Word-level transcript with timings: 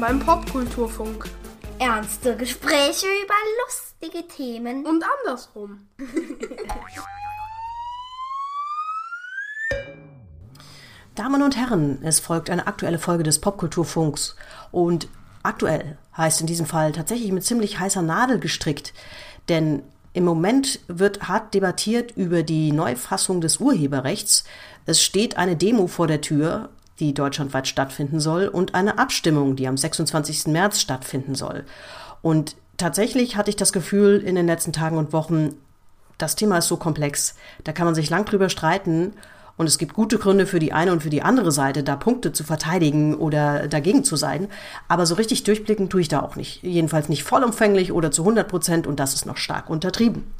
Willkommen 0.00 0.24
beim 0.24 0.26
Popkulturfunk. 0.26 1.28
Ernste 1.78 2.34
Gespräche 2.34 3.06
über 3.22 3.34
lustige 3.66 4.26
Themen. 4.28 4.86
Und 4.86 5.04
andersrum. 5.18 5.88
Damen 11.14 11.42
und 11.42 11.54
Herren, 11.58 11.98
es 12.02 12.18
folgt 12.18 12.48
eine 12.48 12.66
aktuelle 12.66 12.98
Folge 12.98 13.24
des 13.24 13.40
Popkulturfunks. 13.40 14.36
Und 14.72 15.08
aktuell 15.42 15.98
heißt 16.16 16.40
in 16.40 16.46
diesem 16.46 16.64
Fall 16.64 16.92
tatsächlich 16.92 17.30
mit 17.30 17.44
ziemlich 17.44 17.78
heißer 17.78 18.00
Nadel 18.00 18.38
gestrickt. 18.40 18.94
Denn 19.50 19.82
im 20.14 20.24
Moment 20.24 20.80
wird 20.88 21.28
hart 21.28 21.52
debattiert 21.52 22.16
über 22.16 22.42
die 22.42 22.72
Neufassung 22.72 23.42
des 23.42 23.58
Urheberrechts. 23.58 24.44
Es 24.86 25.02
steht 25.02 25.36
eine 25.36 25.56
Demo 25.56 25.88
vor 25.88 26.06
der 26.06 26.22
Tür, 26.22 26.70
die 27.00 27.14
deutschlandweit 27.14 27.66
stattfinden 27.66 28.20
soll, 28.20 28.46
und 28.46 28.74
eine 28.74 28.98
Abstimmung, 28.98 29.56
die 29.56 29.66
am 29.66 29.76
26. 29.76 30.46
März 30.46 30.80
stattfinden 30.80 31.34
soll. 31.34 31.64
Und 32.22 32.56
tatsächlich 32.76 33.36
hatte 33.36 33.50
ich 33.50 33.56
das 33.56 33.72
Gefühl 33.72 34.22
in 34.24 34.34
den 34.34 34.46
letzten 34.46 34.72
Tagen 34.72 34.98
und 34.98 35.12
Wochen, 35.12 35.56
das 36.18 36.36
Thema 36.36 36.58
ist 36.58 36.68
so 36.68 36.76
komplex, 36.76 37.34
da 37.64 37.72
kann 37.72 37.86
man 37.86 37.94
sich 37.94 38.10
lang 38.10 38.26
drüber 38.26 38.50
streiten 38.50 39.14
und 39.60 39.66
es 39.66 39.76
gibt 39.76 39.92
gute 39.92 40.18
Gründe 40.18 40.46
für 40.46 40.58
die 40.58 40.72
eine 40.72 40.90
und 40.90 41.02
für 41.02 41.10
die 41.10 41.20
andere 41.20 41.52
Seite, 41.52 41.82
da 41.82 41.94
Punkte 41.94 42.32
zu 42.32 42.44
verteidigen 42.44 43.14
oder 43.14 43.68
dagegen 43.68 44.04
zu 44.04 44.16
sein. 44.16 44.48
Aber 44.88 45.04
so 45.04 45.16
richtig 45.16 45.44
durchblicken 45.44 45.90
tue 45.90 46.00
ich 46.00 46.08
da 46.08 46.20
auch 46.20 46.34
nicht. 46.34 46.62
Jedenfalls 46.62 47.10
nicht 47.10 47.24
vollumfänglich 47.24 47.92
oder 47.92 48.10
zu 48.10 48.22
100 48.22 48.48
Prozent 48.48 48.86
und 48.86 48.98
das 48.98 49.12
ist 49.12 49.26
noch 49.26 49.36
stark 49.36 49.68
untertrieben. 49.68 50.32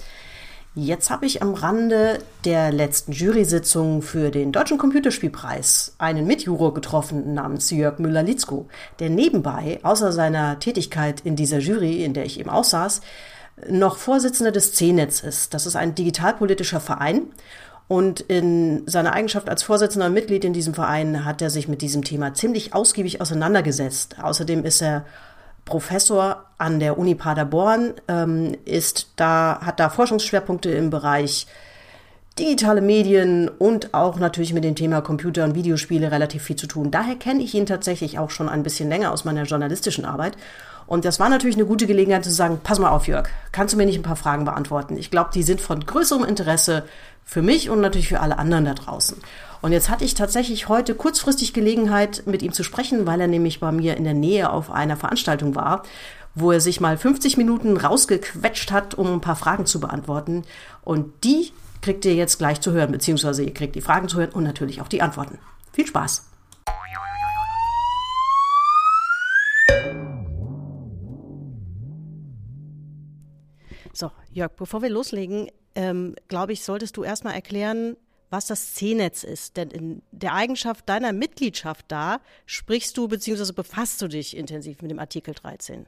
Jetzt 0.76 1.10
habe 1.10 1.26
ich 1.26 1.42
am 1.42 1.54
Rande 1.54 2.20
der 2.44 2.70
letzten 2.70 3.10
Jury-Sitzung 3.10 4.02
für 4.02 4.30
den 4.30 4.52
Deutschen 4.52 4.78
Computerspielpreis 4.78 5.96
einen 5.98 6.28
Mitjuror 6.28 6.74
getroffen 6.74 7.34
namens 7.34 7.72
Jörg 7.72 7.98
Müller-Litzko, 7.98 8.68
der 9.00 9.10
nebenbei, 9.10 9.80
außer 9.82 10.12
seiner 10.12 10.60
Tätigkeit 10.60 11.22
in 11.22 11.34
dieser 11.34 11.58
Jury, 11.58 12.04
in 12.04 12.14
der 12.14 12.24
ich 12.24 12.38
eben 12.38 12.50
aussaß, 12.50 13.00
noch 13.68 13.96
Vorsitzender 13.96 14.52
des 14.52 14.72
C-Netz 14.72 15.20
ist. 15.24 15.54
Das 15.54 15.66
ist 15.66 15.74
ein 15.74 15.96
digitalpolitischer 15.96 16.78
Verein 16.78 17.22
und 17.88 18.20
in 18.20 18.86
seiner 18.86 19.12
Eigenschaft 19.12 19.48
als 19.48 19.64
Vorsitzender 19.64 20.08
Mitglied 20.08 20.44
in 20.44 20.52
diesem 20.52 20.74
Verein 20.74 21.24
hat 21.24 21.42
er 21.42 21.50
sich 21.50 21.66
mit 21.66 21.82
diesem 21.82 22.04
Thema 22.04 22.32
ziemlich 22.34 22.72
ausgiebig 22.72 23.20
auseinandergesetzt. 23.20 24.18
Außerdem 24.22 24.64
ist 24.64 24.80
er 24.80 25.04
Professor 25.70 26.44
an 26.58 26.80
der 26.80 26.98
Uni 26.98 27.14
Paderborn, 27.14 27.94
ähm, 28.08 28.56
ist 28.64 29.12
da, 29.16 29.60
hat 29.62 29.78
da 29.80 29.88
Forschungsschwerpunkte 29.88 30.70
im 30.70 30.90
Bereich 30.90 31.46
digitale 32.38 32.80
Medien 32.80 33.48
und 33.48 33.94
auch 33.94 34.18
natürlich 34.18 34.52
mit 34.52 34.64
dem 34.64 34.74
Thema 34.74 35.00
Computer 35.00 35.44
und 35.44 35.54
Videospiele 35.54 36.10
relativ 36.10 36.42
viel 36.42 36.56
zu 36.56 36.66
tun. 36.66 36.90
Daher 36.90 37.14
kenne 37.14 37.42
ich 37.42 37.54
ihn 37.54 37.66
tatsächlich 37.66 38.18
auch 38.18 38.30
schon 38.30 38.48
ein 38.48 38.62
bisschen 38.62 38.88
länger 38.88 39.12
aus 39.12 39.24
meiner 39.24 39.44
journalistischen 39.44 40.04
Arbeit. 40.04 40.36
Und 40.90 41.04
das 41.04 41.20
war 41.20 41.28
natürlich 41.28 41.54
eine 41.54 41.66
gute 41.66 41.86
Gelegenheit 41.86 42.24
zu 42.24 42.32
sagen, 42.32 42.58
pass 42.64 42.80
mal 42.80 42.90
auf, 42.90 43.06
Jörg, 43.06 43.28
kannst 43.52 43.72
du 43.72 43.78
mir 43.78 43.86
nicht 43.86 44.00
ein 44.00 44.02
paar 44.02 44.16
Fragen 44.16 44.44
beantworten? 44.44 44.96
Ich 44.96 45.12
glaube, 45.12 45.30
die 45.32 45.44
sind 45.44 45.60
von 45.60 45.86
größerem 45.86 46.24
Interesse 46.24 46.84
für 47.24 47.42
mich 47.42 47.70
und 47.70 47.80
natürlich 47.80 48.08
für 48.08 48.18
alle 48.18 48.38
anderen 48.38 48.64
da 48.64 48.74
draußen. 48.74 49.16
Und 49.62 49.70
jetzt 49.70 49.88
hatte 49.88 50.04
ich 50.04 50.14
tatsächlich 50.14 50.68
heute 50.68 50.96
kurzfristig 50.96 51.52
Gelegenheit, 51.52 52.24
mit 52.26 52.42
ihm 52.42 52.52
zu 52.52 52.64
sprechen, 52.64 53.06
weil 53.06 53.20
er 53.20 53.28
nämlich 53.28 53.60
bei 53.60 53.70
mir 53.70 53.96
in 53.96 54.02
der 54.02 54.14
Nähe 54.14 54.50
auf 54.50 54.72
einer 54.72 54.96
Veranstaltung 54.96 55.54
war, 55.54 55.84
wo 56.34 56.50
er 56.50 56.60
sich 56.60 56.80
mal 56.80 56.98
50 56.98 57.36
Minuten 57.36 57.76
rausgequetscht 57.76 58.72
hat, 58.72 58.94
um 58.94 59.12
ein 59.12 59.20
paar 59.20 59.36
Fragen 59.36 59.66
zu 59.66 59.78
beantworten. 59.78 60.42
Und 60.82 61.12
die 61.22 61.52
kriegt 61.82 62.04
ihr 62.04 62.16
jetzt 62.16 62.38
gleich 62.38 62.60
zu 62.60 62.72
hören, 62.72 62.90
beziehungsweise 62.90 63.44
ihr 63.44 63.54
kriegt 63.54 63.76
die 63.76 63.80
Fragen 63.80 64.08
zu 64.08 64.18
hören 64.18 64.30
und 64.30 64.42
natürlich 64.42 64.80
auch 64.80 64.88
die 64.88 65.02
Antworten. 65.02 65.38
Viel 65.72 65.86
Spaß! 65.86 66.29
So, 73.92 74.10
Jörg, 74.32 74.52
bevor 74.52 74.82
wir 74.82 74.90
loslegen, 74.90 75.50
ähm, 75.74 76.14
glaube 76.28 76.52
ich, 76.52 76.62
solltest 76.62 76.96
du 76.96 77.04
erstmal 77.04 77.34
erklären, 77.34 77.96
was 78.30 78.46
das 78.46 78.74
C-Netz 78.74 79.24
ist. 79.24 79.56
Denn 79.56 79.70
in 79.70 80.02
der 80.12 80.34
Eigenschaft 80.34 80.88
deiner 80.88 81.12
Mitgliedschaft 81.12 81.86
da 81.88 82.20
sprichst 82.46 82.96
du 82.96 83.08
bzw. 83.08 83.52
befasst 83.52 84.00
du 84.02 84.08
dich 84.08 84.36
intensiv 84.36 84.82
mit 84.82 84.90
dem 84.90 84.98
Artikel 84.98 85.34
13. 85.34 85.86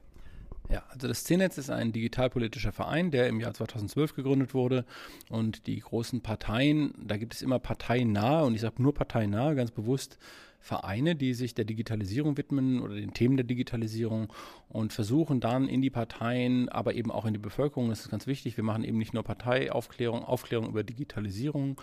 Ja, 0.69 0.85
also 0.89 1.07
das 1.07 1.25
C-Netz 1.25 1.59
ist 1.59 1.71
ein 1.71 1.93
digitalpolitischer 1.93 2.73
Verein, 2.73 3.11
der 3.11 3.29
im 3.29 3.41
Jahr 3.41 3.53
2012 3.53 4.15
gegründet 4.15 4.55
wurde. 4.55 4.85
Und 5.29 5.67
die 5.67 5.79
großen 5.81 6.23
Parteien, 6.23 6.95
da 6.99 7.17
gibt 7.17 7.35
es 7.35 7.43
immer 7.43 7.59
parteiennahe, 7.59 8.45
und 8.45 8.55
ich 8.55 8.63
sage 8.63 8.83
nur 8.83 8.95
parteiennahe, 8.95 9.55
ganz 9.55 9.71
bewusst, 9.71 10.19
Vereine, 10.63 11.17
die 11.17 11.35
sich 11.35 11.55
der 11.55 11.65
Digitalisierung 11.65 12.37
widmen 12.37 12.81
oder 12.81 12.95
den 12.95 13.13
Themen 13.13 13.37
der 13.37 13.45
Digitalisierung 13.45 14.33
und 14.69 14.93
versuchen 14.93 15.41
dann 15.41 15.67
in 15.67 15.83
die 15.83 15.91
Parteien, 15.91 16.69
aber 16.69 16.95
eben 16.95 17.11
auch 17.11 17.25
in 17.25 17.35
die 17.35 17.41
Bevölkerung, 17.41 17.89
das 17.89 18.03
ist 18.03 18.11
ganz 18.13 18.29
wichtig, 18.29 18.57
wir 18.57 18.63
machen 18.63 18.85
eben 18.85 18.97
nicht 18.97 19.13
nur 19.13 19.25
Parteiaufklärung, 19.25 20.23
Aufklärung 20.23 20.69
über 20.69 20.85
Digitalisierung, 20.85 21.81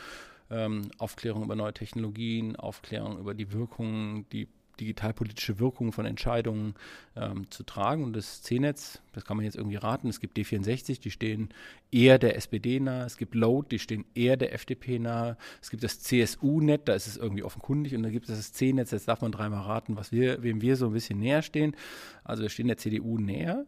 ähm, 0.50 0.92
Aufklärung 0.98 1.44
über 1.44 1.58
neue 1.58 1.74
Technologien, 1.74 2.56
Aufklärung 2.56 3.20
über 3.20 3.34
die 3.34 3.52
Wirkungen, 3.52 4.26
die 4.32 4.48
digitalpolitische 4.80 5.60
Wirkung 5.60 5.92
von 5.92 6.06
Entscheidungen 6.06 6.76
ähm, 7.16 7.50
zu 7.50 7.64
tragen. 7.64 8.04
Und 8.04 8.14
das 8.14 8.42
C-Netz, 8.42 9.02
das 9.14 9.26
kann 9.26 9.38
man 9.38 9.46
jetzt 9.46 9.56
irgendwie 9.56 9.78
raten, 9.78 10.08
es 10.08 10.20
gibt 10.20 10.38
D64, 10.38 11.00
die 11.02 11.12
stehen 11.12 11.50
eher 11.92 12.20
der 12.20 12.36
SPD 12.36 12.80
nahe, 12.80 13.06
es 13.06 13.18
gibt 13.18 13.36
Load, 13.36 13.68
die 13.72 13.80
stehen 13.80 14.06
eher 14.16 14.38
der 14.38 14.54
FDP 14.54 15.00
nahe, 15.00 15.38
es 15.62 15.70
gibt 15.70 15.84
das 15.84 16.00
CSU-Net, 16.00 16.88
da 16.88 16.94
ist 16.94 17.08
es 17.08 17.18
irgendwie 17.18 17.44
offenkundig, 17.44 17.96
und 17.96 18.04
dann 18.04 18.12
gibt 18.12 18.30
es 18.30 18.38
das 18.38 18.54
C-Netz, 18.54 18.92
jetzt 18.92 19.08
darf 19.08 19.22
man 19.22 19.32
dreimal 19.32 19.64
raten, 19.64 19.98
was 19.98 20.12
wir, 20.12 20.44
wem 20.44 20.62
wir 20.62 20.76
so 20.76 20.88
ein 20.88 20.94
bisschen 20.94 21.20
näher 21.20 21.42
stehen. 21.42 21.76
Also 22.24 22.44
wir 22.44 22.50
stehen 22.50 22.68
der 22.68 22.78
CDU 22.78 23.18
näher. 23.18 23.66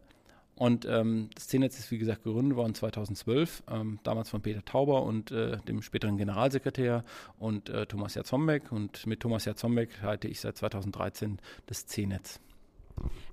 Und 0.62 0.86
ähm, 0.88 1.28
das 1.34 1.48
C-Netz 1.48 1.76
ist, 1.80 1.90
wie 1.90 1.98
gesagt, 1.98 2.22
gegründet 2.22 2.56
worden 2.56 2.76
2012, 2.76 3.64
ähm, 3.68 3.98
damals 4.04 4.30
von 4.30 4.42
Peter 4.42 4.64
Tauber 4.64 5.02
und 5.02 5.32
äh, 5.32 5.56
dem 5.66 5.82
späteren 5.82 6.16
Generalsekretär 6.16 7.02
und 7.40 7.68
äh, 7.68 7.84
Thomas 7.86 8.14
Jatzombeck. 8.14 8.70
Und 8.70 9.04
mit 9.08 9.18
Thomas 9.18 9.44
Jatzombeck 9.44 10.02
halte 10.02 10.28
ich 10.28 10.38
seit 10.38 10.56
2013 10.56 11.40
das 11.66 11.86
C-Netz. 11.86 12.38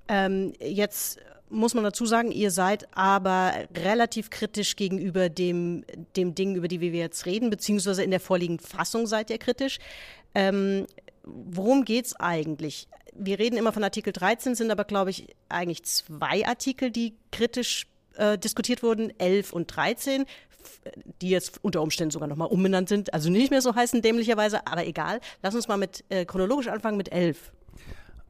Ähm, 0.08 0.54
jetzt 0.60 1.20
muss 1.52 1.76
man 1.76 1.84
dazu 1.84 2.08
sagen, 2.08 2.32
ihr 2.32 2.50
seid 2.50 2.88
aber 2.98 3.54
relativ 3.78 4.32
kritisch 4.32 4.76
gegenüber 4.76 5.30
dem, 5.30 5.86
dem 6.16 6.34
Ding, 6.34 6.56
über 6.56 6.68
die 6.68 6.82
wir 6.82 6.92
jetzt 6.94 7.28
reden, 7.28 7.52
beziehungsweise 7.52 8.02
in 8.02 8.10
der 8.10 8.22
vorliegenden 8.22 8.66
Fassung 8.66 9.06
seid 9.06 9.30
ihr 9.30 9.38
kritisch. 9.38 9.78
Ähm, 10.34 10.88
worum 11.26 11.86
geht 11.86 12.08
es 12.08 12.16
eigentlich? 12.16 12.88
Wir 13.14 13.40
reden 13.40 13.58
immer 13.58 13.74
von 13.74 13.84
Artikel 13.84 14.14
13, 14.14 14.56
sind 14.56 14.72
aber, 14.72 14.84
glaube 14.84 15.10
ich, 15.10 15.28
eigentlich 15.50 15.84
zwei 15.84 16.46
Artikel, 16.46 16.92
die 16.92 17.16
kritisch 17.32 17.88
äh, 18.16 18.38
diskutiert 18.38 18.84
wurden, 18.84 19.14
11 19.20 19.54
und 19.54 19.68
13, 19.76 20.26
die 21.22 21.30
jetzt 21.30 21.64
unter 21.64 21.82
Umständen 21.82 22.12
sogar 22.12 22.28
nochmal 22.28 22.50
umbenannt 22.50 22.90
sind, 22.90 23.14
also 23.14 23.30
nicht 23.30 23.52
mehr 23.52 23.62
so 23.62 23.76
heißen 23.76 24.02
dämlicherweise, 24.02 24.66
aber 24.68 24.86
egal. 24.86 25.20
Lass 25.42 25.56
uns 25.56 25.68
mal 25.68 25.78
mit 25.78 26.04
äh, 26.10 26.26
chronologisch 26.26 26.68
anfangen 26.68 26.98
mit 26.98 27.12
11. 27.12 27.52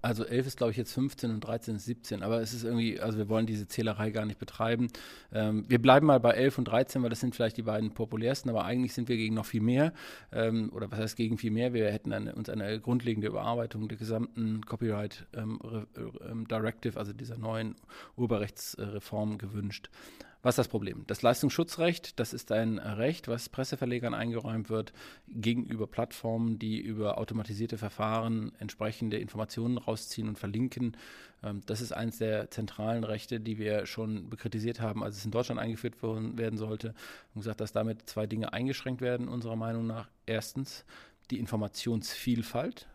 Also 0.02 0.24
11 0.24 0.48
ist, 0.48 0.58
glaube 0.58 0.72
ich, 0.72 0.78
jetzt 0.78 0.94
15 0.94 1.32
und 1.32 1.42
13 1.42 1.76
ist 1.76 1.86
17. 1.86 2.24
Aber 2.24 2.42
es 2.42 2.54
ist 2.54 2.64
irgendwie, 2.64 3.00
also 3.00 3.18
wir 3.18 3.28
wollen 3.30 3.46
diese 3.46 3.68
Zählerei 3.68 4.12
gar 4.12 4.26
nicht 4.26 4.40
betreiben. 4.40 4.88
Ähm, 5.34 5.66
wir 5.68 5.82
bleiben 5.82 6.08
mal 6.08 6.20
bei 6.20 6.32
11 6.32 6.58
und 6.60 6.66
13, 6.66 7.04
weil 7.04 7.10
das 7.10 7.20
sind 7.20 7.36
vielleicht 7.36 7.58
die 7.58 7.64
beiden 7.64 7.94
populärsten. 7.94 8.50
Aber 8.50 8.66
eigentlich 8.66 8.94
sind 8.94 9.10
wir 9.10 9.18
gegen 9.18 9.36
noch 9.36 9.46
viel 9.46 9.62
mehr. 9.62 9.94
Ähm, 10.32 10.72
oder 10.74 10.90
was 10.92 11.00
heißt 11.00 11.18
gegen 11.18 11.38
viel 11.38 11.52
mehr? 11.52 11.74
Wir 11.74 11.92
hätten 11.92 12.14
eine, 12.14 12.34
uns 12.34 12.50
eine 12.50 12.80
grundlegende 12.80 13.28
Überarbeitung 13.28 13.88
der 13.88 13.98
gesamten 13.98 14.66
Copyright 14.66 15.26
ähm, 15.36 15.60
ähm 16.30 16.48
Directive, 16.48 16.98
also 16.98 17.14
dieser 17.14 17.38
neuen 17.38 17.76
Urheberrechtsreform 18.16 19.38
gewünscht. 19.38 19.90
Was 20.42 20.54
ist 20.54 20.60
das 20.60 20.68
Problem? 20.70 21.04
Das 21.06 21.22
Leistungsschutzrecht, 21.22 22.18
das 22.18 22.32
ist 22.32 22.54
ein 22.54 22.78
Recht, 22.78 23.28
was 23.28 23.50
Presseverlegern 23.50 24.14
eingeräumt 24.14 24.70
wird 24.70 24.94
gegenüber 25.28 25.86
Plattformen, 25.86 26.58
die 26.58 26.80
über 26.80 27.18
automatisierte 27.18 27.78
Verfahren 27.78 28.54
entsprechende 28.58 29.18
Informationen 29.18 29.78
rausziehen 29.78 30.30
und 30.30 30.40
verlinken. 30.40 30.96
Ähm, 31.44 31.62
das 31.66 31.82
ist 31.82 31.92
eines 31.92 32.20
der 32.20 32.50
zentralen 32.52 33.04
Rechte, 33.04 33.42
die 33.42 33.58
wir 33.58 33.86
schon 33.86 34.30
bekritisiert 34.30 34.80
haben, 34.80 35.04
als 35.04 35.18
es 35.18 35.26
in 35.26 35.32
Deutschland 35.32 35.60
eingeführt 35.60 35.96
werden 36.02 36.58
sollte. 36.58 36.94
Und 37.34 37.42
gesagt, 37.42 37.60
dass 37.60 37.74
damit 37.74 38.10
zwei 38.10 38.26
Dinge 38.26 38.54
eingeschränkt 38.54 39.02
werden, 39.02 39.28
unserer 39.28 39.58
Meinung 39.58 39.88
nach. 39.88 40.08
Erstens 40.26 40.86
die 41.32 41.40
Informationsvielfalt 41.40 42.88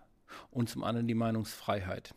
und 0.50 0.70
zum 0.70 0.82
anderen 0.82 1.06
die 1.06 1.14
Meinungsfreiheit. 1.14 2.14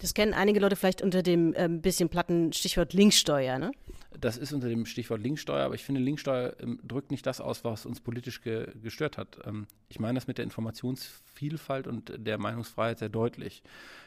Das 0.00 0.14
kennen 0.14 0.34
einige 0.34 0.60
Leute 0.60 0.76
vielleicht 0.76 1.02
unter 1.02 1.22
dem 1.22 1.54
ähm, 1.56 1.80
bisschen 1.80 2.08
platten 2.08 2.52
Stichwort 2.52 2.92
Linksteuer, 2.92 3.58
ne? 3.58 3.72
Das 4.20 4.36
ist 4.36 4.52
unter 4.52 4.68
dem 4.68 4.84
Stichwort 4.86 5.22
Linksteuer, 5.22 5.64
aber 5.64 5.74
ich 5.74 5.84
finde, 5.84 6.00
Linksteuer 6.00 6.54
ähm, 6.60 6.78
drückt 6.86 7.10
nicht 7.10 7.26
das 7.26 7.40
aus, 7.40 7.64
was 7.64 7.86
uns 7.86 8.00
politisch 8.00 8.42
ge 8.42 8.68
gestört 8.82 9.16
hat. 9.16 9.38
Ähm, 9.46 9.66
ich 9.88 9.98
meine 10.00 10.16
das 10.16 10.26
mit 10.26 10.38
der 10.38 10.44
Informationsvielfalt 10.44 11.86
und 11.86 12.12
der 12.16 12.38
Meinungsfreiheit 12.38 12.98
sehr 12.98 13.08
deutlich. 13.08 13.62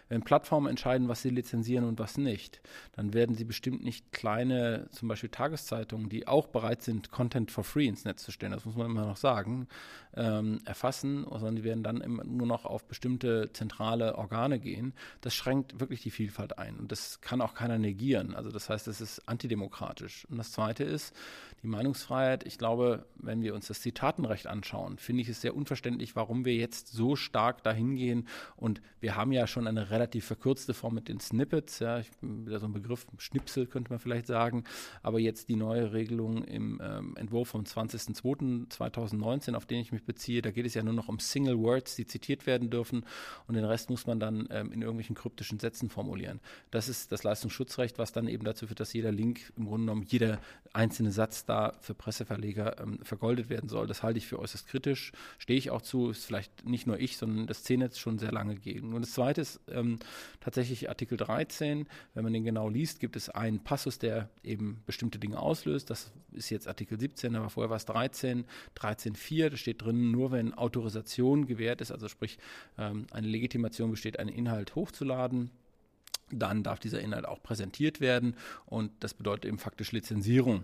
Wenn 0.07 0.21
Plattformen 0.21 0.67
entscheiden, 0.67 1.07
was 1.07 1.21
sie 1.21 1.29
lizenzieren 1.29 1.85
und 1.85 1.99
was 1.99 2.17
nicht, 2.17 2.61
dann 2.93 3.13
werden 3.13 3.35
sie 3.35 3.43
bestimmt 3.43 3.83
nicht 3.83 4.11
kleine, 4.11 4.87
zum 4.91 5.07
Beispiel 5.07 5.29
Tageszeitungen, 5.29 6.09
die 6.09 6.27
auch 6.27 6.47
bereit 6.47 6.83
sind, 6.83 7.11
Content 7.11 7.51
for 7.51 7.63
free 7.63 7.87
ins 7.87 8.05
Netz 8.05 8.23
zu 8.23 8.31
stellen, 8.31 8.51
das 8.51 8.65
muss 8.65 8.75
man 8.75 8.87
immer 8.87 9.05
noch 9.05 9.17
sagen, 9.17 9.67
ähm, 10.15 10.59
erfassen, 10.65 11.25
sondern 11.29 11.55
die 11.55 11.63
werden 11.63 11.83
dann 11.83 12.21
nur 12.25 12.47
noch 12.47 12.65
auf 12.65 12.85
bestimmte 12.85 13.51
zentrale 13.53 14.15
Organe 14.17 14.59
gehen. 14.59 14.93
Das 15.21 15.33
schränkt 15.33 15.79
wirklich 15.79 16.01
die 16.01 16.11
Vielfalt 16.11 16.57
ein. 16.57 16.77
Und 16.77 16.91
das 16.91 17.21
kann 17.21 17.41
auch 17.41 17.53
keiner 17.53 17.77
negieren. 17.77 18.35
Also 18.35 18.49
das 18.49 18.69
heißt, 18.69 18.87
es 18.87 19.01
ist 19.01 19.27
antidemokratisch. 19.27 20.25
Und 20.29 20.37
das 20.37 20.51
Zweite 20.51 20.83
ist 20.83 21.13
die 21.63 21.67
Meinungsfreiheit. 21.67 22.45
Ich 22.45 22.57
glaube, 22.57 23.05
wenn 23.15 23.41
wir 23.41 23.55
uns 23.55 23.67
das 23.67 23.81
Zitatenrecht 23.81 24.47
anschauen, 24.47 24.97
finde 24.97 25.21
ich 25.21 25.29
es 25.29 25.41
sehr 25.41 25.55
unverständlich, 25.55 26.15
warum 26.15 26.45
wir 26.45 26.55
jetzt 26.55 26.89
so 26.89 27.15
stark 27.15 27.63
dahin 27.63 27.95
gehen. 27.95 28.27
Und 28.55 28.81
wir 28.99 29.15
haben 29.15 29.31
ja 29.31 29.47
schon 29.47 29.67
eine 29.67 29.89
relativ 29.95 30.25
verkürzte 30.25 30.73
Form 30.73 30.93
mit 30.93 31.07
den 31.07 31.19
Snippets. 31.19 31.79
Ja, 31.79 31.99
ich, 31.99 32.11
wieder 32.21 32.59
so 32.59 32.65
ein 32.65 32.73
Begriff, 32.73 33.07
Schnipsel 33.17 33.65
könnte 33.65 33.91
man 33.91 33.99
vielleicht 33.99 34.27
sagen. 34.27 34.65
Aber 35.01 35.19
jetzt 35.19 35.47
die 35.47 35.55
neue 35.55 35.93
Regelung 35.93 36.43
im 36.43 36.81
ähm, 36.83 37.15
Entwurf 37.15 37.49
vom 37.49 37.63
20.02.2019, 37.63 39.55
auf 39.55 39.65
den 39.65 39.79
ich 39.79 39.91
mich 39.91 40.03
beziehe, 40.03 40.41
da 40.41 40.51
geht 40.51 40.65
es 40.65 40.73
ja 40.73 40.83
nur 40.83 40.93
noch 40.93 41.07
um 41.07 41.19
Single 41.19 41.57
Words, 41.59 41.95
die 41.95 42.05
zitiert 42.05 42.45
werden 42.45 42.69
dürfen. 42.69 43.05
Und 43.47 43.55
den 43.55 43.65
Rest 43.65 43.89
muss 43.89 44.05
man 44.05 44.19
dann 44.19 44.47
ähm, 44.51 44.71
in 44.71 44.81
irgendwelchen 44.81 45.15
kryptischen 45.15 45.59
Sätzen 45.59 45.89
formulieren. 45.89 46.41
Das 46.71 46.89
ist 46.89 47.11
das 47.11 47.23
Leistungsschutzrecht, 47.23 47.97
was 47.97 48.11
dann 48.11 48.27
eben 48.27 48.43
dazu 48.43 48.67
führt, 48.67 48.81
dass 48.81 48.91
jeder 48.93 49.11
Link, 49.11 49.53
im 49.55 49.65
Grunde 49.65 49.85
genommen 49.85 50.05
jeder 50.07 50.39
einzelne 50.73 51.11
Satz 51.11 51.45
da 51.45 51.73
für 51.79 51.93
Presseverleger 51.93 52.79
ähm, 52.81 52.99
vergoldet 53.01 53.49
werden 53.49 53.69
soll. 53.69 53.87
Das 53.87 54.03
halte 54.03 54.17
ich 54.17 54.27
für 54.27 54.39
äußerst 54.39 54.67
kritisch. 54.67 55.13
Stehe 55.37 55.57
ich 55.57 55.71
auch 55.71 55.81
zu, 55.81 56.09
ist 56.09 56.25
vielleicht 56.25 56.65
nicht 56.65 56.85
nur 56.85 56.99
ich, 56.99 57.17
sondern 57.17 57.47
das 57.47 57.63
C-Netz 57.63 57.97
schon 57.97 58.19
sehr 58.19 58.31
lange 58.31 58.55
gegen. 58.55 58.93
Und 58.93 59.01
das 59.01 59.13
Zweite 59.13 59.41
ist 59.41 59.61
ähm, 59.69 59.84
tatsächlich 60.39 60.89
Artikel 60.89 61.17
13. 61.17 61.87
Wenn 62.13 62.23
man 62.23 62.33
den 62.33 62.43
genau 62.43 62.69
liest, 62.69 62.99
gibt 62.99 63.15
es 63.15 63.29
einen 63.29 63.63
Passus, 63.63 63.99
der 63.99 64.29
eben 64.43 64.83
bestimmte 64.85 65.19
Dinge 65.19 65.39
auslöst. 65.39 65.89
Das 65.89 66.11
ist 66.31 66.49
jetzt 66.49 66.67
Artikel 66.67 66.99
17, 66.99 67.35
aber 67.35 67.49
vorher 67.49 67.69
war 67.69 67.77
es 67.77 67.85
13. 67.85 68.45
13.4, 68.77 69.49
da 69.49 69.57
steht 69.57 69.81
drin, 69.81 70.11
nur 70.11 70.31
wenn 70.31 70.53
Autorisation 70.53 71.45
gewährt 71.47 71.81
ist, 71.81 71.91
also 71.91 72.07
sprich 72.07 72.37
ähm, 72.77 73.07
eine 73.11 73.27
Legitimation 73.27 73.91
besteht, 73.91 74.19
einen 74.19 74.29
Inhalt 74.29 74.75
hochzuladen, 74.75 75.51
dann 76.31 76.63
darf 76.63 76.79
dieser 76.79 77.01
Inhalt 77.01 77.25
auch 77.25 77.41
präsentiert 77.41 78.01
werden 78.01 78.35
und 78.65 78.91
das 78.99 79.13
bedeutet 79.13 79.45
eben 79.45 79.59
faktisch 79.59 79.91
Lizenzierung. 79.91 80.63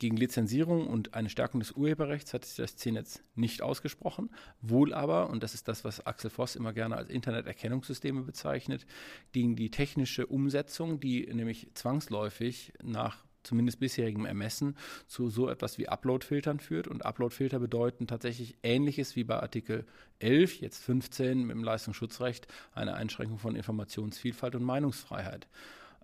Gegen 0.00 0.16
Lizenzierung 0.16 0.86
und 0.86 1.12
eine 1.12 1.28
Stärkung 1.28 1.60
des 1.60 1.72
Urheberrechts 1.72 2.32
hat 2.32 2.46
sich 2.46 2.56
das 2.56 2.74
C-Netz 2.76 3.22
nicht 3.34 3.60
ausgesprochen. 3.60 4.30
Wohl 4.62 4.94
aber, 4.94 5.28
und 5.28 5.42
das 5.42 5.52
ist 5.52 5.68
das, 5.68 5.84
was 5.84 6.06
Axel 6.06 6.30
Voss 6.30 6.56
immer 6.56 6.72
gerne 6.72 6.96
als 6.96 7.10
Interneterkennungssysteme 7.10 8.22
bezeichnet, 8.22 8.86
gegen 9.32 9.56
die 9.56 9.70
technische 9.70 10.26
Umsetzung, 10.26 11.00
die 11.00 11.26
nämlich 11.30 11.68
zwangsläufig 11.74 12.72
nach 12.82 13.26
zumindest 13.42 13.78
bisherigem 13.78 14.24
Ermessen 14.24 14.74
zu 15.06 15.28
so 15.28 15.50
etwas 15.50 15.76
wie 15.76 15.90
Upload-Filtern 15.90 16.60
führt. 16.60 16.88
Und 16.88 17.04
Upload-Filter 17.04 17.58
bedeuten 17.58 18.06
tatsächlich 18.06 18.56
Ähnliches 18.62 19.16
wie 19.16 19.24
bei 19.24 19.38
Artikel 19.38 19.84
11, 20.20 20.62
jetzt 20.62 20.82
15 20.82 21.42
mit 21.42 21.56
dem 21.56 21.64
Leistungsschutzrecht, 21.64 22.48
eine 22.72 22.94
Einschränkung 22.94 23.38
von 23.38 23.54
Informationsvielfalt 23.54 24.54
und 24.54 24.64
Meinungsfreiheit. 24.64 25.46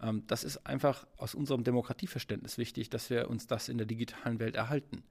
Ähm, 0.03 0.23
das 0.27 0.45
ist 0.45 0.67
einfach 0.67 1.07
aus 1.17 1.35
unserem 1.35 1.65
Demokratieverständnis 1.65 2.59
wichtig, 2.59 2.91
dass 2.91 3.11
wir 3.11 3.29
uns 3.29 3.47
das 3.47 3.69
in 3.69 3.79
der 3.79 3.87
digitalen 3.87 4.39
Welt 4.39 4.57
erhalten. 4.57 5.03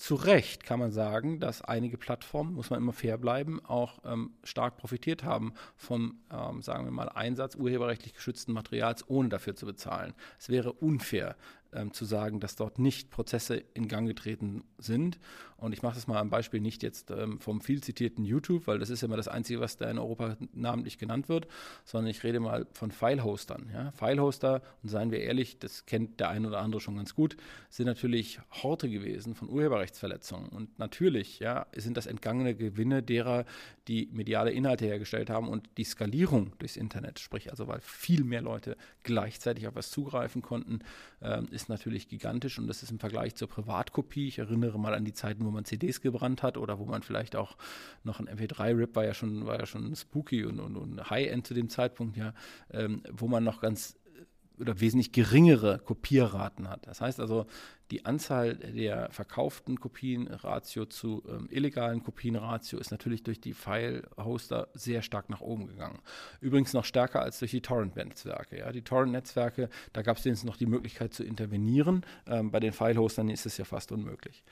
Zu 0.00 0.14
Recht 0.14 0.64
kann 0.64 0.80
man 0.80 0.92
sagen, 0.92 1.40
dass 1.40 1.60
einige 1.60 1.98
Plattformen, 1.98 2.54
muss 2.54 2.70
man 2.70 2.78
immer 2.78 2.94
fair 2.94 3.18
bleiben, 3.18 3.62
auch 3.66 3.98
ähm, 4.06 4.32
stark 4.42 4.78
profitiert 4.78 5.24
haben 5.24 5.52
vom, 5.76 6.20
ähm, 6.32 6.62
sagen 6.62 6.86
wir 6.86 6.90
mal, 6.90 7.10
Einsatz 7.10 7.54
urheberrechtlich 7.54 8.14
geschützten 8.14 8.54
Materials, 8.54 9.04
ohne 9.10 9.28
dafür 9.28 9.56
zu 9.56 9.66
bezahlen. 9.66 10.14
Es 10.38 10.48
wäre 10.48 10.72
unfair, 10.72 11.36
ähm, 11.72 11.92
zu 11.92 12.04
sagen, 12.04 12.40
dass 12.40 12.56
dort 12.56 12.78
nicht 12.78 13.10
Prozesse 13.10 13.62
in 13.74 13.88
Gang 13.88 14.06
getreten 14.06 14.64
sind. 14.78 15.18
Und 15.56 15.74
ich 15.74 15.82
mache 15.82 15.94
das 15.94 16.06
mal 16.06 16.18
am 16.18 16.30
Beispiel 16.30 16.60
nicht 16.60 16.82
jetzt 16.82 17.10
ähm, 17.10 17.38
vom 17.38 17.60
viel 17.60 17.82
zitierten 17.82 18.24
YouTube, 18.24 18.66
weil 18.66 18.78
das 18.78 18.88
ist 18.88 19.02
ja 19.02 19.06
immer 19.06 19.18
das 19.18 19.28
Einzige, 19.28 19.60
was 19.60 19.76
da 19.76 19.90
in 19.90 19.98
Europa 19.98 20.36
namentlich 20.54 20.96
genannt 20.96 21.28
wird, 21.28 21.46
sondern 21.84 22.10
ich 22.10 22.24
rede 22.24 22.40
mal 22.40 22.66
von 22.72 22.90
Filehostern. 22.90 23.70
Ja? 23.72 23.92
Filehoster, 23.92 24.62
und 24.82 24.88
seien 24.88 25.10
wir 25.10 25.20
ehrlich, 25.20 25.58
das 25.58 25.84
kennt 25.84 26.18
der 26.18 26.30
eine 26.30 26.48
oder 26.48 26.60
andere 26.60 26.80
schon 26.80 26.96
ganz 26.96 27.14
gut, 27.14 27.36
sind 27.68 27.86
natürlich 27.86 28.40
Horte 28.62 28.88
gewesen 28.88 29.34
von 29.34 29.50
Urheberrechtsverletzungen. 29.50 30.48
Und 30.48 30.78
natürlich 30.78 31.40
ja, 31.40 31.66
sind 31.76 31.98
das 31.98 32.06
entgangene 32.06 32.54
Gewinne 32.54 33.02
derer, 33.02 33.44
die 33.86 34.08
mediale 34.12 34.52
Inhalte 34.52 34.86
hergestellt 34.86 35.28
haben 35.28 35.48
und 35.48 35.68
die 35.76 35.84
Skalierung 35.84 36.52
durchs 36.58 36.76
Internet, 36.76 37.18
sprich 37.18 37.50
also 37.50 37.68
weil 37.68 37.80
viel 37.80 38.24
mehr 38.24 38.40
Leute 38.40 38.76
gleichzeitig 39.02 39.66
auf 39.66 39.74
was 39.74 39.90
zugreifen 39.90 40.40
konnten, 40.40 40.80
äh, 41.20 41.42
ist 41.50 41.59
natürlich 41.68 42.08
gigantisch 42.08 42.58
und 42.58 42.66
das 42.66 42.82
ist 42.82 42.90
im 42.90 42.98
Vergleich 42.98 43.34
zur 43.34 43.48
Privatkopie. 43.48 44.28
Ich 44.28 44.38
erinnere 44.38 44.78
mal 44.78 44.94
an 44.94 45.04
die 45.04 45.12
Zeiten, 45.12 45.44
wo 45.44 45.50
man 45.50 45.64
CDs 45.64 46.00
gebrannt 46.00 46.42
hat 46.42 46.56
oder 46.56 46.78
wo 46.78 46.84
man 46.84 47.02
vielleicht 47.02 47.36
auch 47.36 47.56
noch 48.04 48.20
ein 48.20 48.28
MP3-Rip 48.28 48.96
war 48.96 49.04
ja 49.04 49.14
schon, 49.14 49.46
war 49.46 49.58
ja 49.58 49.66
schon 49.66 49.94
spooky 49.94 50.44
und, 50.44 50.60
und, 50.60 50.76
und 50.76 51.10
High-End 51.10 51.46
zu 51.46 51.54
dem 51.54 51.68
Zeitpunkt, 51.68 52.16
ja, 52.16 52.34
ähm, 52.70 53.02
wo 53.10 53.28
man 53.28 53.44
noch 53.44 53.60
ganz 53.60 53.99
oder 54.60 54.80
wesentlich 54.80 55.12
geringere 55.12 55.78
Kopierraten 55.78 56.68
hat. 56.68 56.86
Das 56.86 57.00
heißt 57.00 57.20
also, 57.20 57.46
die 57.90 58.04
Anzahl 58.04 58.56
der 58.56 59.10
verkauften 59.10 59.80
Kopienratio 59.80 60.86
zu 60.86 61.22
ähm, 61.28 61.48
illegalen 61.50 62.02
Kopienratio 62.02 62.78
ist 62.78 62.90
natürlich 62.90 63.22
durch 63.22 63.40
die 63.40 63.52
File-Hoster 63.52 64.68
sehr 64.74 65.02
stark 65.02 65.28
nach 65.28 65.40
oben 65.40 65.66
gegangen. 65.66 65.98
Übrigens 66.40 66.72
noch 66.72 66.84
stärker 66.84 67.20
als 67.20 67.40
durch 67.40 67.50
die 67.50 67.62
Torrent-Netzwerke. 67.62 68.58
Ja. 68.58 68.70
Die 68.70 68.82
Torrent-Netzwerke, 68.82 69.68
da 69.92 70.02
gab 70.02 70.18
es 70.18 70.24
jetzt 70.24 70.44
noch 70.44 70.56
die 70.56 70.66
Möglichkeit 70.66 71.14
zu 71.14 71.24
intervenieren. 71.24 72.04
Ähm, 72.26 72.50
bei 72.50 72.60
den 72.60 72.72
File-Hostern 72.72 73.28
ist 73.28 73.46
es 73.46 73.56
ja 73.56 73.64
fast 73.64 73.90
unmöglich. 73.90 74.44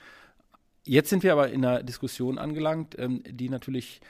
Jetzt 0.83 1.09
sind 1.09 1.23
wir 1.23 1.31
aber 1.33 1.49
in 1.49 1.63
einer 1.63 1.83
Diskussion 1.83 2.37
angelangt, 2.37 2.97
ähm, 2.97 3.23
die 3.25 3.49
natürlich, 3.49 4.01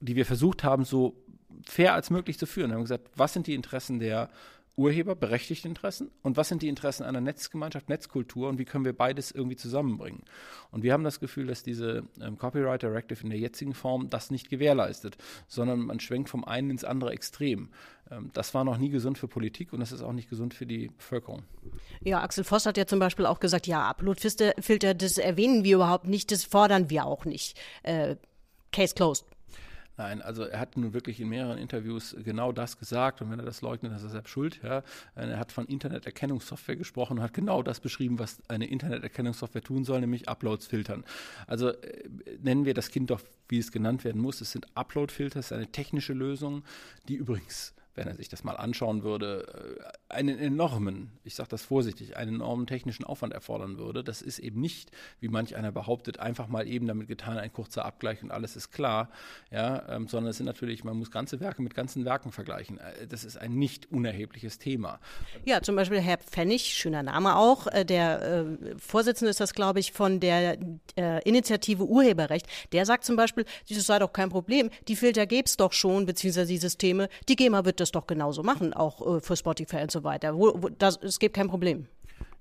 die 0.00 0.16
wir 0.16 0.24
versucht 0.24 0.64
haben, 0.64 0.84
so 0.84 1.22
fair 1.66 1.94
als 1.94 2.10
möglich 2.10 2.38
zu 2.38 2.46
führen. 2.46 2.70
Wir 2.70 2.76
haben 2.76 2.84
gesagt, 2.84 3.10
was 3.16 3.32
sind 3.32 3.46
die 3.46 3.54
Interessen 3.54 3.98
der 3.98 4.30
Urheber, 4.78 5.16
berechtigte 5.16 5.66
Interessen 5.66 6.10
und 6.22 6.36
was 6.36 6.48
sind 6.48 6.62
die 6.62 6.68
Interessen 6.68 7.02
einer 7.02 7.20
Netzgemeinschaft, 7.20 7.88
Netzkultur 7.88 8.48
und 8.48 8.58
wie 8.58 8.64
können 8.64 8.84
wir 8.84 8.96
beides 8.96 9.32
irgendwie 9.32 9.56
zusammenbringen. 9.56 10.22
Und 10.70 10.84
wir 10.84 10.92
haben 10.92 11.02
das 11.02 11.18
Gefühl, 11.18 11.48
dass 11.48 11.64
diese 11.64 12.04
ähm, 12.20 12.38
Copyright 12.38 12.82
Directive 12.82 13.22
in 13.24 13.30
der 13.30 13.38
jetzigen 13.40 13.74
Form 13.74 14.08
das 14.08 14.30
nicht 14.30 14.48
gewährleistet, 14.48 15.18
sondern 15.48 15.80
man 15.80 15.98
schwenkt 15.98 16.30
vom 16.30 16.44
einen 16.44 16.70
ins 16.70 16.84
andere 16.84 17.10
Extrem. 17.10 17.70
Ähm, 18.08 18.30
das 18.34 18.54
war 18.54 18.64
noch 18.64 18.78
nie 18.78 18.90
gesund 18.90 19.18
für 19.18 19.26
Politik 19.26 19.72
und 19.72 19.80
das 19.80 19.90
ist 19.90 20.02
auch 20.02 20.12
nicht 20.12 20.30
gesund 20.30 20.54
für 20.54 20.66
die 20.66 20.88
Bevölkerung. 20.96 21.42
Ja, 22.00 22.22
Axel 22.22 22.44
Voss 22.44 22.64
hat 22.64 22.76
ja 22.76 22.86
zum 22.86 23.00
Beispiel 23.00 23.26
auch 23.26 23.40
gesagt, 23.40 23.66
ja, 23.66 23.88
Uploadfilter, 23.90 24.94
das 24.94 25.18
erwähnen 25.18 25.64
wir 25.64 25.76
überhaupt 25.76 26.06
nicht, 26.06 26.30
das 26.30 26.44
fordern 26.44 26.88
wir 26.88 27.04
auch 27.04 27.24
nicht. 27.24 27.58
Äh, 27.82 28.14
Case 28.70 28.94
closed. 28.94 29.26
Nein, 29.98 30.22
also 30.22 30.44
er 30.44 30.60
hat 30.60 30.76
nun 30.76 30.94
wirklich 30.94 31.20
in 31.20 31.28
mehreren 31.28 31.58
Interviews 31.58 32.14
genau 32.24 32.52
das 32.52 32.78
gesagt 32.78 33.20
und 33.20 33.32
wenn 33.32 33.40
er 33.40 33.44
das 33.44 33.62
leugnet, 33.62 33.90
dann 33.90 33.98
ist 33.98 34.04
er 34.04 34.10
selbst 34.10 34.30
schuld. 34.30 34.60
Ja. 34.62 34.84
Er 35.16 35.38
hat 35.40 35.50
von 35.50 35.66
Interneterkennungssoftware 35.66 36.76
gesprochen 36.76 37.18
und 37.18 37.24
hat 37.24 37.34
genau 37.34 37.64
das 37.64 37.80
beschrieben, 37.80 38.20
was 38.20 38.38
eine 38.46 38.66
Interneterkennungssoftware 38.66 39.62
tun 39.62 39.84
soll, 39.84 40.00
nämlich 40.00 40.28
Uploads 40.28 40.68
filtern. 40.68 41.04
Also 41.48 41.70
äh, 41.70 42.08
nennen 42.40 42.64
wir 42.64 42.74
das 42.74 42.90
Kind 42.90 43.10
doch, 43.10 43.20
wie 43.48 43.58
es 43.58 43.72
genannt 43.72 44.04
werden 44.04 44.22
muss. 44.22 44.40
Es 44.40 44.52
sind 44.52 44.68
Upload-Filter, 44.76 45.40
es 45.40 45.46
ist 45.46 45.52
eine 45.52 45.66
technische 45.66 46.12
Lösung, 46.12 46.62
die 47.08 47.16
übrigens 47.16 47.74
wenn 47.98 48.06
er 48.06 48.14
sich 48.14 48.28
das 48.28 48.44
mal 48.44 48.56
anschauen 48.56 49.02
würde, 49.02 49.78
äh, 50.08 50.14
einen 50.14 50.38
enormen, 50.38 51.10
ich 51.24 51.34
sage 51.34 51.50
das 51.50 51.62
vorsichtig, 51.62 52.16
einen 52.16 52.36
enormen 52.36 52.66
technischen 52.66 53.04
Aufwand 53.04 53.34
erfordern 53.34 53.76
würde. 53.76 54.04
Das 54.04 54.22
ist 54.22 54.38
eben 54.38 54.60
nicht, 54.60 54.90
wie 55.20 55.28
manch 55.28 55.56
einer 55.56 55.72
behauptet, 55.72 56.20
einfach 56.20 56.48
mal 56.48 56.66
eben 56.66 56.86
damit 56.86 57.08
getan, 57.08 57.36
ein 57.36 57.52
kurzer 57.52 57.84
Abgleich 57.84 58.22
und 58.22 58.30
alles 58.30 58.56
ist 58.56 58.70
klar, 58.70 59.10
ja, 59.50 59.86
ähm, 59.88 60.06
sondern 60.08 60.30
es 60.30 60.36
sind 60.36 60.46
natürlich, 60.46 60.84
man 60.84 60.96
muss 60.96 61.10
ganze 61.10 61.40
Werke 61.40 61.60
mit 61.60 61.74
ganzen 61.74 62.04
Werken 62.04 62.32
vergleichen. 62.32 62.78
Äh, 62.78 63.08
das 63.08 63.24
ist 63.24 63.36
ein 63.36 63.52
nicht 63.52 63.90
unerhebliches 63.90 64.58
Thema. 64.58 65.00
Ja, 65.44 65.60
zum 65.60 65.76
Beispiel 65.76 66.00
Herr 66.00 66.18
Pfennig, 66.18 66.62
schöner 66.74 67.02
Name 67.02 67.36
auch, 67.36 67.66
äh, 67.66 67.84
der 67.84 68.22
äh, 68.22 68.78
Vorsitzende 68.78 69.30
ist 69.30 69.40
das, 69.40 69.54
glaube 69.54 69.80
ich, 69.80 69.92
von 69.92 70.20
der 70.20 70.56
äh, 70.96 71.28
Initiative 71.28 71.84
Urheberrecht, 71.84 72.46
der 72.72 72.86
sagt 72.86 73.04
zum 73.04 73.16
Beispiel, 73.16 73.44
das 73.68 73.84
sei 73.84 73.98
doch 73.98 74.12
kein 74.12 74.28
Problem, 74.28 74.70
die 74.86 74.94
Filter 74.94 75.26
gäbe 75.26 75.46
es 75.46 75.56
doch 75.56 75.72
schon, 75.72 76.06
beziehungsweise 76.06 76.52
die 76.52 76.58
Systeme, 76.58 77.08
die 77.28 77.34
GEMA 77.34 77.64
wird 77.64 77.80
das 77.80 77.87
das 77.88 77.92
doch 77.92 78.06
genauso 78.06 78.42
machen, 78.42 78.72
auch 78.72 79.16
äh, 79.16 79.20
für 79.20 79.36
Spotify 79.36 79.78
und 79.78 79.90
so 79.90 80.04
weiter. 80.04 80.36
Wo, 80.36 80.62
wo, 80.62 80.68
das, 80.68 80.98
es 81.02 81.18
gibt 81.18 81.34
kein 81.34 81.48
Problem. 81.48 81.86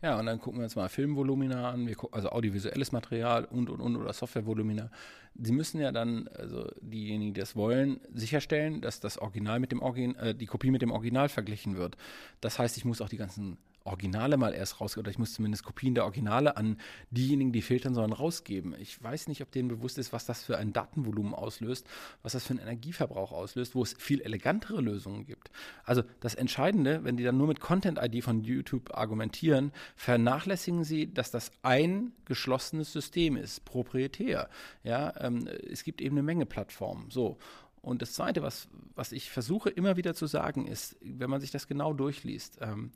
Ja, 0.01 0.19
und 0.19 0.27
dann 0.27 0.39
gucken 0.39 0.59
wir 0.59 0.65
uns 0.65 0.75
mal 0.75 0.89
Filmvolumina 0.89 1.71
an, 1.71 1.91
gucken, 1.95 2.15
also 2.15 2.29
audiovisuelles 2.29 2.91
Material 2.91 3.45
und, 3.45 3.69
und, 3.69 3.81
und, 3.81 3.95
oder 3.95 4.13
Softwarevolumina. 4.13 4.91
Sie 5.33 5.51
müssen 5.51 5.81
ja 5.81 5.91
dann, 5.91 6.27
also 6.27 6.69
diejenigen, 6.81 7.33
die 7.33 7.39
das 7.39 7.55
wollen, 7.55 7.99
sicherstellen, 8.13 8.81
dass 8.81 8.99
das 8.99 9.17
Original 9.17 9.59
mit 9.59 9.71
dem 9.71 9.81
Origin, 9.81 10.15
äh, 10.15 10.35
die 10.35 10.45
Kopie 10.45 10.69
mit 10.69 10.83
dem 10.83 10.91
Original 10.91 11.29
verglichen 11.29 11.77
wird. 11.77 11.97
Das 12.41 12.59
heißt, 12.59 12.77
ich 12.77 12.85
muss 12.85 13.01
auch 13.01 13.09
die 13.09 13.17
ganzen 13.17 13.57
Originale 13.87 14.37
mal 14.37 14.53
erst 14.53 14.79
rausgeben, 14.79 15.05
oder 15.05 15.11
ich 15.11 15.17
muss 15.17 15.33
zumindest 15.33 15.63
Kopien 15.63 15.95
der 15.95 16.03
Originale 16.03 16.57
an 16.57 16.77
diejenigen, 17.09 17.51
die 17.51 17.61
filtern 17.61 17.93
sollen, 17.93 18.13
rausgeben. 18.13 18.75
Ich 18.79 19.01
weiß 19.01 19.27
nicht, 19.27 19.41
ob 19.41 19.51
denen 19.51 19.69
bewusst 19.69 19.97
ist, 19.97 20.13
was 20.13 20.25
das 20.25 20.43
für 20.43 20.57
ein 20.57 20.73
Datenvolumen 20.73 21.33
auslöst, 21.33 21.87
was 22.21 22.33
das 22.33 22.43
für 22.43 22.51
einen 22.51 22.59
Energieverbrauch 22.59 23.31
auslöst, 23.31 23.75
wo 23.75 23.83
es 23.83 23.93
viel 23.97 24.21
elegantere 24.21 24.81
Lösungen 24.81 25.25
gibt. 25.25 25.49
Also 25.83 26.03
das 26.19 26.35
Entscheidende, 26.35 27.03
wenn 27.03 27.17
die 27.17 27.23
dann 27.23 27.37
nur 27.37 27.47
mit 27.47 27.59
Content-ID 27.59 28.23
von 28.23 28.41
YouTube 28.41 28.95
argumentieren, 28.95 29.71
vernachlässigen 29.95 30.83
sie, 30.83 31.13
dass 31.13 31.31
das 31.31 31.51
ein 31.63 32.13
geschlossenes 32.25 32.93
System 32.93 33.37
ist, 33.37 33.65
proprietär. 33.65 34.49
Ja, 34.83 35.13
ähm, 35.19 35.47
es 35.47 35.83
gibt 35.83 36.01
eben 36.01 36.15
eine 36.15 36.23
Menge 36.23 36.45
Plattformen. 36.45 37.09
So. 37.09 37.37
Und 37.81 38.01
das 38.01 38.13
Zweite, 38.13 38.41
was, 38.41 38.67
was 38.95 39.11
ich 39.11 39.31
versuche 39.31 39.69
immer 39.69 39.95
wieder 39.95 40.13
zu 40.13 40.25
sagen, 40.25 40.67
ist, 40.67 40.97
wenn 41.01 41.29
man 41.29 41.39
sich 41.39 41.51
das 41.51 41.67
genau 41.67 41.93
durchliest, 41.93 42.57
ähm, 42.61 42.91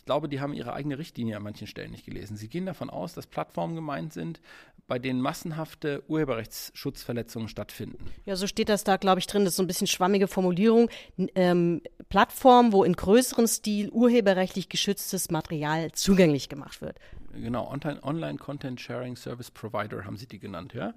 ich 0.00 0.06
glaube, 0.06 0.30
die 0.30 0.40
haben 0.40 0.54
ihre 0.54 0.72
eigene 0.72 0.96
Richtlinie 0.96 1.36
an 1.36 1.42
manchen 1.42 1.66
Stellen 1.66 1.90
nicht 1.90 2.06
gelesen. 2.06 2.34
Sie 2.34 2.48
gehen 2.48 2.64
davon 2.64 2.88
aus, 2.88 3.12
dass 3.12 3.26
Plattformen 3.26 3.74
gemeint 3.74 4.14
sind, 4.14 4.40
bei 4.88 4.98
denen 4.98 5.20
massenhafte 5.20 6.02
Urheberrechtsschutzverletzungen 6.08 7.48
stattfinden. 7.48 7.98
Ja, 8.24 8.34
so 8.34 8.46
steht 8.46 8.70
das 8.70 8.82
da, 8.82 8.96
glaube 8.96 9.18
ich, 9.20 9.26
drin. 9.26 9.44
Das 9.44 9.52
ist 9.52 9.56
so 9.58 9.62
ein 9.62 9.66
bisschen 9.66 9.86
schwammige 9.86 10.26
Formulierung. 10.26 10.88
Ähm, 11.34 11.82
Plattformen, 12.08 12.72
wo 12.72 12.82
in 12.82 12.94
größerem 12.94 13.46
Stil 13.46 13.90
urheberrechtlich 13.90 14.70
geschütztes 14.70 15.30
Material 15.30 15.92
zugänglich 15.92 16.48
gemacht 16.48 16.80
wird. 16.80 16.98
Genau, 17.34 17.70
Online 17.70 18.38
Content 18.38 18.80
Sharing 18.80 19.16
Service 19.16 19.50
Provider 19.50 20.06
haben 20.06 20.16
sie 20.16 20.26
die 20.26 20.38
genannt, 20.38 20.72
ja. 20.72 20.94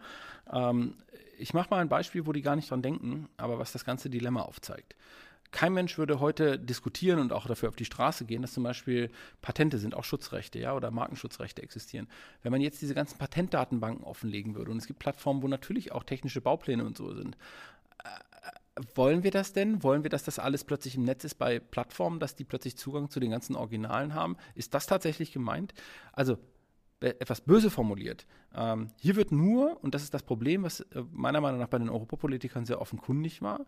Ähm, 0.49 0.95
ich 1.37 1.53
mache 1.53 1.69
mal 1.71 1.81
ein 1.81 1.89
Beispiel, 1.89 2.25
wo 2.25 2.31
die 2.31 2.41
gar 2.41 2.55
nicht 2.55 2.71
dran 2.71 2.81
denken, 2.81 3.27
aber 3.35 3.59
was 3.59 3.73
das 3.73 3.83
ganze 3.83 4.09
Dilemma 4.09 4.43
aufzeigt 4.43 4.95
kein 5.53 5.73
Mensch 5.73 5.97
würde 5.97 6.19
heute 6.19 6.59
diskutieren 6.59 7.19
und 7.19 7.31
auch 7.31 7.47
dafür 7.47 7.69
auf 7.69 7.75
die 7.75 7.85
Straße 7.85 8.25
gehen, 8.25 8.41
dass 8.41 8.53
zum 8.53 8.63
Beispiel 8.63 9.09
Patente 9.41 9.77
sind, 9.77 9.95
auch 9.95 10.03
Schutzrechte, 10.03 10.59
ja, 10.59 10.75
oder 10.75 10.91
Markenschutzrechte 10.91 11.61
existieren. 11.61 12.07
Wenn 12.41 12.51
man 12.51 12.59
jetzt 12.59 12.81
diese 12.81 12.95
ganzen 12.95 13.17
Patentdatenbanken 13.19 14.03
offenlegen 14.03 14.55
würde 14.55 14.71
und 14.71 14.77
es 14.77 14.87
gibt 14.87 14.99
Plattformen, 14.99 15.41
wo 15.43 15.47
natürlich 15.47 15.91
auch 15.91 16.03
technische 16.03 16.41
Baupläne 16.41 16.83
und 16.83 16.97
so 16.97 17.13
sind, 17.13 17.37
äh, 18.03 18.81
wollen 18.95 19.23
wir 19.23 19.29
das 19.29 19.53
denn? 19.53 19.83
Wollen 19.83 20.01
wir, 20.01 20.09
dass 20.09 20.23
das 20.23 20.39
alles 20.39 20.63
plötzlich 20.63 20.95
im 20.95 21.03
Netz 21.03 21.23
ist 21.23 21.35
bei 21.35 21.59
Plattformen, 21.59 22.19
dass 22.19 22.35
die 22.35 22.43
plötzlich 22.43 22.75
Zugang 22.75 23.11
zu 23.11 23.19
den 23.19 23.29
ganzen 23.29 23.55
Originalen 23.55 24.15
haben? 24.15 24.35
Ist 24.55 24.73
das 24.73 24.87
tatsächlich 24.87 25.31
gemeint? 25.31 25.75
Also 26.11 26.39
etwas 26.99 27.41
böse 27.41 27.69
formuliert. 27.69 28.25
Ähm, 28.55 28.87
hier 28.99 29.15
wird 29.15 29.31
nur, 29.31 29.83
und 29.83 29.93
das 29.93 30.03
ist 30.03 30.13
das 30.13 30.23
Problem, 30.23 30.63
was 30.63 30.79
äh, 30.79 31.03
meiner 31.11 31.41
Meinung 31.41 31.59
nach 31.59 31.67
bei 31.67 31.77
den 31.77 31.89
Europapolitikern 31.89 32.65
sehr 32.65 32.81
offenkundig 32.81 33.41
war, 33.41 33.65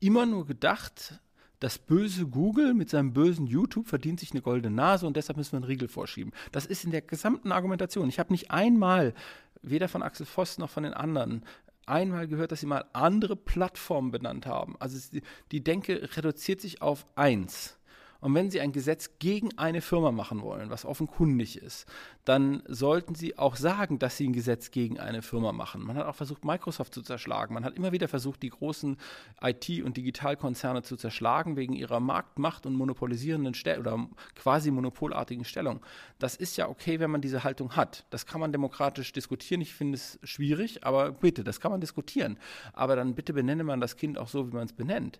immer 0.00 0.26
nur 0.26 0.46
gedacht, 0.46 1.20
das 1.60 1.78
böse 1.78 2.26
Google 2.26 2.74
mit 2.74 2.88
seinem 2.88 3.12
bösen 3.12 3.46
YouTube 3.46 3.88
verdient 3.88 4.20
sich 4.20 4.30
eine 4.30 4.42
goldene 4.42 4.74
Nase 4.74 5.06
und 5.06 5.16
deshalb 5.16 5.36
müssen 5.36 5.52
wir 5.52 5.56
einen 5.58 5.64
Riegel 5.64 5.88
vorschieben. 5.88 6.32
Das 6.52 6.66
ist 6.66 6.84
in 6.84 6.92
der 6.92 7.02
gesamten 7.02 7.50
Argumentation. 7.50 8.08
Ich 8.08 8.20
habe 8.20 8.32
nicht 8.32 8.50
einmal, 8.50 9.12
weder 9.60 9.88
von 9.88 10.02
Axel 10.02 10.26
Voss 10.26 10.58
noch 10.58 10.70
von 10.70 10.84
den 10.84 10.94
anderen, 10.94 11.44
einmal 11.86 12.28
gehört, 12.28 12.52
dass 12.52 12.60
sie 12.60 12.66
mal 12.66 12.84
andere 12.92 13.34
Plattformen 13.34 14.12
benannt 14.12 14.46
haben. 14.46 14.76
Also 14.78 15.20
die, 15.50 15.64
Denke 15.64 16.08
reduziert 16.16 16.60
sich 16.60 16.80
auf 16.80 17.06
eins. 17.16 17.78
Und 18.20 18.34
wenn 18.34 18.50
Sie 18.50 18.60
ein 18.60 18.72
Gesetz 18.72 19.18
gegen 19.20 19.56
eine 19.58 19.80
Firma 19.80 20.10
machen 20.10 20.42
wollen, 20.42 20.70
was 20.70 20.84
offenkundig 20.84 21.62
ist, 21.62 21.86
dann 22.28 22.62
sollten 22.66 23.14
Sie 23.14 23.38
auch 23.38 23.56
sagen, 23.56 23.98
dass 23.98 24.18
Sie 24.18 24.28
ein 24.28 24.34
Gesetz 24.34 24.70
gegen 24.70 25.00
eine 25.00 25.22
Firma 25.22 25.52
machen. 25.52 25.82
Man 25.82 25.96
hat 25.96 26.06
auch 26.06 26.14
versucht, 26.14 26.44
Microsoft 26.44 26.92
zu 26.92 27.00
zerschlagen. 27.00 27.54
Man 27.54 27.64
hat 27.64 27.74
immer 27.74 27.90
wieder 27.90 28.06
versucht, 28.06 28.42
die 28.42 28.50
großen 28.50 28.98
IT- 29.40 29.82
und 29.82 29.96
Digitalkonzerne 29.96 30.82
zu 30.82 30.96
zerschlagen 30.96 31.56
wegen 31.56 31.72
ihrer 31.72 32.00
Marktmacht 32.00 32.66
und 32.66 32.74
monopolisierenden 32.74 33.54
Stellung 33.54 33.80
oder 33.80 34.08
quasi 34.34 34.70
monopolartigen 34.70 35.46
Stellung. 35.46 35.80
Das 36.18 36.36
ist 36.36 36.58
ja 36.58 36.68
okay, 36.68 37.00
wenn 37.00 37.10
man 37.10 37.22
diese 37.22 37.44
Haltung 37.44 37.76
hat. 37.76 38.04
Das 38.10 38.26
kann 38.26 38.40
man 38.40 38.52
demokratisch 38.52 39.12
diskutieren. 39.12 39.62
Ich 39.62 39.72
finde 39.72 39.94
es 39.94 40.18
schwierig, 40.22 40.84
aber 40.84 41.12
bitte, 41.12 41.44
das 41.44 41.60
kann 41.60 41.70
man 41.70 41.80
diskutieren. 41.80 42.38
Aber 42.74 42.94
dann 42.94 43.14
bitte 43.14 43.32
benenne 43.32 43.64
man 43.64 43.80
das 43.80 43.96
Kind 43.96 44.18
auch 44.18 44.28
so, 44.28 44.48
wie 44.48 44.54
man 44.54 44.66
es 44.66 44.74
benennt. 44.74 45.18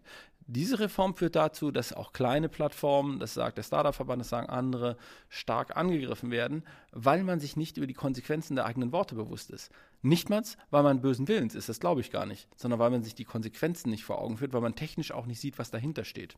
Diese 0.51 0.81
Reform 0.81 1.15
führt 1.15 1.37
dazu, 1.37 1.71
dass 1.71 1.93
auch 1.93 2.15
kleine 2.15 2.49
Plattformen, 2.49 3.19
das 3.19 3.35
sagt 3.35 3.59
der 3.59 3.63
Startup-Verband, 3.63 4.21
das 4.21 4.31
sagen 4.31 4.49
andere, 4.49 4.97
stark 5.29 5.77
angegriffen 5.77 6.31
werden, 6.31 6.65
weil 7.01 7.23
man 7.23 7.39
sich 7.39 7.57
nicht 7.57 7.77
über 7.77 7.87
die 7.87 7.95
Konsequenzen 7.95 8.57
der 8.57 8.67
eigenen 8.67 8.91
Worte 8.91 9.15
bewusst 9.15 9.51
ist. 9.51 9.71
Nichtmals, 10.03 10.57
weil 10.71 10.83
man 10.83 11.01
bösen 11.01 11.27
Willens 11.27 11.55
ist, 11.55 11.69
das 11.69 11.81
glaube 11.81 12.01
ich 12.01 12.11
gar 12.11 12.27
nicht, 12.27 12.49
sondern 12.57 12.79
weil 12.79 12.91
man 12.91 13.03
sich 13.03 13.15
die 13.15 13.25
Konsequenzen 13.25 13.91
nicht 13.91 14.05
vor 14.05 14.21
Augen 14.21 14.37
führt, 14.37 14.53
weil 14.53 14.61
man 14.61 14.75
technisch 14.75 15.13
auch 15.13 15.27
nicht 15.27 15.41
sieht, 15.41 15.59
was 15.59 15.71
dahinter 15.71 16.05
steht. 16.05 16.37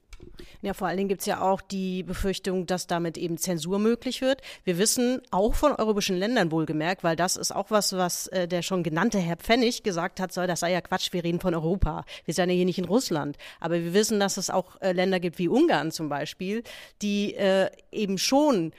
Ja, 0.62 0.72
vor 0.72 0.88
allen 0.88 0.96
Dingen 0.96 1.08
gibt 1.08 1.20
es 1.20 1.26
ja 1.26 1.40
auch 1.40 1.60
die 1.60 2.02
Befürchtung, 2.02 2.66
dass 2.66 2.86
damit 2.86 3.18
eben 3.18 3.38
Zensur 3.38 3.78
möglich 3.78 4.20
wird. 4.20 4.42
Wir 4.64 4.78
wissen 4.78 5.20
auch 5.30 5.54
von 5.54 5.72
europäischen 5.72 6.16
Ländern 6.16 6.50
wohlgemerkt, 6.50 7.04
weil 7.04 7.16
das 7.16 7.36
ist 7.36 7.54
auch 7.54 7.70
was, 7.70 7.92
was 7.94 8.28
äh, 8.28 8.46
der 8.46 8.62
schon 8.62 8.82
genannte 8.82 9.18
Herr 9.18 9.36
Pfennig 9.36 9.82
gesagt 9.82 10.20
hat, 10.20 10.32
soll, 10.32 10.46
das 10.46 10.60
sei 10.60 10.72
ja 10.72 10.80
Quatsch, 10.80 11.12
wir 11.12 11.24
reden 11.24 11.40
von 11.40 11.54
Europa. 11.54 12.04
Wir 12.24 12.34
sind 12.34 12.48
ja 12.50 12.56
hier 12.56 12.64
nicht 12.64 12.78
in 12.78 12.86
Russland. 12.86 13.36
Aber 13.60 13.74
wir 13.74 13.94
wissen, 13.94 14.20
dass 14.20 14.36
es 14.36 14.50
auch 14.50 14.80
äh, 14.80 14.92
Länder 14.92 15.20
gibt 15.20 15.38
wie 15.38 15.48
Ungarn 15.48 15.90
zum 15.90 16.08
Beispiel, 16.08 16.62
die 17.02 17.34
äh, 17.34 17.70
eben 17.92 18.18
schon 18.18 18.72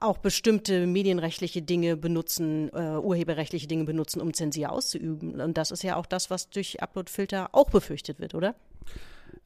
auch 0.00 0.18
bestimmte 0.18 0.86
medienrechtliche 0.86 1.62
Dinge 1.62 1.96
benutzen, 1.96 2.70
äh, 2.72 2.96
urheberrechtliche 2.96 3.66
Dinge 3.66 3.84
benutzen, 3.84 4.20
um 4.20 4.32
Zensur 4.34 4.70
auszuüben. 4.70 5.40
Und 5.40 5.56
das 5.58 5.70
ist 5.70 5.82
ja 5.82 5.96
auch 5.96 6.06
das, 6.06 6.30
was 6.30 6.50
durch 6.50 6.82
Uploadfilter 6.82 7.50
auch 7.52 7.70
befürchtet 7.70 8.20
wird, 8.20 8.34
oder? 8.34 8.54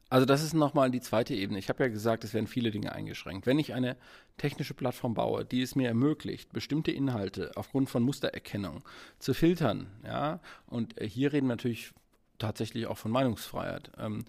Also 0.09 0.25
das 0.25 0.43
ist 0.43 0.53
nochmal 0.53 0.91
die 0.91 0.99
zweite 0.99 1.33
Ebene. 1.33 1.57
Ich 1.57 1.69
habe 1.69 1.83
ja 1.83 1.89
gesagt, 1.89 2.25
es 2.25 2.33
werden 2.33 2.47
viele 2.47 2.71
Dinge 2.71 2.91
eingeschränkt. 2.91 3.47
Wenn 3.47 3.59
ich 3.59 3.73
eine 3.73 3.95
technische 4.37 4.73
Plattform 4.73 5.13
baue, 5.13 5.45
die 5.45 5.61
es 5.61 5.75
mir 5.75 5.87
ermöglicht, 5.87 6.51
bestimmte 6.51 6.91
Inhalte 6.91 7.51
aufgrund 7.55 7.89
von 7.89 8.03
Mustererkennung 8.03 8.83
zu 9.19 9.33
filtern, 9.33 9.87
ja, 10.03 10.41
und 10.67 10.99
äh, 10.99 11.07
hier 11.07 11.31
reden 11.31 11.47
wir 11.47 11.55
natürlich 11.55 11.93
tatsächlich 12.39 12.87
auch 12.87 12.97
von 12.97 13.11
Meinungsfreiheit, 13.11 13.91
ähm, 13.97 14.25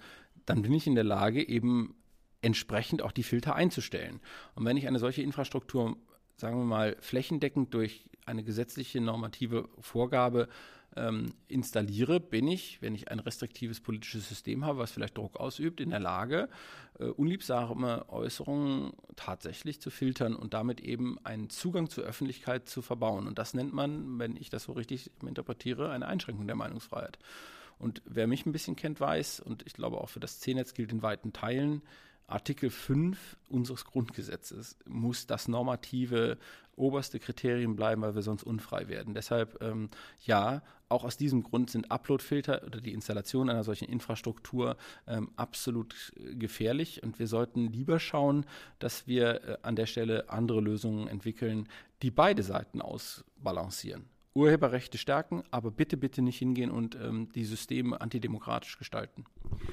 dann 0.47 0.63
bin 0.63 0.73
ich 0.73 0.87
in 0.87 0.95
der 0.95 1.05
Lage, 1.05 1.47
eben 1.47 1.97
entsprechend 2.43 3.03
auch 3.03 3.13
die 3.13 3.23
Filter 3.23 3.55
einzustellen. 3.55 4.21
Und 4.55 4.65
wenn 4.65 4.77
ich 4.77 4.87
eine 4.87 4.99
solche 4.99 5.23
Infrastruktur, 5.23 5.97
sagen 6.37 6.59
wir 6.59 6.65
mal, 6.65 6.97
flächendeckend 7.01 7.73
durch 7.73 8.05
eine 8.27 8.45
gesetzliche 8.45 9.01
normative 9.01 9.69
Vorgabe 9.81 10.49
ähm, 10.97 11.33
installiere, 11.49 12.21
bin 12.21 12.47
ich, 12.49 12.83
wenn 12.83 12.95
ich 12.95 13.11
ein 13.11 13.19
restriktives 13.19 13.81
politisches 13.81 14.29
System 14.29 14.65
habe, 14.65 14.79
was 14.79 14.91
vielleicht 14.91 15.17
Druck 15.17 15.39
ausübt, 15.39 15.81
in 15.81 15.91
der 15.91 16.01
Lage, 16.01 16.49
äh, 16.99 17.05
unliebsame 17.05 18.09
Äußerungen 18.11 18.93
tatsächlich 19.17 19.81
zu 19.81 19.91
filtern 19.91 20.37
und 20.37 20.53
damit 20.53 20.81
eben 20.81 21.19
einen 21.25 21.49
Zugang 21.49 21.89
zur 21.89 22.05
Öffentlichkeit 22.05 22.69
zu 22.69 22.83
verbauen. 22.83 23.27
Und 23.27 23.39
das 23.39 23.55
nennt 23.55 23.73
man, 23.73 24.19
wenn 24.19 24.37
ich 24.37 24.51
das 24.51 24.65
so 24.65 24.73
richtig 24.73 25.11
interpretiere, 25.27 25.91
eine 25.91 26.07
Einschränkung 26.07 26.47
der 26.47 26.57
Meinungsfreiheit. 26.57 27.19
Und 27.79 28.03
wer 28.05 28.27
mich 28.27 28.47
ein 28.47 28.53
bisschen 28.53 28.77
kennt, 28.77 29.01
weiß, 29.01 29.41
und 29.41 29.67
ich 29.67 29.73
glaube 29.73 29.99
auch 29.99 30.09
für 30.09 30.21
das 30.21 30.41
C-Netz 30.41 30.75
gilt 30.75 30.93
in 30.93 31.03
weiten 31.03 31.33
Teilen, 31.33 31.83
Artikel 32.33 32.71
5 32.71 33.37
unseres 33.49 33.85
Grundgesetzes 33.85 34.77
muss 34.87 35.27
das 35.27 35.49
normative 35.49 36.39
oberste 36.77 37.19
Kriterium 37.19 37.77
bleiben, 37.77 38.03
weil 38.03 38.15
wir 38.15 38.23
sonst 38.23 38.43
unfrei 38.43 38.89
werden. 38.89 39.15
Deshalb 39.15 39.63
ähm, 39.63 39.91
ja, 40.25 40.63
auch 40.89 41.05
aus 41.05 41.17
diesem 41.17 41.43
Grund 41.43 41.71
sind 41.71 41.91
Uploadfilter 41.91 42.63
oder 42.65 42.81
die 42.81 42.93
Installation 42.93 43.51
einer 43.51 43.65
solchen 43.65 43.89
Infrastruktur 43.89 44.77
ähm, 45.07 45.31
absolut 45.37 46.13
gefährlich 46.17 47.03
und 47.03 47.19
wir 47.19 47.27
sollten 47.27 47.67
lieber 47.71 47.99
schauen, 47.99 48.47
dass 48.79 49.07
wir 49.07 49.45
äh, 49.45 49.57
an 49.63 49.77
der 49.77 49.87
Stelle 49.87 50.31
andere 50.31 50.61
Lösungen 50.61 51.09
entwickeln, 51.09 51.69
die 52.03 52.11
beide 52.11 52.43
Seiten 52.43 52.81
ausbalancieren. 52.81 54.12
Urheberrechte 54.35 54.97
stärken, 54.99 55.43
aber 55.51 55.71
bitte, 55.71 55.97
bitte 55.97 56.23
nicht 56.23 56.39
hingehen 56.39 56.71
und 56.71 56.95
ähm, 56.95 57.29
die 57.35 57.45
Systeme 57.45 58.01
antidemokratisch 58.01 58.79
gestalten. 58.79 59.25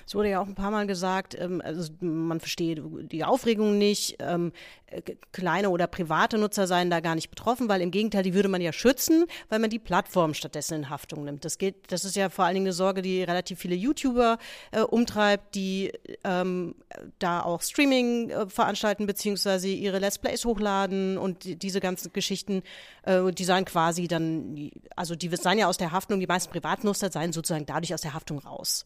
Es 0.05 0.15
wurde 0.15 0.29
ja 0.29 0.41
auch 0.41 0.47
ein 0.47 0.55
paar 0.55 0.71
Mal 0.71 0.85
gesagt, 0.85 1.35
ähm, 1.39 1.61
also 1.63 1.91
man 2.01 2.39
versteht 2.39 2.81
die 3.11 3.23
Aufregung 3.23 3.77
nicht. 3.77 4.17
Ähm, 4.19 4.51
äh, 4.87 5.01
kleine 5.31 5.69
oder 5.69 5.87
private 5.87 6.37
Nutzer 6.37 6.67
seien 6.67 6.89
da 6.89 6.99
gar 6.99 7.15
nicht 7.15 7.29
betroffen, 7.29 7.69
weil 7.69 7.81
im 7.81 7.91
Gegenteil, 7.91 8.23
die 8.23 8.33
würde 8.33 8.49
man 8.49 8.61
ja 8.61 8.73
schützen, 8.73 9.25
weil 9.49 9.59
man 9.59 9.69
die 9.69 9.79
Plattform 9.79 10.33
stattdessen 10.33 10.75
in 10.75 10.89
Haftung 10.89 11.23
nimmt. 11.23 11.45
Das 11.45 11.57
geht, 11.57 11.91
das 11.91 12.03
ist 12.03 12.15
ja 12.15 12.29
vor 12.29 12.45
allen 12.45 12.55
Dingen 12.55 12.67
eine 12.67 12.73
Sorge, 12.73 13.01
die 13.01 13.23
relativ 13.23 13.59
viele 13.59 13.75
YouTuber 13.75 14.37
äh, 14.71 14.81
umtreibt, 14.81 15.55
die 15.55 15.91
ähm, 16.23 16.75
da 17.19 17.41
auch 17.41 17.61
Streaming 17.61 18.29
äh, 18.29 18.49
veranstalten 18.49 19.05
beziehungsweise 19.05 19.67
ihre 19.67 19.99
Let's 19.99 20.17
Plays 20.17 20.45
hochladen 20.45 21.17
und 21.17 21.43
die, 21.43 21.55
diese 21.55 21.79
ganzen 21.79 22.11
Geschichten, 22.13 22.63
äh, 23.03 23.31
die 23.31 23.43
seien 23.43 23.65
quasi 23.65 24.07
dann, 24.07 24.48
also 24.95 25.15
die 25.15 25.29
seien 25.35 25.57
ja 25.57 25.67
aus 25.67 25.77
der 25.77 25.91
Haftung, 25.91 26.19
die 26.19 26.27
meisten 26.27 26.51
Privatnutzer 26.51 27.11
seien 27.11 27.33
sozusagen 27.33 27.65
dadurch 27.65 27.93
aus 27.93 28.01
der 28.01 28.13
Haftung 28.13 28.39
raus. 28.39 28.85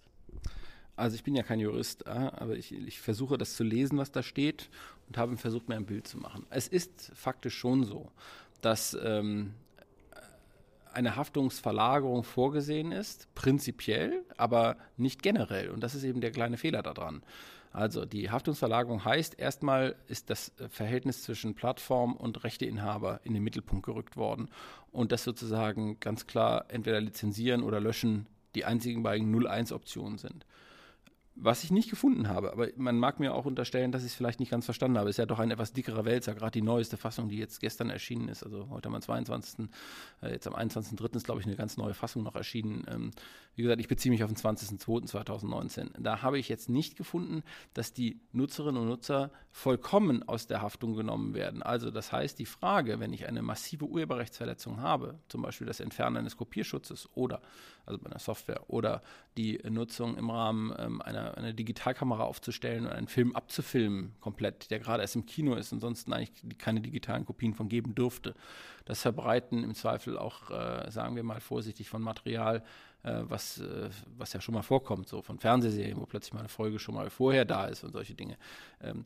Also 0.96 1.16
ich 1.16 1.24
bin 1.24 1.36
ja 1.36 1.44
kein 1.44 1.60
Jurist, 1.60 2.06
aber 2.06 2.56
ich, 2.56 2.72
ich, 2.72 3.02
versuche 3.02 3.38
das 3.38 3.56
zu 3.56 3.64
lesen, 3.64 3.98
was 3.98 4.12
da 4.12 4.22
steht 4.22 4.70
und 5.08 5.18
habe 5.18 5.36
versucht, 5.38 5.68
mir 5.68 5.76
ein 5.76 5.86
Bild 5.86 6.08
zu 6.08 6.18
machen. 6.18 6.46
Es 6.52 6.68
ist 6.68 7.12
faktisch 7.16 7.58
schon 7.58 7.84
so, 7.84 8.12
dass 8.62 8.96
ähm, 9.04 9.56
eine 10.94 11.16
Haftungsverlagerung 11.16 12.24
vorgesehen 12.24 12.92
ist, 12.92 13.28
prinzipiell, 13.34 14.24
aber 14.38 14.78
nicht 14.96 15.24
generell. 15.24 15.70
Und 15.70 15.82
das 15.82 15.96
ist 15.96 16.04
eben 16.04 16.22
der 16.22 16.32
kleine 16.32 16.58
Fehler 16.58 16.84
daran. 16.84 17.24
Also 17.74 18.06
die 18.06 18.30
Haftungsverlagerung 18.30 19.04
heißt, 19.04 19.40
erstmal 19.40 19.96
ist 20.08 20.30
das 20.30 20.54
Verhältnis 20.70 21.24
zwischen 21.24 21.56
Plattform 21.56 22.16
und 22.16 22.44
Rechteinhaber 22.44 23.20
in 23.24 23.34
den 23.34 23.44
Mittelpunkt 23.44 23.86
gerückt 23.86 24.16
worden. 24.16 24.50
Und 24.92 25.12
das 25.12 25.24
sozusagen 25.24 26.00
ganz 26.00 26.28
klar 26.28 26.66
entweder 26.70 27.02
lizenzieren 27.02 27.64
oder 27.64 27.82
löschen 27.82 28.28
die 28.54 28.66
einzigen 28.66 29.02
beiden 29.02 29.36
0-1-Optionen 29.36 30.20
sind 30.20 30.46
was 31.36 31.64
ich 31.64 31.72
nicht 31.72 31.90
gefunden 31.90 32.28
habe, 32.28 32.52
aber 32.52 32.68
man 32.78 32.98
mag 32.98 33.20
mir 33.20 33.34
auch 33.34 33.46
unterstellen, 33.46 33.92
dass 33.92 34.04
ich 34.04 34.12
es 34.12 34.16
vielleicht 34.16 34.40
nicht 34.40 34.52
ganz 34.52 34.66
verstanden 34.66 34.98
habe. 34.98 35.10
Es 35.10 35.16
ist 35.16 35.18
ja 35.18 35.26
doch 35.26 35.40
ein 35.40 35.50
etwas 35.50 35.74
dickerer 35.74 36.06
Wälzer, 36.06 36.36
gerade 36.36 36.52
die 36.52 36.62
neueste 36.62 36.96
Fassung, 36.96 37.30
die 37.30 37.38
jetzt 37.38 37.60
gestern 37.60 37.90
erschienen 37.90 38.28
ist. 38.28 38.44
Also 38.44 38.70
heute 38.70 38.90
am 38.90 39.02
22., 39.02 39.68
äh, 40.22 40.32
jetzt 40.32 40.48
am 40.48 40.54
21.03. 40.54 41.16
ist, 41.16 41.26
glaube 41.26 41.42
ich, 41.42 41.48
eine 41.48 41.56
ganz 41.56 41.76
neue 41.78 41.96
Fassung 41.96 42.24
noch 42.24 42.36
erschienen. 42.36 42.86
Ähm, 42.88 43.12
wie 43.56 43.64
gesagt, 43.64 43.82
ich 43.82 43.88
beziehe 43.88 44.12
mich 44.12 44.24
auf 44.24 44.32
den 44.32 44.38
20.02.2019. 44.38 45.92
Da 46.00 46.22
habe 46.22 46.38
ich 46.38 46.50
jetzt 46.50 46.70
nicht 46.70 46.96
gefunden, 46.96 47.44
dass 47.74 47.94
die 47.94 48.20
Nutzerinnen 48.32 48.82
und 48.82 48.88
Nutzer 48.88 49.32
vollkommen 49.52 50.28
aus 50.28 50.48
der 50.48 50.62
Haftung 50.62 50.96
genommen 50.96 51.34
werden. 51.34 51.64
Also 51.64 51.90
das 51.90 52.12
heißt, 52.12 52.38
die 52.38 52.46
Frage, 52.46 53.00
wenn 53.00 53.14
ich 53.14 53.28
eine 53.28 53.42
massive 53.42 53.86
Urheberrechtsverletzung 53.86 54.82
habe, 54.82 55.20
zum 55.30 55.42
Beispiel 55.42 55.68
das 55.68 55.80
Entfernen 55.80 56.18
eines 56.18 56.38
Kopierschutzes 56.38 57.10
oder, 57.16 57.42
also 57.86 58.00
bei 58.00 58.10
einer 58.10 58.20
Software, 58.20 58.70
oder 58.70 59.02
die 59.38 59.60
Nutzung 59.70 60.18
im 60.18 60.30
Rahmen 60.30 60.74
ähm, 60.78 61.02
einer 61.02 61.23
eine, 61.24 61.38
eine 61.38 61.54
Digitalkamera 61.54 62.24
aufzustellen 62.24 62.86
und 62.86 62.92
einen 62.92 63.08
Film 63.08 63.36
abzufilmen, 63.36 64.16
komplett, 64.20 64.72
der 64.72 64.80
gerade 64.80 65.02
erst 65.02 65.16
im 65.16 65.26
Kino 65.26 65.56
ist 65.56 65.72
und 65.72 65.80
sonst 65.80 66.12
eigentlich 66.12 66.32
keine 66.58 66.82
digitalen 66.82 67.26
Kopien 67.26 67.54
von 67.54 67.70
geben 67.70 67.96
dürfte. 67.96 68.36
Das 68.86 69.02
Verbreiten 69.02 69.64
im 69.64 69.76
Zweifel 69.76 70.18
auch, 70.18 70.52
äh, 70.52 70.92
sagen 70.92 71.16
wir 71.16 71.24
mal 71.24 71.40
vorsichtig, 71.40 71.90
von 71.90 72.02
Material, 72.02 72.64
äh, 73.04 73.22
was, 73.24 73.60
äh, 73.60 73.90
was 74.18 74.34
ja 74.34 74.42
schon 74.42 74.56
mal 74.56 74.62
vorkommt, 74.62 75.08
so 75.08 75.22
von 75.22 75.40
Fernsehserien, 75.40 76.00
wo 76.00 76.06
plötzlich 76.06 76.34
mal 76.34 76.40
eine 76.40 76.50
Folge 76.50 76.80
schon 76.80 76.96
mal 76.96 77.10
vorher 77.10 77.46
da 77.46 77.66
ist 77.66 77.84
und 77.84 77.92
solche 77.92 78.16
Dinge. 78.16 78.38
Ähm, 78.82 79.06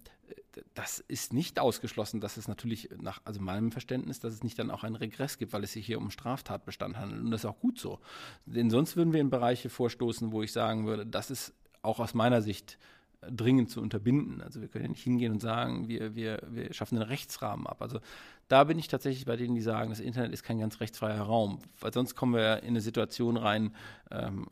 das 0.74 1.00
ist 1.00 1.34
nicht 1.34 1.60
ausgeschlossen, 1.60 2.20
dass 2.20 2.38
es 2.38 2.48
natürlich 2.48 2.90
nach 3.00 3.22
also 3.26 3.40
meinem 3.42 3.72
Verständnis, 3.72 4.20
dass 4.20 4.34
es 4.34 4.44
nicht 4.44 4.58
dann 4.60 4.72
auch 4.72 4.84
einen 4.84 4.96
Regress 4.96 5.38
gibt, 5.38 5.54
weil 5.54 5.64
es 5.64 5.74
sich 5.74 5.86
hier 5.86 5.98
um 5.98 6.12
Straftatbestand 6.12 6.98
handelt. 6.98 7.22
Und 7.22 7.32
das 7.32 7.42
ist 7.42 7.46
auch 7.46 7.60
gut 7.60 7.80
so. 7.80 8.00
Denn 8.46 8.70
sonst 8.70 8.96
würden 8.96 9.14
wir 9.14 9.22
in 9.22 9.30
Bereiche 9.30 9.70
vorstoßen, 9.70 10.32
wo 10.32 10.44
ich 10.44 10.52
sagen 10.52 10.86
würde, 10.86 11.06
das 11.06 11.32
ist 11.32 11.54
auch 11.88 12.00
aus 12.00 12.14
meiner 12.14 12.42
Sicht 12.42 12.78
äh, 13.22 13.32
dringend 13.32 13.70
zu 13.70 13.82
unterbinden. 13.82 14.42
Also 14.42 14.62
wir 14.62 14.68
können 14.68 14.86
ja 14.86 14.90
nicht 14.90 15.04
hingehen 15.04 15.32
und 15.32 15.42
sagen, 15.42 15.88
wir, 15.88 16.16
wir, 16.16 16.42
wir 16.50 16.74
schaffen 16.74 16.98
einen 16.98 17.10
Rechtsrahmen 17.10 17.68
ab. 17.68 17.82
Also 17.82 18.00
da 18.48 18.64
bin 18.64 18.78
ich 18.78 18.88
tatsächlich 18.88 19.26
bei 19.26 19.36
denen, 19.36 19.56
die 19.56 19.62
sagen, 19.62 19.90
das 19.90 20.00
Internet 20.00 20.34
ist 20.34 20.44
kein 20.44 20.60
ganz 20.60 20.80
rechtsfreier 20.80 21.22
Raum, 21.22 21.60
weil 21.80 21.94
sonst 21.94 22.16
kommen 22.16 22.36
wir 22.36 22.64
in 22.64 22.70
eine 22.70 22.82
Situation 22.82 23.38
rein, 23.38 23.76
ähm, 24.12 24.48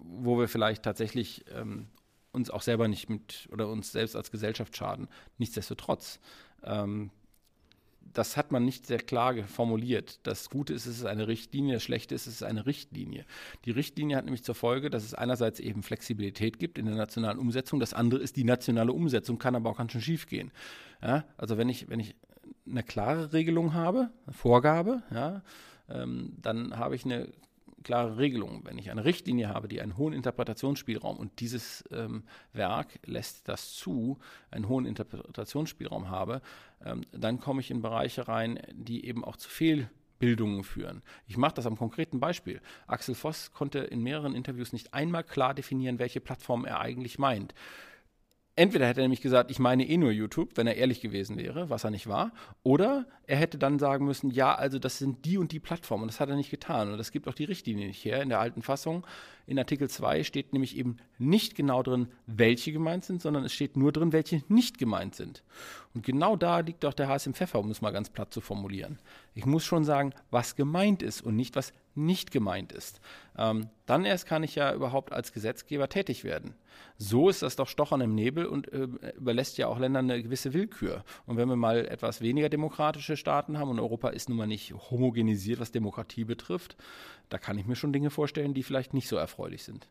wo 0.00 0.38
wir 0.38 0.48
vielleicht 0.48 0.82
tatsächlich 0.82 1.44
ähm, 1.54 1.86
uns 2.32 2.50
auch 2.50 2.62
selber 2.62 2.88
nicht 2.88 3.08
mit 3.08 3.48
oder 3.52 3.68
uns 3.68 3.92
selbst 3.92 4.16
als 4.16 4.30
Gesellschaft 4.30 4.76
schaden. 4.76 5.08
Nichtsdestotrotz 5.38 6.20
ähm, 6.62 7.10
das 8.12 8.36
hat 8.36 8.52
man 8.52 8.64
nicht 8.64 8.86
sehr 8.86 8.98
klar 8.98 9.34
formuliert. 9.44 10.20
Das 10.24 10.50
Gute 10.50 10.72
ist, 10.72 10.86
es 10.86 10.98
ist 10.98 11.04
eine 11.04 11.28
Richtlinie, 11.28 11.74
das 11.74 11.82
Schlechte 11.82 12.14
ist, 12.14 12.26
es 12.26 12.34
ist 12.34 12.42
eine 12.42 12.66
Richtlinie. 12.66 13.24
Die 13.64 13.70
Richtlinie 13.70 14.16
hat 14.16 14.24
nämlich 14.24 14.44
zur 14.44 14.54
Folge, 14.54 14.90
dass 14.90 15.04
es 15.04 15.14
einerseits 15.14 15.60
eben 15.60 15.82
Flexibilität 15.82 16.58
gibt 16.58 16.78
in 16.78 16.86
der 16.86 16.94
nationalen 16.94 17.38
Umsetzung, 17.38 17.80
das 17.80 17.94
andere 17.94 18.20
ist 18.20 18.36
die 18.36 18.44
nationale 18.44 18.92
Umsetzung, 18.92 19.38
kann 19.38 19.54
aber 19.54 19.70
auch 19.70 19.78
ganz 19.78 19.92
schön 19.92 20.00
schief 20.00 20.26
gehen. 20.26 20.52
Ja, 21.02 21.24
also 21.36 21.58
wenn 21.58 21.68
ich, 21.68 21.88
wenn 21.88 22.00
ich 22.00 22.14
eine 22.68 22.82
klare 22.82 23.32
Regelung 23.32 23.74
habe, 23.74 24.10
eine 24.26 24.34
Vorgabe, 24.34 25.02
ja, 25.12 25.42
ähm, 25.88 26.36
dann 26.40 26.76
habe 26.76 26.94
ich 26.94 27.04
eine 27.04 27.28
klare 27.88 28.18
Regelung. 28.18 28.60
Wenn 28.64 28.76
ich 28.76 28.90
eine 28.90 29.06
Richtlinie 29.06 29.48
habe, 29.48 29.66
die 29.66 29.80
einen 29.80 29.96
hohen 29.96 30.12
Interpretationsspielraum 30.12 31.16
und 31.16 31.40
dieses 31.40 31.84
ähm, 31.90 32.24
Werk 32.52 33.00
lässt 33.06 33.48
das 33.48 33.72
zu, 33.72 34.18
einen 34.50 34.68
hohen 34.68 34.84
Interpretationsspielraum 34.84 36.10
habe, 36.10 36.42
ähm, 36.84 37.06
dann 37.12 37.40
komme 37.40 37.62
ich 37.62 37.70
in 37.70 37.80
Bereiche 37.80 38.28
rein, 38.28 38.60
die 38.74 39.06
eben 39.06 39.24
auch 39.24 39.36
zu 39.36 39.48
Fehlbildungen 39.48 40.64
führen. 40.64 41.00
Ich 41.26 41.38
mache 41.38 41.54
das 41.54 41.64
am 41.64 41.78
konkreten 41.78 42.20
Beispiel. 42.20 42.60
Axel 42.86 43.14
Voss 43.14 43.52
konnte 43.52 43.78
in 43.78 44.02
mehreren 44.02 44.34
Interviews 44.34 44.74
nicht 44.74 44.92
einmal 44.92 45.24
klar 45.24 45.54
definieren, 45.54 45.98
welche 45.98 46.20
Plattform 46.20 46.66
er 46.66 46.80
eigentlich 46.80 47.18
meint. 47.18 47.54
Entweder 48.54 48.86
hätte 48.86 49.00
er 49.00 49.04
nämlich 49.04 49.22
gesagt, 49.22 49.50
ich 49.50 49.60
meine 49.60 49.88
eh 49.88 49.96
nur 49.96 50.10
YouTube, 50.10 50.58
wenn 50.58 50.66
er 50.66 50.76
ehrlich 50.76 51.00
gewesen 51.00 51.38
wäre, 51.38 51.70
was 51.70 51.84
er 51.84 51.90
nicht 51.90 52.06
war, 52.06 52.32
oder 52.64 53.06
er 53.28 53.36
hätte 53.36 53.58
dann 53.58 53.78
sagen 53.78 54.06
müssen, 54.06 54.30
ja, 54.30 54.54
also 54.54 54.78
das 54.78 54.96
sind 54.96 55.26
die 55.26 55.36
und 55.36 55.52
die 55.52 55.60
Plattformen. 55.60 56.04
Und 56.04 56.08
das 56.08 56.18
hat 56.18 56.30
er 56.30 56.36
nicht 56.36 56.50
getan. 56.50 56.90
Und 56.90 56.96
das 56.96 57.12
gibt 57.12 57.28
auch 57.28 57.34
die 57.34 57.44
Richtlinie 57.44 57.86
nicht 57.86 58.02
her. 58.02 58.22
In 58.22 58.30
der 58.30 58.40
alten 58.40 58.62
Fassung, 58.62 59.06
in 59.46 59.58
Artikel 59.58 59.90
2 59.90 60.24
steht 60.24 60.54
nämlich 60.54 60.76
eben 60.76 60.96
nicht 61.18 61.54
genau 61.54 61.82
drin, 61.82 62.08
welche 62.26 62.72
gemeint 62.72 63.04
sind, 63.04 63.20
sondern 63.20 63.44
es 63.44 63.52
steht 63.52 63.76
nur 63.76 63.92
drin, 63.92 64.12
welche 64.12 64.42
nicht 64.48 64.78
gemeint 64.78 65.14
sind. 65.14 65.42
Und 65.94 66.06
genau 66.06 66.36
da 66.36 66.60
liegt 66.60 66.86
auch 66.86 66.94
der 66.94 67.08
Hase 67.08 67.28
im 67.28 67.34
Pfeffer, 67.34 67.58
um 67.58 67.70
es 67.70 67.82
mal 67.82 67.90
ganz 67.90 68.08
platt 68.08 68.32
zu 68.32 68.40
formulieren. 68.40 68.98
Ich 69.34 69.44
muss 69.44 69.64
schon 69.64 69.84
sagen, 69.84 70.14
was 70.30 70.56
gemeint 70.56 71.02
ist 71.02 71.20
und 71.20 71.36
nicht, 71.36 71.54
was 71.54 71.74
nicht 71.94 72.30
gemeint 72.30 72.72
ist. 72.72 73.00
Ähm, 73.36 73.68
dann 73.86 74.04
erst 74.04 74.26
kann 74.26 74.42
ich 74.42 74.54
ja 74.54 74.72
überhaupt 74.72 75.12
als 75.12 75.32
Gesetzgeber 75.32 75.88
tätig 75.88 76.24
werden. 76.24 76.54
So 76.96 77.28
ist 77.28 77.42
das 77.42 77.56
doch 77.56 77.68
Stochern 77.68 78.00
im 78.00 78.14
Nebel 78.14 78.46
und 78.46 78.72
äh, 78.72 78.88
überlässt 79.16 79.58
ja 79.58 79.66
auch 79.66 79.78
Ländern 79.78 80.10
eine 80.10 80.22
gewisse 80.22 80.54
Willkür. 80.54 81.04
Und 81.26 81.36
wenn 81.36 81.48
wir 81.48 81.56
mal 81.56 81.86
etwas 81.86 82.20
weniger 82.20 82.48
demokratische 82.48 83.16
Staaten 83.18 83.58
haben 83.58 83.70
und 83.70 83.80
Europa 83.80 84.08
ist 84.08 84.28
nun 84.28 84.38
mal 84.38 84.46
nicht 84.46 84.72
homogenisiert, 84.90 85.60
was 85.60 85.72
Demokratie 85.72 86.24
betrifft, 86.24 86.76
da 87.28 87.38
kann 87.38 87.58
ich 87.58 87.66
mir 87.66 87.76
schon 87.76 87.92
Dinge 87.92 88.10
vorstellen, 88.10 88.54
die 88.54 88.62
vielleicht 88.62 88.94
nicht 88.94 89.08
so 89.08 89.16
erfreulich 89.16 89.64
sind. 89.64 89.88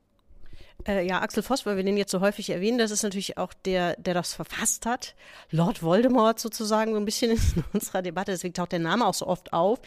Äh, 0.86 1.06
ja, 1.08 1.22
Axel 1.22 1.44
Voss, 1.44 1.66
weil 1.66 1.76
wir 1.76 1.84
den 1.84 1.98
jetzt 1.98 2.12
so 2.12 2.22
häufig 2.22 2.50
erwähnen, 2.50 2.78
das 2.78 2.92
ist 2.92 3.04
natürlich 3.04 3.38
auch 3.38 3.54
der, 3.54 3.96
der 3.98 4.14
das 4.14 4.34
verfasst 4.34 4.86
hat. 4.86 5.16
Lord 5.50 5.82
Voldemort 5.82 6.40
sozusagen 6.40 6.92
so 6.92 6.98
ein 6.98 7.06
bisschen 7.06 7.32
in 7.56 7.64
unserer 7.74 8.02
Debatte, 8.02 8.32
deswegen 8.32 8.54
taucht 8.54 8.72
der 8.72 8.80
Name 8.80 9.06
auch 9.06 9.14
so 9.14 9.28
oft 9.28 9.54
auf. 9.54 9.80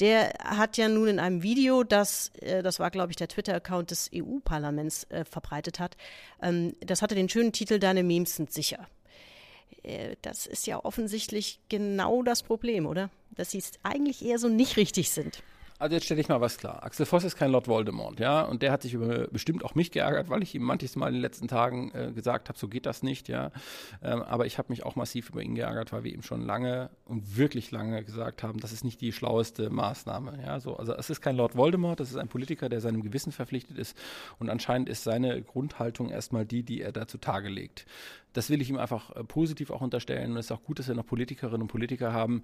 Der 0.00 0.32
hat 0.42 0.76
ja 0.76 0.88
nun 0.88 1.08
in 1.08 1.18
einem 1.18 1.42
Video, 1.42 1.84
das, 1.84 2.30
äh, 2.40 2.62
das 2.62 2.80
war 2.80 2.90
glaube 2.90 3.12
ich 3.12 3.16
der 3.16 3.28
Twitter-Account 3.28 3.90
des 3.90 4.10
EU-Parlaments 4.14 5.04
äh, 5.04 5.24
verbreitet 5.24 5.78
hat, 5.78 5.96
ähm, 6.42 6.74
das 6.80 7.02
hatte 7.02 7.14
den 7.14 7.28
schönen 7.28 7.52
Titel 7.52 7.78
Deine 7.78 8.02
Memes 8.02 8.36
sind 8.36 8.52
sicher. 8.52 8.88
Äh, 9.82 10.16
das 10.22 10.46
ist 10.46 10.66
ja 10.66 10.84
offensichtlich 10.84 11.60
genau 11.68 12.22
das 12.22 12.42
Problem, 12.42 12.86
oder? 12.86 13.10
Dass 13.30 13.52
sie 13.52 13.58
es 13.58 13.72
eigentlich 13.82 14.24
eher 14.24 14.38
so 14.38 14.48
nicht 14.48 14.76
richtig 14.76 15.10
sind. 15.10 15.42
Also 15.80 15.94
jetzt 15.94 16.04
stelle 16.04 16.20
ich 16.20 16.28
mal 16.28 16.42
was 16.42 16.58
klar. 16.58 16.84
Axel 16.84 17.06
Voss 17.06 17.24
ist 17.24 17.36
kein 17.36 17.50
Lord 17.50 17.66
Voldemort, 17.66 18.20
ja, 18.20 18.42
und 18.42 18.60
der 18.60 18.70
hat 18.70 18.82
sich 18.82 18.92
über, 18.92 19.28
bestimmt 19.28 19.64
auch 19.64 19.74
mich 19.74 19.90
geärgert, 19.90 20.28
weil 20.28 20.42
ich 20.42 20.54
ihm 20.54 20.62
manches 20.62 20.94
Mal 20.94 21.08
in 21.08 21.14
den 21.14 21.22
letzten 21.22 21.48
Tagen 21.48 21.90
äh, 21.94 22.12
gesagt 22.12 22.50
habe, 22.50 22.58
so 22.58 22.68
geht 22.68 22.84
das 22.84 23.02
nicht, 23.02 23.28
ja. 23.28 23.50
Ähm, 24.02 24.20
aber 24.20 24.44
ich 24.44 24.58
habe 24.58 24.68
mich 24.68 24.84
auch 24.84 24.94
massiv 24.94 25.30
über 25.30 25.40
ihn 25.42 25.54
geärgert, 25.54 25.90
weil 25.94 26.04
wir 26.04 26.12
ihm 26.12 26.20
schon 26.20 26.42
lange 26.42 26.90
und 27.06 27.38
wirklich 27.38 27.70
lange 27.70 28.04
gesagt 28.04 28.42
haben, 28.42 28.60
das 28.60 28.72
ist 28.72 28.84
nicht 28.84 29.00
die 29.00 29.10
schlaueste 29.10 29.70
Maßnahme, 29.70 30.38
ja. 30.44 30.60
So, 30.60 30.76
also 30.76 30.92
es 30.92 31.08
ist 31.08 31.22
kein 31.22 31.36
Lord 31.36 31.56
Voldemort, 31.56 31.98
das 31.98 32.10
ist 32.10 32.16
ein 32.16 32.28
Politiker, 32.28 32.68
der 32.68 32.82
seinem 32.82 33.02
Gewissen 33.02 33.32
verpflichtet 33.32 33.78
ist 33.78 33.96
und 34.38 34.50
anscheinend 34.50 34.90
ist 34.90 35.02
seine 35.02 35.40
Grundhaltung 35.40 36.10
erstmal 36.10 36.44
die, 36.44 36.62
die 36.62 36.82
er 36.82 36.92
da 36.92 37.08
zutage 37.08 37.48
legt. 37.48 37.86
Das 38.34 38.50
will 38.50 38.60
ich 38.60 38.68
ihm 38.68 38.78
einfach 38.78 39.16
äh, 39.16 39.24
positiv 39.24 39.70
auch 39.70 39.80
unterstellen 39.80 40.32
und 40.32 40.36
es 40.36 40.46
ist 40.46 40.52
auch 40.52 40.62
gut, 40.62 40.78
dass 40.78 40.88
wir 40.88 40.94
noch 40.94 41.06
Politikerinnen 41.06 41.62
und 41.62 41.68
Politiker 41.68 42.12
haben, 42.12 42.42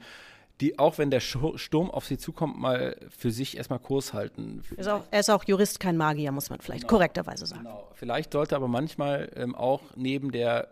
die 0.60 0.78
auch 0.78 0.96
wenn 0.98 1.10
der 1.10 1.20
Sturm 1.20 1.90
auf 1.90 2.06
sie 2.06 2.16
zukommt, 2.16 2.58
mal 2.58 2.96
für 3.10 3.30
sich 3.30 3.56
erstmal 3.56 3.78
Kurs 3.78 4.14
halten. 4.14 4.62
Ist 4.76 4.88
auch, 4.88 5.04
er 5.10 5.20
ist 5.20 5.30
auch 5.30 5.44
Jurist, 5.44 5.80
kein 5.80 5.96
Magier, 5.96 6.32
muss 6.32 6.48
man 6.48 6.60
vielleicht 6.60 6.82
genau, 6.82 6.94
korrekterweise 6.94 7.46
sagen. 7.46 7.64
Genau. 7.64 7.90
Vielleicht 7.94 8.32
sollte 8.32 8.56
aber 8.56 8.68
manchmal 8.68 9.30
ähm, 9.36 9.54
auch 9.54 9.82
neben 9.96 10.32
der 10.32 10.68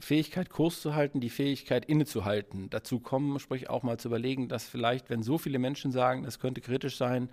Fähigkeit, 0.00 0.50
Kurs 0.50 0.80
zu 0.80 0.94
halten, 0.94 1.20
die 1.20 1.30
Fähigkeit, 1.30 1.84
innezuhalten, 1.86 2.68
dazu 2.70 2.98
kommen, 3.00 3.38
sprich 3.38 3.70
auch 3.70 3.82
mal 3.82 3.98
zu 3.98 4.08
überlegen, 4.08 4.48
dass 4.48 4.64
vielleicht, 4.64 5.08
wenn 5.08 5.22
so 5.22 5.38
viele 5.38 5.58
Menschen 5.58 5.92
sagen, 5.92 6.24
das 6.24 6.38
könnte 6.40 6.60
kritisch 6.60 6.96
sein, 6.96 7.30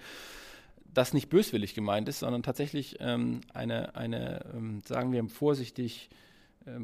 das 0.94 1.14
nicht 1.14 1.30
böswillig 1.30 1.74
gemeint 1.74 2.08
ist, 2.08 2.20
sondern 2.20 2.44
tatsächlich 2.44 2.98
ähm, 3.00 3.42
eine, 3.54 3.96
eine 3.96 4.46
ähm, 4.56 4.82
sagen 4.86 5.12
wir 5.12 5.28
vorsichtig, 5.28 6.10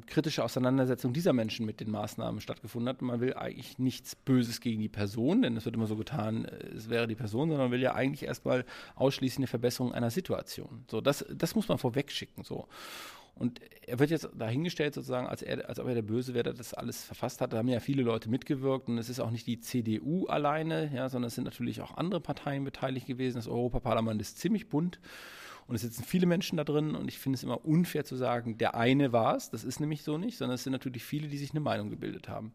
kritische 0.05 0.43
Auseinandersetzung 0.43 1.13
dieser 1.13 1.33
Menschen 1.33 1.65
mit 1.65 1.79
den 1.79 1.91
Maßnahmen 1.91 2.41
stattgefunden 2.41 2.89
hat. 2.89 3.01
Man 3.01 3.19
will 3.19 3.33
eigentlich 3.33 3.79
nichts 3.79 4.15
Böses 4.15 4.61
gegen 4.61 4.81
die 4.81 4.89
Person, 4.89 5.41
denn 5.41 5.57
es 5.57 5.65
wird 5.65 5.75
immer 5.75 5.87
so 5.87 5.95
getan, 5.95 6.45
äh, 6.45 6.67
es 6.75 6.89
wäre 6.89 7.07
die 7.07 7.15
Person, 7.15 7.49
sondern 7.49 7.67
man 7.67 7.71
will 7.71 7.81
ja 7.81 7.93
eigentlich 7.93 8.23
erstmal 8.23 8.65
ausschließlich 8.95 9.39
eine 9.39 9.47
Verbesserung 9.47 9.93
einer 9.93 10.11
Situation. 10.11 10.85
So, 10.89 11.01
das, 11.01 11.25
das 11.33 11.55
muss 11.55 11.67
man 11.67 11.77
vorwegschicken. 11.77 12.43
So. 12.43 12.67
Und 13.35 13.59
er 13.85 13.99
wird 13.99 14.11
jetzt 14.11 14.29
dahingestellt 14.33 14.93
sozusagen, 14.93 15.27
als, 15.27 15.41
er, 15.41 15.67
als 15.67 15.79
ob 15.79 15.87
er 15.87 15.95
der 15.95 16.01
Böse 16.01 16.33
wäre, 16.33 16.43
der 16.43 16.53
das 16.53 16.73
alles 16.73 17.03
verfasst 17.03 17.41
hat. 17.41 17.51
Da 17.51 17.57
haben 17.57 17.67
ja 17.67 17.81
viele 17.81 18.01
Leute 18.01 18.29
mitgewirkt 18.29 18.87
und 18.87 18.97
es 18.97 19.09
ist 19.09 19.19
auch 19.19 19.31
nicht 19.31 19.45
die 19.45 19.59
CDU 19.59 20.25
alleine, 20.27 20.89
ja, 20.93 21.09
sondern 21.09 21.27
es 21.27 21.35
sind 21.35 21.43
natürlich 21.43 21.81
auch 21.81 21.97
andere 21.97 22.21
Parteien 22.21 22.63
beteiligt 22.63 23.07
gewesen. 23.07 23.35
Das 23.35 23.47
Europaparlament 23.47 24.21
ist 24.21 24.37
ziemlich 24.39 24.69
bunt. 24.69 24.99
Und 25.67 25.75
es 25.75 25.81
sitzen 25.81 26.03
viele 26.03 26.27
Menschen 26.27 26.57
da 26.57 26.63
drin 26.63 26.95
und 26.95 27.07
ich 27.07 27.17
finde 27.17 27.37
es 27.37 27.43
immer 27.43 27.65
unfair 27.65 28.05
zu 28.05 28.15
sagen, 28.15 28.57
der 28.57 28.75
eine 28.75 29.11
war 29.11 29.35
es, 29.35 29.49
das 29.49 29.63
ist 29.63 29.79
nämlich 29.79 30.03
so 30.03 30.17
nicht, 30.17 30.37
sondern 30.37 30.55
es 30.55 30.63
sind 30.63 30.73
natürlich 30.73 31.03
viele, 31.03 31.27
die 31.27 31.37
sich 31.37 31.51
eine 31.51 31.59
Meinung 31.59 31.89
gebildet 31.89 32.29
haben. 32.29 32.53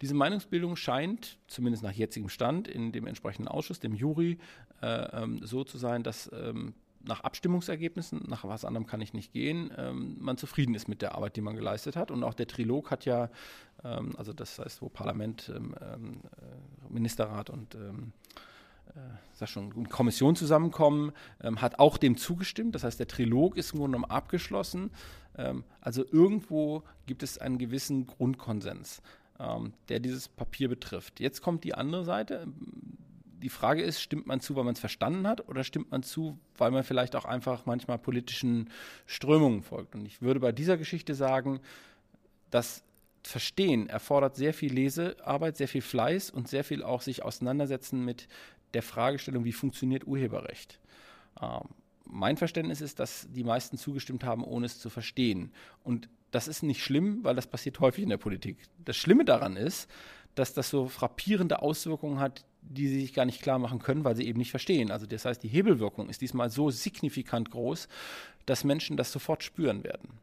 Diese 0.00 0.14
Meinungsbildung 0.14 0.76
scheint, 0.76 1.38
zumindest 1.48 1.82
nach 1.82 1.92
jetzigem 1.92 2.28
Stand, 2.28 2.68
in 2.68 2.92
dem 2.92 3.06
entsprechenden 3.06 3.48
Ausschuss, 3.48 3.80
dem 3.80 3.94
Jury, 3.94 4.38
äh, 4.80 5.22
ähm, 5.22 5.40
so 5.44 5.64
zu 5.64 5.76
sein, 5.76 6.04
dass 6.04 6.30
ähm, 6.32 6.74
nach 7.04 7.20
Abstimmungsergebnissen, 7.20 8.24
nach 8.28 8.44
was 8.44 8.64
anderem 8.64 8.86
kann 8.86 9.00
ich 9.00 9.12
nicht 9.12 9.32
gehen, 9.32 9.72
ähm, 9.76 10.16
man 10.20 10.36
zufrieden 10.36 10.74
ist 10.74 10.88
mit 10.88 11.02
der 11.02 11.14
Arbeit, 11.14 11.36
die 11.36 11.40
man 11.40 11.56
geleistet 11.56 11.96
hat. 11.96 12.10
Und 12.10 12.22
auch 12.22 12.34
der 12.34 12.46
Trilog 12.46 12.90
hat 12.90 13.04
ja, 13.04 13.30
ähm, 13.82 14.14
also 14.16 14.32
das 14.32 14.58
heißt, 14.58 14.82
wo 14.82 14.88
Parlament, 14.88 15.52
ähm, 15.54 15.74
ähm, 15.80 16.20
äh, 16.36 16.92
Ministerrat 16.92 17.50
und 17.50 17.76
sag 19.34 19.48
schon, 19.48 19.88
Kommission 19.88 20.36
zusammenkommen, 20.36 21.12
ähm, 21.42 21.60
hat 21.60 21.78
auch 21.78 21.96
dem 21.96 22.16
zugestimmt. 22.16 22.74
Das 22.74 22.84
heißt, 22.84 22.98
der 22.98 23.08
Trilog 23.08 23.56
ist 23.56 23.72
im 23.72 23.78
Grunde 23.80 23.96
genommen 23.96 24.10
abgeschlossen. 24.10 24.90
Ähm, 25.36 25.64
also 25.80 26.04
irgendwo 26.10 26.82
gibt 27.06 27.22
es 27.22 27.38
einen 27.38 27.58
gewissen 27.58 28.06
Grundkonsens, 28.06 29.00
ähm, 29.38 29.72
der 29.88 30.00
dieses 30.00 30.28
Papier 30.28 30.68
betrifft. 30.68 31.20
Jetzt 31.20 31.40
kommt 31.40 31.64
die 31.64 31.74
andere 31.74 32.04
Seite. 32.04 32.46
Die 33.40 33.50
Frage 33.50 33.82
ist, 33.82 34.00
stimmt 34.00 34.26
man 34.26 34.40
zu, 34.40 34.56
weil 34.56 34.64
man 34.64 34.74
es 34.74 34.80
verstanden 34.80 35.28
hat, 35.28 35.48
oder 35.48 35.62
stimmt 35.62 35.92
man 35.92 36.02
zu, 36.02 36.38
weil 36.56 36.72
man 36.72 36.82
vielleicht 36.82 37.14
auch 37.14 37.24
einfach 37.24 37.66
manchmal 37.66 37.98
politischen 37.98 38.70
Strömungen 39.06 39.62
folgt? 39.62 39.94
Und 39.94 40.06
ich 40.06 40.20
würde 40.20 40.40
bei 40.40 40.50
dieser 40.50 40.76
Geschichte 40.76 41.14
sagen, 41.14 41.60
dass 42.50 42.82
Verstehen 43.28 43.88
erfordert 43.88 44.36
sehr 44.36 44.54
viel 44.54 44.72
Lesearbeit, 44.72 45.56
sehr 45.56 45.68
viel 45.68 45.82
Fleiß 45.82 46.30
und 46.30 46.48
sehr 46.48 46.64
viel 46.64 46.82
auch 46.82 47.02
sich 47.02 47.22
auseinandersetzen 47.22 48.04
mit 48.04 48.26
der 48.74 48.82
Fragestellung, 48.82 49.44
wie 49.44 49.52
funktioniert 49.52 50.06
Urheberrecht. 50.06 50.80
Ähm, 51.40 51.68
mein 52.04 52.36
Verständnis 52.36 52.80
ist, 52.80 52.98
dass 52.98 53.28
die 53.30 53.44
meisten 53.44 53.76
zugestimmt 53.76 54.24
haben, 54.24 54.42
ohne 54.42 54.66
es 54.66 54.78
zu 54.78 54.90
verstehen. 54.90 55.52
Und 55.84 56.08
das 56.30 56.48
ist 56.48 56.62
nicht 56.62 56.82
schlimm, 56.82 57.22
weil 57.22 57.34
das 57.34 57.46
passiert 57.46 57.80
häufig 57.80 58.02
in 58.02 58.10
der 58.10 58.16
Politik. 58.16 58.58
Das 58.84 58.96
Schlimme 58.96 59.24
daran 59.24 59.56
ist, 59.56 59.90
dass 60.34 60.54
das 60.54 60.70
so 60.70 60.88
frappierende 60.88 61.62
Auswirkungen 61.62 62.18
hat, 62.18 62.44
die 62.62 62.88
sie 62.88 63.00
sich 63.00 63.14
gar 63.14 63.24
nicht 63.24 63.42
klar 63.42 63.58
machen 63.58 63.78
können, 63.78 64.04
weil 64.04 64.16
sie 64.16 64.26
eben 64.26 64.38
nicht 64.38 64.50
verstehen. 64.50 64.90
Also 64.90 65.06
das 65.06 65.24
heißt, 65.24 65.42
die 65.42 65.48
Hebelwirkung 65.48 66.08
ist 66.08 66.20
diesmal 66.20 66.50
so 66.50 66.70
signifikant 66.70 67.50
groß, 67.50 67.88
dass 68.46 68.64
Menschen 68.64 68.96
das 68.96 69.12
sofort 69.12 69.42
spüren 69.42 69.84
werden. 69.84 70.18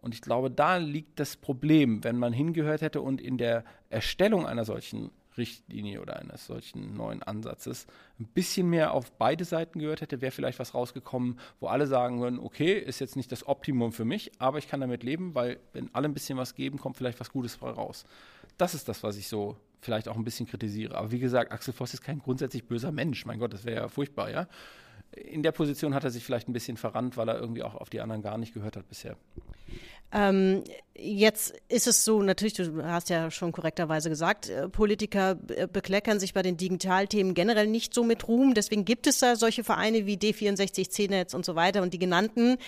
Und 0.00 0.14
ich 0.14 0.22
glaube, 0.22 0.50
da 0.50 0.78
liegt 0.78 1.20
das 1.20 1.36
Problem, 1.36 2.02
wenn 2.04 2.16
man 2.16 2.32
hingehört 2.32 2.80
hätte 2.80 3.02
und 3.02 3.20
in 3.20 3.38
der 3.38 3.64
Erstellung 3.90 4.46
einer 4.46 4.64
solchen 4.64 5.10
Richtlinie 5.36 6.00
oder 6.00 6.16
eines 6.16 6.46
solchen 6.46 6.94
neuen 6.94 7.22
Ansatzes 7.22 7.86
ein 8.18 8.26
bisschen 8.26 8.68
mehr 8.68 8.92
auf 8.92 9.12
beide 9.12 9.44
Seiten 9.44 9.78
gehört 9.78 10.00
hätte, 10.00 10.20
wäre 10.20 10.32
vielleicht 10.32 10.58
was 10.58 10.74
rausgekommen, 10.74 11.38
wo 11.60 11.68
alle 11.68 11.86
sagen 11.86 12.20
würden, 12.20 12.38
okay, 12.38 12.78
ist 12.78 13.00
jetzt 13.00 13.16
nicht 13.16 13.30
das 13.32 13.46
Optimum 13.46 13.92
für 13.92 14.04
mich, 14.04 14.32
aber 14.38 14.58
ich 14.58 14.68
kann 14.68 14.80
damit 14.80 15.02
leben, 15.02 15.34
weil 15.34 15.58
wenn 15.72 15.94
alle 15.94 16.08
ein 16.08 16.14
bisschen 16.14 16.38
was 16.38 16.54
geben, 16.54 16.78
kommt 16.78 16.96
vielleicht 16.96 17.20
was 17.20 17.30
Gutes 17.30 17.60
raus. 17.62 18.04
Das 18.58 18.74
ist 18.74 18.88
das, 18.88 19.02
was 19.02 19.16
ich 19.16 19.28
so 19.28 19.56
vielleicht 19.80 20.08
auch 20.08 20.16
ein 20.16 20.24
bisschen 20.24 20.46
kritisiere. 20.46 20.96
Aber 20.96 21.10
wie 21.10 21.18
gesagt, 21.18 21.52
Axel 21.52 21.72
Voss 21.72 21.94
ist 21.94 22.02
kein 22.02 22.18
grundsätzlich 22.18 22.66
böser 22.66 22.92
Mensch. 22.92 23.24
Mein 23.24 23.38
Gott, 23.38 23.52
das 23.52 23.64
wäre 23.64 23.82
ja 23.82 23.88
furchtbar, 23.88 24.30
ja. 24.30 24.48
In 25.12 25.42
der 25.42 25.52
Position 25.52 25.94
hat 25.94 26.04
er 26.04 26.10
sich 26.10 26.24
vielleicht 26.24 26.48
ein 26.48 26.52
bisschen 26.52 26.76
verrannt, 26.76 27.16
weil 27.16 27.28
er 27.28 27.40
irgendwie 27.40 27.62
auch 27.62 27.74
auf 27.74 27.90
die 27.90 28.00
anderen 28.00 28.22
gar 28.22 28.38
nicht 28.38 28.54
gehört 28.54 28.76
hat 28.76 28.88
bisher. 28.88 29.16
Ähm, 30.12 30.64
jetzt 31.00 31.54
ist 31.68 31.86
es 31.86 32.04
so, 32.04 32.22
natürlich, 32.22 32.54
du 32.54 32.84
hast 32.84 33.08
ja 33.10 33.30
schon 33.30 33.52
korrekterweise 33.52 34.08
gesagt, 34.08 34.48
äh, 34.48 34.68
Politiker 34.68 35.38
äh, 35.48 35.66
bekleckern 35.66 36.20
sich 36.20 36.34
bei 36.34 36.42
den 36.42 36.56
Digitalthemen 36.56 37.34
generell 37.34 37.66
nicht 37.66 37.94
so 37.94 38.04
mit 38.04 38.28
Ruhm. 38.28 38.54
Deswegen 38.54 38.84
gibt 38.84 39.06
es 39.06 39.18
da 39.18 39.36
solche 39.36 39.64
Vereine 39.64 40.06
wie 40.06 40.16
D64, 40.16 40.90
C-Netz 40.90 41.34
und 41.34 41.44
so 41.44 41.54
weiter 41.54 41.82
und 41.82 41.94
die 41.94 41.98
genannten, 41.98 42.58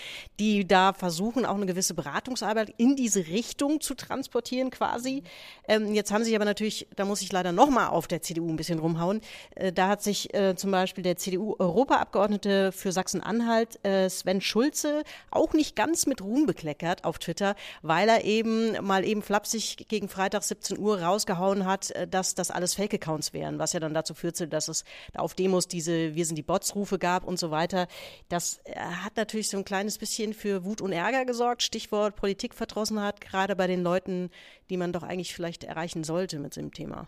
die 0.40 0.66
da 0.66 0.92
versuchen, 0.92 1.44
auch 1.44 1.57
eine 1.57 1.66
gewisse 1.66 1.94
Beratungsarbeit 1.94 2.72
in 2.78 2.96
diese 2.96 3.26
Richtung 3.26 3.81
zu 3.81 3.94
transportieren 3.94 4.70
quasi. 4.70 5.22
Ähm, 5.68 5.92
jetzt 5.92 6.12
haben 6.12 6.24
sich 6.24 6.35
aber 6.35 6.44
natürlich, 6.44 6.88
da 6.96 7.05
muss 7.05 7.22
ich 7.22 7.33
leider 7.33 7.52
nochmal 7.52 7.88
auf 7.88 8.07
der 8.07 8.22
CDU 8.22 8.48
ein 8.48 8.57
bisschen 8.57 8.78
rumhauen, 8.78 9.20
äh, 9.57 9.72
da 9.72 9.88
hat 9.88 10.02
sich 10.02 10.33
äh, 10.35 10.55
zum 10.57 10.70
Beispiel 10.70 11.05
der 11.05 11.16
CDU-Europaabgeordnete 11.16 12.72
für 12.72 12.92
Sachsen-Anhalt, 12.92 13.85
äh, 13.85 14.09
Sven 14.09 14.40
Schulze, 14.40 15.02
auch 15.31 15.52
nicht 15.52 15.76
ganz 15.76 16.07
mit 16.07 16.22
Ruhm 16.22 16.46
bekleckert 16.46 17.05
auf 17.05 17.18
Twitter 17.18 17.32
Twitter, 17.33 17.57
weil 17.81 18.09
er 18.09 18.25
eben 18.25 18.85
mal 18.85 19.05
eben 19.05 19.23
flapsig 19.23 19.88
gegen 19.88 20.09
Freitag 20.09 20.42
17 20.42 20.79
Uhr 20.79 21.01
rausgehauen 21.01 21.64
hat, 21.64 21.90
äh, 21.92 22.07
dass 22.07 22.35
das 22.35 22.51
alles 22.51 22.75
Fake-Accounts 22.75 23.33
wären, 23.33 23.59
was 23.59 23.73
ja 23.73 23.81
dann 23.81 23.95
dazu 23.95 24.14
führte, 24.14 24.49
dass 24.49 24.68
es 24.68 24.85
auf 25.14 25.35
Demos 25.35 25.66
diese 25.66 26.14
Wir 26.14 26.27
sind 26.27 26.37
die 26.37 26.42
Bots-Rufe 26.42 26.99
gab 26.99 27.25
und 27.25 27.38
so 27.38 27.51
weiter. 27.51 27.88
Das 28.29 28.61
äh, 28.64 28.75
hat 28.77 29.16
natürlich 29.16 29.49
so 29.49 29.57
ein 29.57 29.64
kleines 29.64 29.99
bisschen 29.99 30.35
für 30.35 30.64
Wut 30.64 30.81
und 30.81 30.92
Ärger 30.92 31.25
gesorgt. 31.25 31.62
Stichwort 31.62 32.16
Politikverdrossenheit, 32.16 33.21
gerade 33.21 33.57
bei 33.57 33.66
den 33.66 33.83
Leuten, 33.83 34.31
die 34.68 34.77
man 34.77 34.92
doch 34.92 35.03
eigentlich 35.03 35.35
vielleicht 35.35 35.64
erreichen 35.64 36.05
sollte 36.05 36.38
mit 36.38 36.57
dem 36.57 36.73
Thema. 36.73 37.07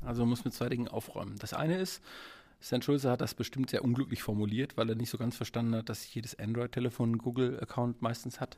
Also 0.00 0.22
man 0.22 0.30
muss 0.30 0.44
mit 0.44 0.54
zwei 0.54 0.68
Dingen 0.68 0.88
aufräumen. 0.88 1.36
Das 1.38 1.52
eine 1.52 1.78
ist, 1.78 2.02
Stan 2.60 2.82
Schulze 2.82 3.10
hat 3.10 3.20
das 3.20 3.34
bestimmt 3.34 3.70
sehr 3.70 3.84
unglücklich 3.84 4.22
formuliert, 4.22 4.76
weil 4.76 4.88
er 4.88 4.94
nicht 4.94 5.10
so 5.10 5.18
ganz 5.18 5.36
verstanden 5.36 5.76
hat, 5.76 5.88
dass 5.88 6.12
jedes 6.14 6.38
Android-Telefon 6.38 7.10
einen 7.10 7.18
Google-Account 7.18 8.02
meistens 8.02 8.40
hat 8.40 8.56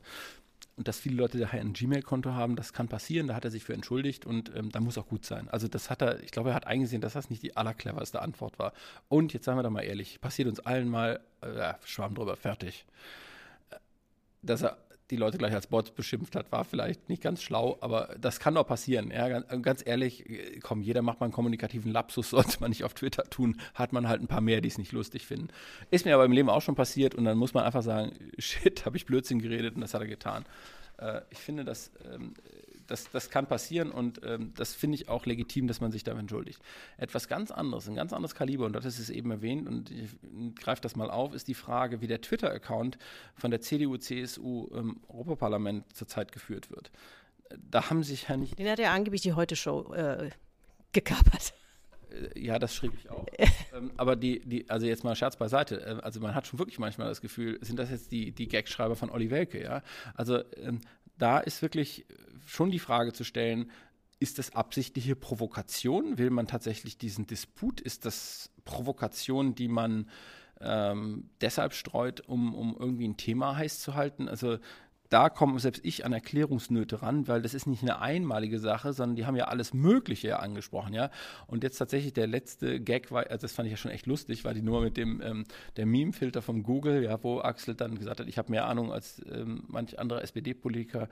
und 0.79 0.87
dass 0.87 1.01
viele 1.01 1.17
Leute 1.17 1.39
daher 1.39 1.61
ein 1.61 1.73
Gmail-Konto 1.73 2.33
haben, 2.33 2.55
das 2.55 2.73
kann 2.73 2.87
passieren, 2.87 3.27
da 3.27 3.35
hat 3.35 3.45
er 3.45 3.51
sich 3.51 3.65
für 3.65 3.75
entschuldigt 3.75 4.25
und 4.25 4.55
ähm, 4.55 4.71
da 4.71 4.79
muss 4.79 4.97
auch 4.97 5.09
gut 5.09 5.25
sein. 5.25 5.49
Also 5.49 5.67
das 5.67 5.91
hat 5.91 6.03
er, 6.03 6.23
ich 6.23 6.31
glaube, 6.31 6.51
er 6.51 6.55
hat 6.55 6.69
eingesehen, 6.69 7.03
dass 7.03 7.15
das 7.15 7.31
nicht 7.31 7.43
die 7.43 7.57
allercleverste 7.57 8.23
Antwort 8.23 8.61
war. 8.61 8.73
Und 9.09 9.33
jetzt 9.33 9.45
sagen 9.45 9.59
wir 9.59 9.65
doch 9.65 9.71
mal 9.71 9.83
ehrlich, 9.83 10.21
passiert 10.21 10.49
uns 10.49 10.61
allen 10.61 10.89
mal, 10.89 11.19
äh, 11.41 11.75
Schwamm 11.85 12.15
drüber, 12.15 12.37
fertig. 12.37 12.87
Dass 14.43 14.63
er 14.63 14.79
die 15.11 15.17
Leute 15.17 15.39
gleich 15.39 15.55
als 15.55 15.67
Bots 15.67 15.91
beschimpft 15.91 16.37
hat, 16.37 16.53
war 16.53 16.65
vielleicht 16.65 17.09
nicht 17.09 17.23
ganz 17.23 17.43
schlau, 17.43 17.79
aber 17.81 18.15
das 18.21 18.41
kann 18.41 18.55
doch 18.55 18.67
passieren. 18.67 19.11
Ja, 19.11 19.29
ganz, 19.29 19.47
ganz, 19.63 19.83
ehrlich, 19.85 20.25
komm, 20.63 20.83
jeder 20.83 21.03
macht 21.03 21.21
mal 21.21 21.27
einen 21.27 21.33
kommunikativen 21.33 21.91
Lapsus, 21.93 22.31
sollte 22.31 22.61
man 22.61 22.71
nicht 22.71 22.85
auf 22.85 22.95
Twitter 22.95 23.25
tun, 23.25 23.61
hat 23.75 23.93
man 23.93 24.09
halt 24.09 24.21
ein 24.21 24.29
paar 24.29 24.41
mehr, 24.41 24.61
die 24.61 24.69
es 24.69 24.79
nicht 24.79 24.93
lustig 24.93 25.27
finden. 25.27 25.49
Ist 25.91 26.05
mir 26.05 26.15
aber 26.15 26.25
im 26.25 26.33
Leben 26.33 26.51
auch 26.51 26.63
schon 26.63 26.75
passiert 26.75 27.15
und 27.15 27.25
dann 27.25 27.39
muss 27.39 27.55
man 27.55 27.65
einfach 27.65 27.83
sagen, 27.83 28.13
shit, 28.39 28.85
habe 28.85 28.97
ich 28.97 29.07
Blödsinn 29.07 29.41
geredet 29.41 29.75
und 29.75 29.81
das 29.81 29.95
hat 29.95 30.03
er 30.03 30.09
getan. 30.09 30.45
Äh, 30.99 31.23
ich 31.31 31.39
finde, 31.39 31.65
dass 31.65 31.91
ähm, 32.13 32.35
das, 32.89 33.11
das 33.11 33.31
kann 33.31 33.47
passieren 33.47 33.91
und 33.91 34.21
ähm, 34.25 34.53
das 34.57 34.75
finde 34.75 34.97
ich 34.97 35.09
auch 35.09 35.27
legitim, 35.27 35.69
dass 35.69 35.81
man 35.81 35.93
sich 35.93 36.03
dafür 36.03 36.21
entschuldigt. 36.21 36.61
Etwas 36.97 37.29
ganz 37.29 37.51
anderes, 37.51 37.89
ein 37.89 37.95
ganz 37.95 38.13
anderes 38.13 38.35
Kaliber, 38.35 38.67
und 38.67 38.73
das 38.73 38.85
ist 38.85 38.99
es 38.99 39.11
eben 39.11 39.31
erwähnt, 39.31 39.69
und 39.69 39.91
ich 39.91 40.11
greife 40.57 40.81
das 40.81 40.97
mal 40.97 41.11
auf, 41.11 41.35
ist 41.35 41.49
die 41.49 41.55
Frage, 41.55 42.01
wie 42.01 42.07
der 42.07 42.21
Twitter-Account 42.21 42.99
von 43.35 43.51
der 43.51 43.61
CDU-CSU 43.61 44.69
im 44.75 45.01
Europaparlament 45.09 45.85
zurzeit 45.95 46.33
geführt 46.33 46.71
wird. 46.71 46.91
Da 47.71 47.91
haben 47.91 48.03
sich 48.03 48.29
ja 48.29 48.37
nicht. 48.37 48.59
Den 48.59 48.69
hat 48.69 48.79
ja 48.79 48.93
angeblich 48.93 49.23
die 49.23 49.35
Heute-Show 49.35 49.95
äh, 49.95 50.31
gekapert. 50.93 51.55
Äh, 52.11 52.39
ja, 52.39 52.59
das 52.59 52.75
schrieb 52.75 52.93
ich 52.95 53.11
auch. 53.11 53.27
ähm, 53.75 53.93
aber 53.97 54.17
die, 54.17 54.41
die, 54.41 54.69
also 54.69 54.87
jetzt 54.87 55.05
mal 55.05 55.17
Scherz 55.17 55.37
beiseite. 55.37 55.81
Äh, 55.81 56.03
also 56.03 56.21
man 56.21 56.35
hat 56.35 56.47
schon 56.47 56.59
wirklich 56.59 56.79
manchmal 56.79 57.09
das 57.09 57.21
Gefühl, 57.21 57.59
sind 57.63 57.79
das 57.79 57.91
jetzt 57.91 58.13
die, 58.13 58.33
die 58.33 58.49
Gagschreiber 58.49 58.97
von 58.97 59.11
Olli 59.11 59.31
Welke, 59.31 59.63
ja? 59.63 59.83
Also 60.15 60.43
ähm, 60.57 60.81
da 61.19 61.39
ist 61.39 61.63
wirklich 61.63 62.07
schon 62.49 62.71
die 62.71 62.79
Frage 62.79 63.13
zu 63.13 63.25
stellen, 63.25 63.71
ist 64.21 64.39
das 64.39 64.55
absichtliche 64.55 65.15
Provokation? 65.15 66.19
Will 66.19 66.31
man 66.31 66.47
tatsächlich 66.47 66.99
diesen 66.99 67.27
Disput? 67.27 67.81
Ist 67.81 68.05
das 68.05 68.51
Provokation, 68.65 69.55
die 69.55 69.69
man 69.69 70.09
ähm, 70.61 71.31
deshalb 71.41 71.73
streut, 71.73 72.21
um, 72.27 72.55
um 72.55 72.77
irgendwie 72.79 73.07
ein 73.07 73.17
Thema 73.17 73.57
heiß 73.57 73.79
zu 73.81 73.95
halten? 73.95 74.29
Also 74.29 74.59
da 75.09 75.31
komme 75.31 75.59
selbst 75.59 75.85
ich 75.85 76.05
an 76.05 76.13
Erklärungsnöte 76.13 77.01
ran, 77.01 77.29
weil 77.29 77.41
das 77.41 77.55
ist 77.55 77.67
nicht 77.67 77.83
eine 77.83 78.01
einmalige 78.01 78.59
Sache, 78.59 78.93
sondern 78.93 79.17
die 79.17 79.25
haben 79.25 79.37
ja 79.37 79.47
alles 79.47 79.73
Mögliche 79.73 80.39
angesprochen, 80.39 80.93
ja. 80.93 81.11
Und 81.47 81.65
jetzt 81.65 81.79
tatsächlich 81.79 82.13
der 82.13 82.27
letzte 82.27 82.81
Gag 82.81 83.11
war, 83.11 83.27
also 83.31 83.43
das 83.43 83.53
fand 83.53 83.67
ich 83.67 83.71
ja 83.71 83.77
schon 83.77 83.91
echt 83.91 84.07
lustig, 84.07 84.45
war 84.45 84.53
die 84.53 84.63
Nummer 84.63 84.83
mit 84.83 84.97
dem 84.97 85.23
ähm, 85.23 85.45
der 85.77 85.87
Meme-Filter 85.87 86.43
vom 86.43 86.63
Google, 86.63 87.05
ja, 87.05 87.23
wo 87.23 87.41
Axel 87.41 87.75
dann 87.75 87.99
gesagt 87.99 88.21
hat, 88.21 88.29
ich 88.29 88.37
habe 88.37 88.51
mehr 88.51 88.67
Ahnung 88.67 88.93
als 88.93 89.23
ähm, 89.33 89.65
manch 89.69 89.99
anderer 89.99 90.23
SPD-Politiker 90.23 91.09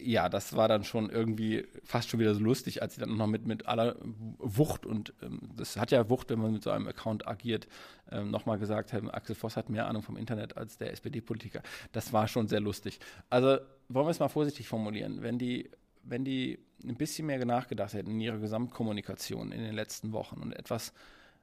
ja, 0.00 0.28
das 0.28 0.56
war 0.56 0.68
dann 0.68 0.84
schon 0.84 1.10
irgendwie 1.10 1.66
fast 1.84 2.08
schon 2.08 2.20
wieder 2.20 2.34
so 2.34 2.40
lustig, 2.40 2.82
als 2.82 2.94
sie 2.94 3.00
dann 3.00 3.16
noch 3.16 3.26
mit, 3.26 3.46
mit 3.46 3.66
aller 3.66 3.96
Wucht 4.38 4.86
und 4.86 5.14
ähm, 5.22 5.40
das 5.56 5.76
hat 5.76 5.90
ja 5.90 6.08
Wucht, 6.10 6.30
wenn 6.30 6.40
man 6.40 6.52
mit 6.52 6.62
so 6.62 6.70
einem 6.70 6.86
Account 6.88 7.26
agiert, 7.26 7.68
ähm, 8.10 8.30
nochmal 8.30 8.58
gesagt 8.58 8.92
haben, 8.92 9.10
Axel 9.10 9.34
Voss 9.34 9.56
hat 9.56 9.70
mehr 9.70 9.86
Ahnung 9.86 10.02
vom 10.02 10.16
Internet 10.16 10.56
als 10.56 10.78
der 10.78 10.92
SPD-Politiker. 10.92 11.62
Das 11.92 12.12
war 12.12 12.28
schon 12.28 12.48
sehr 12.48 12.60
lustig. 12.60 12.98
Also 13.30 13.58
wollen 13.88 14.06
wir 14.06 14.10
es 14.10 14.20
mal 14.20 14.28
vorsichtig 14.28 14.68
formulieren. 14.68 15.22
Wenn 15.22 15.38
die, 15.38 15.70
wenn 16.02 16.24
die 16.24 16.58
ein 16.84 16.96
bisschen 16.96 17.26
mehr 17.26 17.44
nachgedacht 17.44 17.94
hätten 17.94 18.10
in 18.10 18.20
ihrer 18.20 18.38
Gesamtkommunikation 18.38 19.52
in 19.52 19.62
den 19.62 19.74
letzten 19.74 20.12
Wochen 20.12 20.40
und 20.40 20.52
etwas 20.52 20.92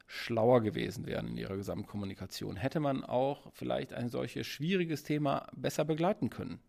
schlauer 0.07 0.61
gewesen 0.61 1.05
wären 1.05 1.29
in 1.29 1.37
ihrer 1.37 1.55
Gesamtkommunikation, 1.55 2.57
hätte 2.57 2.79
man 2.79 3.03
auch 3.03 3.51
vielleicht 3.53 3.93
ein 3.93 4.09
solches 4.09 4.45
schwieriges 4.45 5.03
Thema 5.03 5.47
besser 5.55 5.85
begleiten 5.85 6.29
können. 6.29 6.59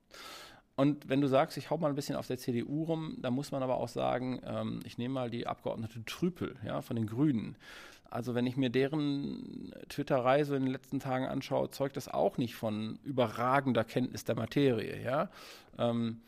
Und 0.75 1.09
wenn 1.09 1.21
du 1.21 1.29
sagst, 1.29 1.57
ich 1.57 1.71
hau 1.71 1.77
mal 1.77 1.89
ein 1.89 1.95
bisschen 1.95 2.17
auf 2.17 2.27
der 2.27 2.39
CDU 2.39 2.85
rum, 2.85 3.17
dann 3.21 3.35
muss 3.35 3.53
man 3.53 3.63
aber 3.63 3.77
auch 3.77 3.89
sagen, 3.89 4.41
ähm, 4.45 4.81
ich 4.85 4.99
nehme 4.99 5.15
mal 5.15 5.31
die 5.31 5.47
Abgeordnete 5.47 6.05
Trüpel 6.05 6.57
ja, 6.65 6.81
von 6.81 6.97
den 6.97 7.07
Grünen. 7.07 7.57
Also 8.13 8.35
wenn 8.35 8.47
ich 8.47 8.59
mir 8.59 8.69
deren 8.69 9.73
Twitter-Reise 9.89 10.51
so 10.51 10.55
in 10.55 10.65
den 10.65 10.73
letzten 10.73 11.01
Tagen 11.01 11.25
anschaue, 11.25 11.71
zeugt 11.71 11.97
das 11.97 12.09
auch 12.09 12.37
nicht 12.37 12.55
von 12.55 12.99
überragender 13.05 13.85
Kenntnis 13.85 14.25
der 14.25 14.35
Materie. 14.35 15.03
Ja? 15.03 15.31
Ähm, 15.79 16.21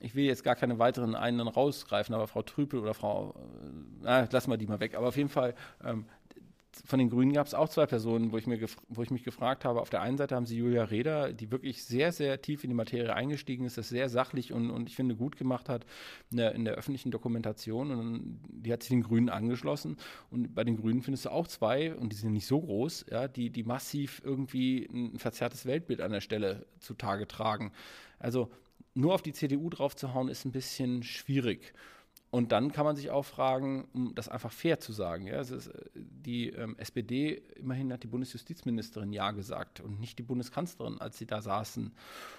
ich 0.00 0.14
will 0.14 0.24
jetzt 0.24 0.44
gar 0.44 0.56
keine 0.56 0.78
weiteren 0.78 1.14
einen 1.14 1.46
rausgreifen, 1.46 2.14
aber 2.14 2.26
Frau 2.26 2.42
Trüpel 2.42 2.80
oder 2.80 2.92
Frau, 2.92 3.34
äh, 4.04 4.26
lassen 4.30 4.50
wir 4.50 4.58
die 4.58 4.66
mal 4.66 4.80
weg. 4.80 4.94
Aber 4.94 5.08
auf 5.08 5.16
jeden 5.16 5.28
Fall, 5.28 5.54
ähm, 5.84 6.04
von 6.84 6.98
den 6.98 7.10
Grünen 7.10 7.32
gab 7.32 7.46
es 7.46 7.54
auch 7.54 7.68
zwei 7.68 7.86
Personen, 7.86 8.32
wo 8.32 8.38
ich, 8.38 8.46
mir 8.46 8.58
wo 8.88 9.02
ich 9.02 9.10
mich 9.10 9.24
gefragt 9.24 9.64
habe, 9.64 9.80
auf 9.80 9.90
der 9.90 10.00
einen 10.00 10.16
Seite 10.16 10.34
haben 10.34 10.46
sie 10.46 10.56
Julia 10.56 10.84
Reda, 10.84 11.32
die 11.32 11.50
wirklich 11.50 11.84
sehr, 11.84 12.12
sehr 12.12 12.40
tief 12.40 12.64
in 12.64 12.70
die 12.70 12.76
Materie 12.76 13.14
eingestiegen 13.14 13.66
ist, 13.66 13.76
das 13.76 13.90
sehr 13.90 14.08
sachlich 14.08 14.52
und, 14.52 14.70
und 14.70 14.88
ich 14.88 14.96
finde 14.96 15.14
gut 15.14 15.36
gemacht 15.36 15.68
hat 15.68 15.84
in 16.30 16.38
der, 16.38 16.54
in 16.54 16.64
der 16.64 16.74
öffentlichen 16.74 17.10
Dokumentation 17.10 17.90
und 17.90 18.40
die 18.48 18.72
hat 18.72 18.82
sich 18.82 18.90
den 18.90 19.02
Grünen 19.02 19.28
angeschlossen 19.28 19.96
und 20.30 20.54
bei 20.54 20.64
den 20.64 20.76
Grünen 20.76 21.02
findest 21.02 21.26
du 21.26 21.30
auch 21.30 21.46
zwei 21.46 21.94
und 21.94 22.12
die 22.12 22.16
sind 22.16 22.32
nicht 22.32 22.46
so 22.46 22.60
groß, 22.60 23.06
ja, 23.10 23.28
die, 23.28 23.50
die 23.50 23.64
massiv 23.64 24.22
irgendwie 24.24 24.88
ein 24.92 25.18
verzerrtes 25.18 25.66
Weltbild 25.66 26.00
an 26.00 26.12
der 26.12 26.20
Stelle 26.20 26.66
zutage 26.78 27.28
tragen. 27.28 27.72
Also 28.18 28.50
nur 28.94 29.14
auf 29.14 29.22
die 29.22 29.32
CDU 29.32 29.70
drauf 29.70 29.96
zu 29.96 30.14
hauen, 30.14 30.28
ist 30.28 30.44
ein 30.44 30.52
bisschen 30.52 31.02
schwierig. 31.02 31.74
Und 32.32 32.50
dann 32.50 32.72
kann 32.72 32.86
man 32.86 32.96
sich 32.96 33.10
auch 33.10 33.26
fragen, 33.26 33.86
um 33.92 34.14
das 34.14 34.30
einfach 34.30 34.50
fair 34.50 34.80
zu 34.80 34.94
sagen. 34.94 35.26
Ja, 35.26 35.42
ist, 35.42 35.50
äh, 35.50 35.70
die 35.94 36.48
ähm, 36.48 36.76
SPD, 36.78 37.42
immerhin 37.56 37.92
hat 37.92 38.04
die 38.04 38.06
Bundesjustizministerin 38.06 39.12
Ja 39.12 39.32
gesagt 39.32 39.80
und 39.80 40.00
nicht 40.00 40.18
die 40.18 40.22
Bundeskanzlerin, 40.22 40.98
als 40.98 41.18
sie 41.18 41.26
da 41.26 41.42
saßen. 41.42 41.92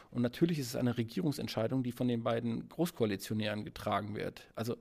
Und 0.09 0.21
natürlich 0.23 0.57
ist 0.57 0.69
es 0.69 0.75
eine 0.75 0.97
Regierungsentscheidung, 0.97 1.83
die 1.83 1.91
von 1.91 2.07
den 2.07 2.23
beiden 2.23 2.67
Großkoalitionären 2.69 3.65
getragen 3.65 4.15
wird. 4.15 4.47
Also, 4.55 4.77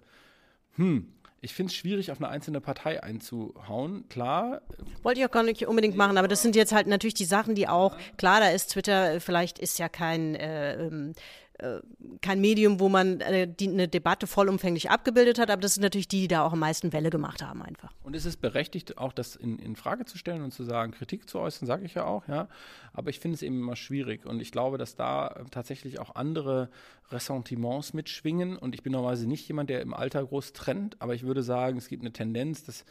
hm, 0.76 1.12
ich 1.44 1.52
finde 1.54 1.72
es 1.72 1.76
schwierig, 1.76 2.12
auf 2.12 2.18
eine 2.18 2.28
einzelne 2.28 2.60
Partei 2.60 3.02
einzuhauen. 3.02 4.08
Klar. 4.08 4.62
Wollte 5.02 5.20
ich 5.20 5.26
auch 5.26 5.30
gar 5.32 5.42
nicht 5.42 5.66
unbedingt 5.66 5.96
machen, 5.96 6.16
aber 6.16 6.28
das 6.28 6.40
sind 6.40 6.54
jetzt 6.54 6.72
halt 6.72 6.86
natürlich 6.86 7.14
die 7.14 7.24
Sachen, 7.24 7.56
die 7.56 7.66
auch, 7.66 7.96
klar, 8.16 8.38
da 8.38 8.48
ist 8.48 8.68
Twitter, 8.68 9.20
vielleicht 9.20 9.58
ist 9.58 9.78
ja 9.80 9.88
kein 9.88 10.36
äh, 10.36 10.86
ähm, 10.86 11.10
äh, 11.10 11.14
kein 12.20 12.40
Medium, 12.40 12.80
wo 12.80 12.88
man 12.88 13.20
äh, 13.20 13.48
die, 13.48 13.68
eine 13.68 13.88
Debatte 13.88 14.26
vollumfänglich 14.26 14.90
abgebildet 14.90 15.38
hat, 15.38 15.50
aber 15.50 15.60
das 15.60 15.74
sind 15.74 15.82
natürlich 15.82 16.08
die, 16.08 16.22
die 16.22 16.28
da 16.28 16.44
auch 16.44 16.52
am 16.52 16.58
meisten 16.58 16.92
Welle 16.92 17.10
gemacht 17.10 17.42
haben 17.42 17.62
einfach. 17.62 17.92
Und 18.02 18.16
es 18.16 18.24
ist 18.24 18.40
berechtigt, 18.40 18.98
auch 18.98 19.12
das 19.12 19.36
in, 19.36 19.58
in 19.58 19.76
Frage 19.76 20.04
zu 20.04 20.18
stellen 20.18 20.42
und 20.42 20.52
zu 20.52 20.64
sagen, 20.64 20.92
Kritik 20.92 21.28
zu 21.28 21.38
äußern, 21.38 21.66
sage 21.66 21.84
ich 21.84 21.94
ja 21.94 22.04
auch, 22.04 22.28
ja. 22.28 22.48
Aber 22.92 23.10
ich 23.10 23.20
finde 23.20 23.36
es 23.36 23.42
eben 23.42 23.58
immer 23.58 23.76
schwierig 23.76 24.26
und 24.26 24.40
ich 24.40 24.52
glaube, 24.52 24.78
dass 24.78 24.96
da 24.96 25.44
tatsächlich 25.50 25.98
auch 25.98 26.14
andere 26.14 26.68
Ressentiments 27.10 27.92
mitschwingen 27.92 28.56
und 28.56 28.74
ich 28.74 28.82
bin 28.82 28.92
normalerweise 28.92 29.26
nicht 29.26 29.46
jemand, 29.48 29.70
der 29.70 29.80
im 29.80 29.94
Alter 29.94 30.24
groß 30.24 30.52
trennt, 30.52 31.00
aber 31.00 31.14
ich 31.14 31.24
würde 31.24 31.42
sagen, 31.42 31.78
es 31.78 31.88
gibt 31.88 32.02
eine 32.02 32.12
Tendenz, 32.12 32.64
dass 32.64 32.84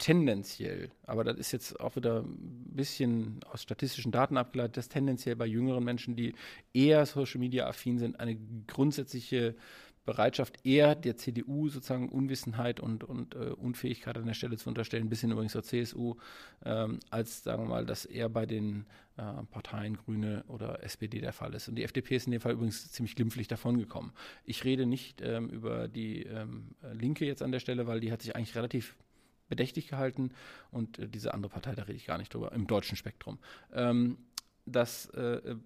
tendenziell, 0.00 0.90
aber 1.04 1.24
das 1.24 1.36
ist 1.36 1.52
jetzt 1.52 1.78
auch 1.78 1.94
wieder 1.94 2.22
ein 2.22 2.74
bisschen 2.74 3.40
aus 3.52 3.62
statistischen 3.62 4.10
Daten 4.10 4.38
abgeleitet, 4.38 4.78
dass 4.78 4.88
tendenziell 4.88 5.36
bei 5.36 5.46
jüngeren 5.46 5.84
Menschen, 5.84 6.16
die 6.16 6.34
eher 6.72 7.04
Social 7.04 7.38
Media 7.38 7.68
affin 7.68 7.98
sind, 7.98 8.18
eine 8.18 8.36
grundsätzliche 8.66 9.54
Bereitschaft 10.06 10.64
eher 10.64 10.94
der 10.94 11.18
CDU 11.18 11.68
sozusagen 11.68 12.08
Unwissenheit 12.08 12.80
und, 12.80 13.04
und 13.04 13.34
äh, 13.34 13.50
Unfähigkeit 13.50 14.16
an 14.16 14.24
der 14.24 14.32
Stelle 14.32 14.56
zu 14.56 14.70
unterstellen, 14.70 15.04
ein 15.04 15.10
bisschen 15.10 15.32
übrigens 15.32 15.52
zur 15.52 15.62
CSU, 15.62 16.16
ähm, 16.64 16.98
als 17.10 17.44
sagen 17.44 17.64
wir 17.64 17.68
mal, 17.68 17.84
dass 17.84 18.06
eher 18.06 18.30
bei 18.30 18.46
den 18.46 18.86
äh, 19.18 19.22
Parteien 19.50 19.98
Grüne 19.98 20.44
oder 20.48 20.82
SPD 20.82 21.20
der 21.20 21.34
Fall 21.34 21.52
ist. 21.52 21.68
Und 21.68 21.74
die 21.74 21.84
FDP 21.84 22.16
ist 22.16 22.26
in 22.26 22.32
dem 22.32 22.40
Fall 22.40 22.52
übrigens 22.52 22.90
ziemlich 22.90 23.14
glimpflich 23.16 23.48
davongekommen. 23.48 24.12
Ich 24.44 24.64
rede 24.64 24.86
nicht 24.86 25.20
ähm, 25.20 25.50
über 25.50 25.88
die 25.88 26.22
ähm, 26.22 26.74
Linke 26.94 27.26
jetzt 27.26 27.42
an 27.42 27.52
der 27.52 27.60
Stelle, 27.60 27.86
weil 27.86 28.00
die 28.00 28.10
hat 28.10 28.22
sich 28.22 28.34
eigentlich 28.34 28.56
relativ 28.56 28.96
bedächtig 29.50 29.88
gehalten 29.88 30.32
und 30.70 30.98
äh, 30.98 31.08
diese 31.08 31.34
andere 31.34 31.52
Partei, 31.52 31.74
da 31.74 31.82
rede 31.82 31.96
ich 31.96 32.06
gar 32.06 32.16
nicht 32.16 32.32
drüber, 32.32 32.52
im 32.52 32.66
deutschen 32.66 32.96
Spektrum. 32.96 33.38
Ähm, 33.74 34.16
das 34.64 35.06
äh, 35.10 35.56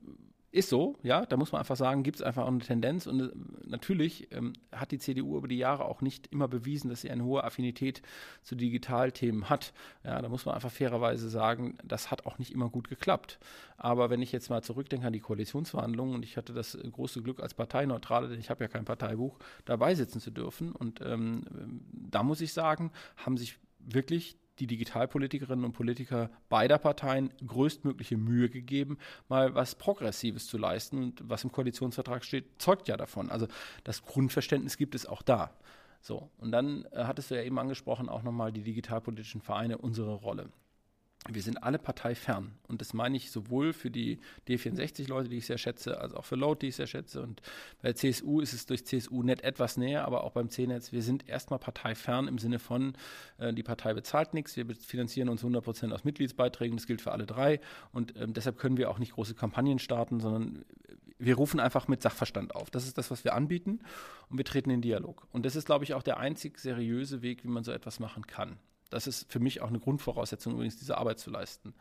ist 0.55 0.69
so, 0.69 0.97
ja, 1.03 1.27
da 1.27 1.37
muss 1.37 1.51
man 1.51 1.59
einfach 1.59 1.75
sagen, 1.75 2.05
gibt 2.05 2.17
es 2.17 2.23
einfach 2.23 2.45
auch 2.45 2.49
eine 2.49 2.61
Tendenz 2.61 3.09
und 3.09 3.21
äh, 3.21 3.31
natürlich 3.67 4.33
ähm, 4.33 4.53
hat 4.71 4.93
die 4.93 4.99
CDU 4.99 5.37
über 5.37 5.49
die 5.49 5.59
Jahre 5.59 5.85
auch 5.85 6.01
nicht 6.01 6.29
immer 6.29 6.47
bewiesen, 6.47 6.91
dass 6.91 7.01
sie 7.01 7.11
eine 7.11 7.25
hohe 7.25 7.43
Affinität 7.43 8.03
zu 8.43 8.55
Digitalthemen 8.55 9.51
hat. 9.51 9.73
Ja, 10.05 10.23
da 10.23 10.29
muss 10.29 10.47
man 10.47 10.55
einfach 10.55 10.71
fairerweise 10.71 11.29
sagen, 11.29 11.77
das 11.83 12.13
hat 12.13 12.25
auch 12.25 12.39
nicht 12.39 12.53
immer 12.53 12.71
gut 12.71 12.89
geklappt. 12.89 13.41
Aber 13.77 14.11
wenn 14.11 14.23
ich 14.23 14.31
jetzt 14.31 14.49
mal 14.49 14.63
zurückdenke 14.63 15.09
an 15.09 15.13
die 15.13 15.21
Koalitionsverhandlungen 15.21 16.15
und 16.15 16.25
ich 16.25 16.37
hatte 16.37 16.53
das 16.53 16.79
große 16.79 17.21
Glück 17.23 17.41
als 17.41 17.55
Parteineutrale, 17.55 18.29
denn 18.29 18.39
ich 18.39 18.49
habe 18.49 18.63
ja 18.63 18.69
kein 18.69 18.85
Parteibuch, 18.85 19.41
dabei 19.65 19.97
sitzen 19.97 20.21
zu 20.21 20.31
dürfen 20.31 20.71
und 20.71 21.01
ähm, 21.01 21.43
da 21.91 22.23
muss 22.23 22.41
ich 22.41 22.53
sagen, 22.53 22.93
haben 23.17 23.37
sich 23.37 23.59
wirklich 23.87 24.37
die 24.59 24.67
Digitalpolitikerinnen 24.67 25.65
und 25.65 25.73
Politiker 25.73 26.31
beider 26.49 26.79
Parteien 26.79 27.33
größtmögliche 27.45 28.17
Mühe 28.17 28.49
gegeben, 28.49 28.99
mal 29.29 29.55
was 29.55 29.75
Progressives 29.75 30.47
zu 30.47 30.59
leisten. 30.59 31.03
Und 31.03 31.29
was 31.29 31.45
im 31.45 31.51
Koalitionsvertrag 31.51 32.25
steht, 32.25 32.63
zeugt 32.63 32.89
ja 32.89 32.97
davon. 32.97 33.31
Also 33.31 33.49
das 33.83 34.03
Grundverständnis 34.05 34.77
gibt 34.77 34.95
es 34.95 35.07
auch 35.07 35.23
da. 35.23 35.51
So, 36.01 36.31
und 36.39 36.53
dann 36.53 36.85
äh, 36.93 37.05
hattest 37.05 37.31
du 37.31 37.35
ja 37.35 37.43
eben 37.43 37.59
angesprochen, 37.59 38.09
auch 38.09 38.23
nochmal 38.23 38.53
die 38.53 38.63
digitalpolitischen 38.63 39.41
Vereine, 39.41 39.79
unsere 39.79 40.15
Rolle 40.15 40.51
wir 41.31 41.41
sind 41.41 41.63
alle 41.63 41.79
parteifern. 41.79 42.53
Und 42.69 42.81
das 42.83 42.93
meine 42.93 43.17
ich 43.17 43.31
sowohl 43.31 43.73
für 43.73 43.91
die 43.91 44.19
D64-Leute, 44.47 45.31
die 45.31 45.39
ich 45.39 45.47
sehr 45.47 45.57
schätze, 45.57 45.99
als 45.99 46.13
auch 46.13 46.25
für 46.25 46.37
Load, 46.37 46.59
die 46.61 46.69
ich 46.69 46.77
sehr 46.77 46.87
schätze. 46.87 47.23
Und 47.23 47.41
bei 47.81 47.89
der 47.89 47.97
CSU 47.97 48.41
ist 48.41 48.53
es 48.53 48.67
durch 48.67 48.85
CSU 48.85 49.23
net 49.23 49.43
etwas 49.43 49.79
näher, 49.79 50.05
aber 50.05 50.25
auch 50.25 50.33
beim 50.33 50.51
C-Netz, 50.51 50.93
wir 50.93 51.03
sind 51.03 51.27
erstmal 51.27 51.59
parteifern 51.59 52.29
im 52.29 52.39
Sinne 52.39 52.59
von, 52.59 52.95
äh, 53.39 53.55
die 53.55 53.63
Partei 53.63 53.95
bezahlt 53.95 54.35
nichts, 54.35 54.57
wir 54.57 54.67
finanzieren 54.77 55.31
uns 55.31 55.41
100 55.41 55.65
Prozent 55.65 55.93
aus 55.95 56.05
Mitgliedsbeiträgen, 56.05 56.77
das 56.77 56.87
gilt 56.87 57.01
für 57.01 57.13
alle 57.13 57.25
drei. 57.25 57.61
Und 57.93 58.15
ähm, 58.17 58.35
deshalb 58.35 58.59
können 58.59 58.77
wir 58.77 58.91
auch 58.91 58.99
nicht 58.99 59.13
große 59.13 59.35
Kampagnen 59.35 59.79
starten, 59.79 60.21
sondern 60.21 60.65
wir 61.19 61.37
rufen 61.37 61.59
einfach 61.59 61.89
mit 61.89 62.03
Sachverstand 62.03 62.55
auf. 62.55 62.71
Das 62.71 62.87
ist 62.87 62.99
das, 62.99 63.11
was 63.11 63.25
wir 63.25 63.35
anbieten 63.35 63.81
und 64.29 64.37
wir 64.37 64.45
treten 64.45 64.71
in 64.71 64.83
Dialog. 64.83 65.27
Und 65.33 65.47
das 65.47 65.57
ist, 65.57 65.65
glaube 65.65 65.85
ich, 65.85 65.95
auch 65.95 66.03
der 66.03 66.19
einzig 66.19 66.59
seriöse 66.59 67.23
Weg, 67.23 67.45
wie 67.45 67.49
man 67.49 67.65
so 67.65 67.73
etwas 67.73 67.99
machen 67.99 68.27
kann. 68.27 68.59
Das 68.95 69.09
ist 69.09 69.31
für 69.31 69.41
mich 69.41 69.61
auch 69.61 69.69
eine 69.69 69.81
Grundvoraussetzung, 69.81 70.55
übrigens 70.55 70.79
diese 70.79 70.99
Arbeit 70.99 71.19
zu 71.19 71.31
leisten. 71.31 71.75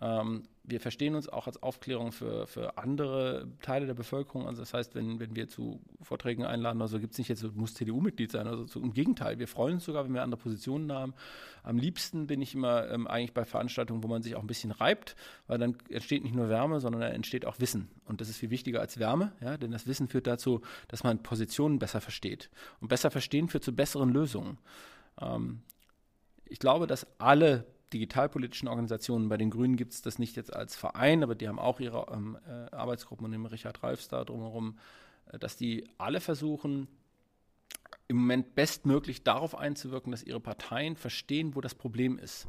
Ähm, 0.00 0.44
wir 0.64 0.80
verstehen 0.80 1.14
uns 1.14 1.28
auch 1.28 1.46
als 1.46 1.62
Aufklärung 1.62 2.10
für, 2.10 2.46
für 2.46 2.78
andere 2.78 3.48
Teile 3.60 3.86
der 3.86 3.94
Bevölkerung. 3.94 4.46
Also 4.46 4.62
das 4.62 4.72
heißt, 4.72 4.94
wenn, 4.94 5.20
wenn 5.20 5.36
wir 5.36 5.48
zu 5.48 5.80
Vorträgen 6.00 6.44
einladen, 6.44 6.80
also 6.80 6.98
gibt 6.98 7.12
es 7.12 7.18
nicht 7.18 7.28
jetzt, 7.28 7.42
muss 7.54 7.74
CDU-Mitglied 7.74 8.30
sein, 8.30 8.46
also 8.46 8.66
so, 8.66 8.80
im 8.80 8.92
Gegenteil, 8.92 9.38
wir 9.38 9.48
freuen 9.48 9.74
uns 9.74 9.84
sogar, 9.84 10.04
wenn 10.04 10.14
wir 10.14 10.22
andere 10.22 10.40
Positionen 10.40 10.90
haben. 10.92 11.14
Am 11.62 11.76
liebsten 11.76 12.26
bin 12.26 12.40
ich 12.40 12.54
immer 12.54 12.88
ähm, 12.88 13.06
eigentlich 13.06 13.34
bei 13.34 13.44
Veranstaltungen, 13.44 14.02
wo 14.02 14.08
man 14.08 14.22
sich 14.22 14.36
auch 14.36 14.40
ein 14.40 14.46
bisschen 14.46 14.70
reibt, 14.70 15.16
weil 15.48 15.58
dann 15.58 15.76
entsteht 15.90 16.22
nicht 16.22 16.34
nur 16.34 16.48
Wärme, 16.48 16.80
sondern 16.80 17.02
dann 17.02 17.12
entsteht 17.12 17.46
auch 17.46 17.58
Wissen. 17.58 17.90
Und 18.06 18.20
das 18.20 18.28
ist 18.28 18.38
viel 18.38 18.50
wichtiger 18.50 18.80
als 18.80 18.98
Wärme, 18.98 19.32
ja, 19.40 19.56
denn 19.56 19.72
das 19.72 19.86
Wissen 19.86 20.08
führt 20.08 20.26
dazu, 20.26 20.60
dass 20.88 21.04
man 21.04 21.22
Positionen 21.22 21.78
besser 21.78 22.00
versteht. 22.00 22.48
Und 22.80 22.88
besser 22.88 23.10
verstehen 23.10 23.48
führt 23.48 23.64
zu 23.64 23.74
besseren 23.74 24.10
Lösungen. 24.10 24.58
Ähm, 25.20 25.60
ich 26.54 26.60
glaube, 26.60 26.86
dass 26.86 27.04
alle 27.18 27.66
digitalpolitischen 27.92 28.68
Organisationen, 28.68 29.28
bei 29.28 29.36
den 29.36 29.50
Grünen 29.50 29.76
gibt 29.76 29.92
es 29.92 30.02
das 30.02 30.20
nicht 30.20 30.36
jetzt 30.36 30.54
als 30.54 30.76
Verein, 30.76 31.24
aber 31.24 31.34
die 31.34 31.48
haben 31.48 31.58
auch 31.58 31.80
ihre 31.80 32.06
ähm, 32.12 32.38
äh, 32.46 32.72
Arbeitsgruppen 32.72 33.24
und 33.24 33.32
den 33.32 33.44
Richard 33.44 33.82
Reifs 33.82 34.06
da 34.06 34.24
drumherum, 34.24 34.78
äh, 35.32 35.38
dass 35.40 35.56
die 35.56 35.88
alle 35.98 36.20
versuchen, 36.20 36.86
im 38.06 38.18
Moment 38.18 38.54
bestmöglich 38.54 39.24
darauf 39.24 39.58
einzuwirken, 39.58 40.12
dass 40.12 40.22
ihre 40.22 40.38
Parteien 40.38 40.94
verstehen, 40.94 41.56
wo 41.56 41.60
das 41.60 41.74
Problem 41.74 42.20
ist. 42.20 42.46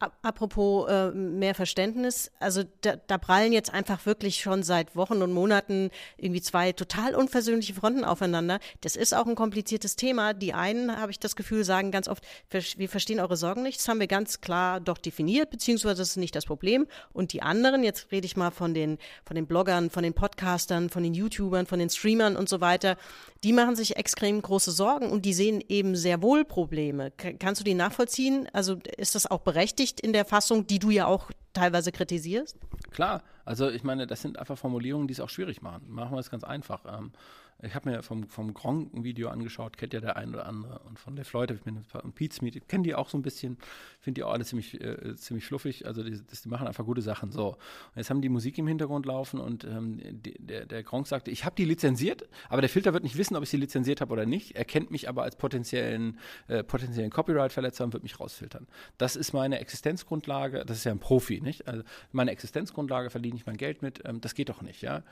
Apropos 0.00 0.88
äh, 0.88 1.10
mehr 1.10 1.54
Verständnis, 1.54 2.30
also 2.40 2.62
da, 2.80 2.96
da 2.96 3.18
prallen 3.18 3.52
jetzt 3.52 3.72
einfach 3.72 4.06
wirklich 4.06 4.40
schon 4.40 4.62
seit 4.62 4.96
Wochen 4.96 5.20
und 5.20 5.32
Monaten 5.32 5.90
irgendwie 6.16 6.40
zwei 6.40 6.72
total 6.72 7.14
unversöhnliche 7.14 7.74
Fronten 7.74 8.04
aufeinander. 8.04 8.60
Das 8.80 8.96
ist 8.96 9.14
auch 9.14 9.26
ein 9.26 9.34
kompliziertes 9.34 9.96
Thema. 9.96 10.32
Die 10.32 10.54
einen, 10.54 10.98
habe 10.98 11.12
ich 11.12 11.20
das 11.20 11.36
Gefühl, 11.36 11.64
sagen 11.64 11.90
ganz 11.90 12.08
oft, 12.08 12.24
wir 12.50 12.88
verstehen 12.88 13.20
eure 13.20 13.36
Sorgen 13.36 13.62
nicht. 13.62 13.78
Das 13.78 13.88
haben 13.88 14.00
wir 14.00 14.06
ganz 14.06 14.40
klar 14.40 14.80
doch 14.80 14.96
definiert, 14.96 15.50
beziehungsweise 15.50 15.96
das 15.96 16.10
ist 16.10 16.16
nicht 16.16 16.34
das 16.34 16.46
Problem. 16.46 16.86
Und 17.12 17.34
die 17.34 17.42
anderen, 17.42 17.84
jetzt 17.84 18.10
rede 18.10 18.24
ich 18.24 18.38
mal 18.38 18.50
von 18.50 18.72
den, 18.72 18.96
von 19.26 19.34
den 19.34 19.46
Bloggern, 19.46 19.90
von 19.90 20.02
den 20.02 20.14
Podcastern, 20.14 20.88
von 20.88 21.02
den 21.02 21.12
YouTubern, 21.12 21.66
von 21.66 21.78
den 21.78 21.90
Streamern 21.90 22.36
und 22.36 22.48
so 22.48 22.62
weiter, 22.62 22.96
die 23.44 23.52
machen 23.52 23.76
sich 23.76 23.96
extrem 23.96 24.42
große 24.42 24.70
Sorgen 24.70 25.10
und 25.10 25.24
die 25.24 25.32
sehen 25.32 25.62
eben 25.68 25.96
sehr 25.96 26.20
wohl 26.20 26.44
Probleme. 26.44 27.10
Kannst 27.10 27.60
du 27.60 27.64
die 27.64 27.74
nachvollziehen? 27.74 28.48
Also 28.52 28.78
ist 28.96 29.14
das 29.14 29.30
auch 29.30 29.40
berechtigt? 29.40 30.00
in 30.00 30.12
der 30.12 30.24
Fassung, 30.24 30.66
die 30.66 30.78
du 30.78 30.90
ja 30.90 31.06
auch 31.06 31.30
teilweise 31.52 31.92
kritisierst? 31.92 32.56
Klar, 32.90 33.22
also 33.44 33.68
ich 33.70 33.84
meine, 33.84 34.06
das 34.06 34.22
sind 34.22 34.38
einfach 34.38 34.58
Formulierungen, 34.58 35.08
die 35.08 35.12
es 35.12 35.20
auch 35.20 35.28
schwierig 35.28 35.62
machen. 35.62 35.84
Machen 35.88 36.12
wir 36.12 36.20
es 36.20 36.30
ganz 36.30 36.44
einfach. 36.44 36.84
Ähm, 36.86 37.12
ich 37.62 37.74
habe 37.74 37.90
mir 37.90 38.02
vom, 38.02 38.26
vom 38.28 38.52
Gronk 38.52 38.92
ein 38.94 39.04
Video 39.04 39.30
angeschaut, 39.30 39.78
kennt 39.78 39.94
ja 39.94 40.00
der 40.00 40.16
ein 40.16 40.30
oder 40.30 40.46
andere. 40.46 40.80
Und 40.80 40.98
von 40.98 41.16
der 41.16 41.24
Floyd 41.24 41.50
habe 41.50 41.58
ich 41.58 41.64
mir 41.64 41.72
ein 41.72 41.84
paar, 41.84 42.04
und 42.04 42.14
Pete 42.14 42.34
Smith, 42.34 42.54
kennen 42.68 42.84
die 42.84 42.94
auch 42.94 43.08
so 43.08 43.16
ein 43.16 43.22
bisschen, 43.22 43.56
finde 44.00 44.20
die 44.20 44.24
auch 44.24 44.32
alle 44.32 44.44
ziemlich, 44.44 44.80
äh, 44.80 45.16
ziemlich 45.16 45.46
fluffig. 45.46 45.86
Also 45.86 46.02
die, 46.02 46.12
die, 46.20 46.48
machen 46.48 46.66
einfach 46.66 46.84
gute 46.84 47.02
Sachen. 47.02 47.32
So. 47.32 47.48
Und 47.48 47.56
jetzt 47.96 48.10
haben 48.10 48.20
die 48.20 48.28
Musik 48.28 48.58
im 48.58 48.66
Hintergrund 48.66 49.06
laufen 49.06 49.40
und 49.40 49.64
ähm, 49.64 50.00
die, 50.10 50.34
der, 50.38 50.66
der 50.66 50.82
Gronk 50.82 51.06
sagte, 51.06 51.30
ich 51.30 51.44
habe 51.44 51.56
die 51.56 51.64
lizenziert, 51.64 52.28
aber 52.48 52.60
der 52.60 52.70
Filter 52.70 52.92
wird 52.92 53.04
nicht 53.04 53.16
wissen, 53.16 53.36
ob 53.36 53.42
ich 53.42 53.50
sie 53.50 53.56
lizenziert 53.56 54.00
habe 54.00 54.12
oder 54.12 54.26
nicht. 54.26 54.56
Er 54.56 54.64
kennt 54.64 54.90
mich 54.90 55.08
aber 55.08 55.22
als 55.22 55.36
potenziellen, 55.36 56.18
äh, 56.48 56.62
potenziellen 56.62 57.10
Copyright-Verletzer 57.10 57.84
und 57.84 57.92
wird 57.92 58.02
mich 58.02 58.20
rausfiltern. 58.20 58.66
Das 58.98 59.16
ist 59.16 59.32
meine 59.32 59.60
Existenzgrundlage, 59.60 60.64
das 60.66 60.78
ist 60.78 60.84
ja 60.84 60.92
ein 60.92 60.98
Profi, 60.98 61.40
nicht? 61.40 61.68
Also 61.68 61.82
meine 62.12 62.32
Existenzgrundlage 62.32 63.10
verdiene 63.10 63.30
verdiene 63.30 63.36
ich 63.36 63.46
mein 63.46 63.56
Geld 63.56 63.82
mit, 63.82 64.02
ähm, 64.04 64.20
das 64.20 64.34
geht 64.34 64.48
doch 64.48 64.62
nicht, 64.62 64.82
ja. 64.82 65.02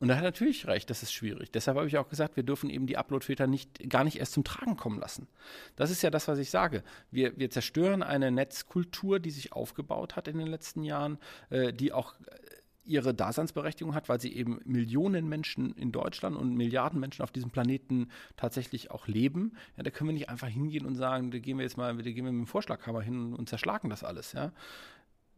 Und 0.00 0.10
er 0.10 0.16
hat 0.16 0.22
natürlich 0.22 0.66
recht, 0.66 0.88
das 0.90 1.02
ist 1.02 1.12
schwierig. 1.12 1.50
Deshalb 1.50 1.76
habe 1.76 1.88
ich 1.88 1.97
auch 2.00 2.08
gesagt, 2.08 2.36
wir 2.36 2.42
dürfen 2.42 2.70
eben 2.70 2.86
die 2.86 2.96
Uploadfilter 2.96 3.46
nicht, 3.46 3.88
gar 3.88 4.04
nicht 4.04 4.18
erst 4.18 4.32
zum 4.32 4.44
Tragen 4.44 4.76
kommen 4.76 4.98
lassen. 4.98 5.28
Das 5.76 5.90
ist 5.90 6.02
ja 6.02 6.10
das, 6.10 6.28
was 6.28 6.38
ich 6.38 6.50
sage. 6.50 6.82
Wir, 7.10 7.36
wir 7.38 7.50
zerstören 7.50 8.02
eine 8.02 8.30
Netzkultur, 8.30 9.20
die 9.20 9.30
sich 9.30 9.52
aufgebaut 9.52 10.16
hat 10.16 10.28
in 10.28 10.38
den 10.38 10.46
letzten 10.46 10.82
Jahren, 10.82 11.18
äh, 11.50 11.72
die 11.72 11.92
auch 11.92 12.14
äh, 12.20 12.58
ihre 12.84 13.14
Daseinsberechtigung 13.14 13.94
hat, 13.94 14.08
weil 14.08 14.20
sie 14.20 14.34
eben 14.34 14.60
Millionen 14.64 15.28
Menschen 15.28 15.74
in 15.74 15.92
Deutschland 15.92 16.36
und 16.36 16.56
Milliarden 16.56 16.98
Menschen 16.98 17.22
auf 17.22 17.30
diesem 17.30 17.50
Planeten 17.50 18.08
tatsächlich 18.36 18.90
auch 18.90 19.06
leben. 19.06 19.52
Ja, 19.76 19.82
da 19.82 19.90
können 19.90 20.08
wir 20.08 20.14
nicht 20.14 20.30
einfach 20.30 20.48
hingehen 20.48 20.86
und 20.86 20.96
sagen, 20.96 21.30
da 21.30 21.38
gehen 21.38 21.58
wir 21.58 21.64
jetzt 21.64 21.76
mal, 21.76 21.94
da 21.96 22.02
gehen 22.02 22.24
wir 22.24 22.32
mit 22.32 22.46
dem 22.46 22.46
Vorschlaghammer 22.46 23.02
hin 23.02 23.34
und 23.34 23.48
zerschlagen 23.48 23.90
das 23.90 24.04
alles. 24.04 24.32
Ja. 24.32 24.52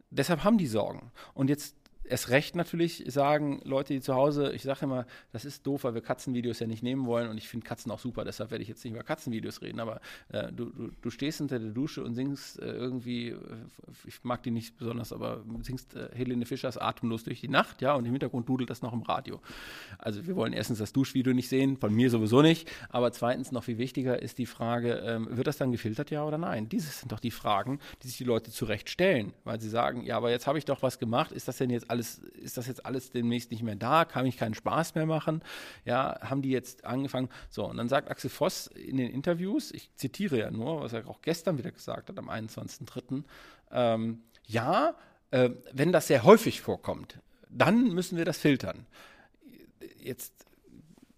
Deshalb 0.09 0.43
haben 0.43 0.57
die 0.57 0.67
Sorgen. 0.67 1.11
Und 1.33 1.49
jetzt 1.49 1.75
erst 2.03 2.29
recht 2.29 2.55
natürlich 2.55 3.03
sagen 3.07 3.61
Leute, 3.63 3.93
die 3.93 4.01
zu 4.01 4.15
Hause, 4.15 4.51
ich 4.53 4.63
sage 4.63 4.85
immer, 4.85 5.05
das 5.31 5.45
ist 5.45 5.65
doof, 5.65 5.83
weil 5.83 5.93
wir 5.93 6.01
Katzenvideos 6.01 6.59
ja 6.59 6.67
nicht 6.67 6.83
nehmen 6.83 7.05
wollen 7.05 7.29
und 7.29 7.37
ich 7.37 7.47
finde 7.47 7.65
Katzen 7.65 7.91
auch 7.91 7.99
super, 7.99 8.23
deshalb 8.23 8.51
werde 8.51 8.61
ich 8.63 8.67
jetzt 8.67 8.83
nicht 8.83 8.93
über 8.93 9.03
Katzenvideos 9.03 9.61
reden, 9.61 9.79
aber 9.79 10.01
äh, 10.29 10.51
du, 10.51 10.65
du, 10.65 10.91
du, 11.01 11.09
stehst 11.09 11.41
unter 11.41 11.59
der 11.59 11.69
Dusche 11.69 12.03
und 12.03 12.15
singst 12.15 12.59
äh, 12.59 12.71
irgendwie, 12.71 13.29
äh, 13.29 13.37
ich 14.05 14.23
mag 14.23 14.43
die 14.43 14.51
nicht 14.51 14.77
besonders, 14.77 15.13
aber 15.13 15.43
singst 15.61 15.95
äh, 15.95 16.09
Helene 16.13 16.45
Fischers 16.45 16.77
Atemlos 16.77 17.23
durch 17.23 17.41
die 17.41 17.47
Nacht, 17.47 17.81
ja, 17.81 17.93
und 17.93 18.05
im 18.05 18.11
Hintergrund 18.11 18.49
dudelt 18.49 18.69
das 18.69 18.81
noch 18.81 18.93
im 18.93 19.03
Radio. 19.03 19.39
Also 19.97 20.25
wir 20.25 20.35
wollen 20.35 20.53
erstens 20.53 20.79
das 20.79 20.93
Duschvideo 20.93 21.33
nicht 21.33 21.49
sehen, 21.49 21.77
von 21.77 21.93
mir 21.93 22.09
sowieso 22.09 22.41
nicht, 22.41 22.69
aber 22.89 23.11
zweitens 23.11 23.51
noch 23.51 23.63
viel 23.63 23.77
wichtiger 23.77 24.21
ist 24.21 24.37
die 24.37 24.45
Frage, 24.45 25.03
ähm, 25.05 25.27
wird 25.29 25.47
das 25.47 25.57
dann 25.57 25.71
gefiltert, 25.71 26.09
ja 26.09 26.25
oder 26.25 26.37
nein? 26.37 26.67
Diese 26.67 26.89
sind 26.89 27.11
doch 27.11 27.19
die 27.19 27.31
Fragen, 27.31 27.79
die 28.01 28.07
sich 28.07 28.17
die 28.17 28.23
Leute 28.23 28.51
zurecht 28.51 28.89
stellen, 28.89 29.33
weil 29.43 29.61
sie 29.61 29.69
sagen, 29.69 30.03
ja, 30.03 30.17
aber 30.17 30.31
jetzt 30.31 30.47
habe 30.47 30.57
ich 30.57 30.65
doch 30.65 30.81
was 30.81 30.97
gemacht, 30.97 31.31
ist 31.31 31.47
das 31.47 31.57
denn 31.57 31.69
jetzt 31.69 31.90
alles, 31.91 32.19
ist 32.19 32.57
das 32.57 32.67
jetzt 32.67 32.85
alles 32.85 33.11
demnächst 33.11 33.51
nicht 33.51 33.61
mehr 33.61 33.75
da? 33.75 34.05
Kann 34.05 34.25
ich 34.25 34.37
keinen 34.37 34.55
Spaß 34.55 34.95
mehr 34.95 35.05
machen? 35.05 35.43
Ja, 35.85 36.19
haben 36.21 36.41
die 36.41 36.49
jetzt 36.49 36.85
angefangen? 36.85 37.29
So, 37.49 37.69
und 37.69 37.77
dann 37.77 37.89
sagt 37.89 38.09
Axel 38.09 38.29
Voss 38.29 38.67
in 38.67 38.97
den 38.97 39.11
Interviews, 39.11 39.71
ich 39.71 39.93
zitiere 39.95 40.39
ja 40.39 40.49
nur, 40.49 40.81
was 40.81 40.93
er 40.93 41.07
auch 41.07 41.21
gestern 41.21 41.57
wieder 41.57 41.71
gesagt 41.71 42.09
hat, 42.09 42.17
am 42.17 42.29
21.03., 42.29 43.23
ähm, 43.71 44.23
ja, 44.45 44.95
äh, 45.31 45.51
wenn 45.71 45.91
das 45.91 46.07
sehr 46.07 46.23
häufig 46.23 46.61
vorkommt, 46.61 47.19
dann 47.49 47.93
müssen 47.93 48.17
wir 48.17 48.25
das 48.25 48.37
filtern. 48.37 48.87
Jetzt 49.99 50.45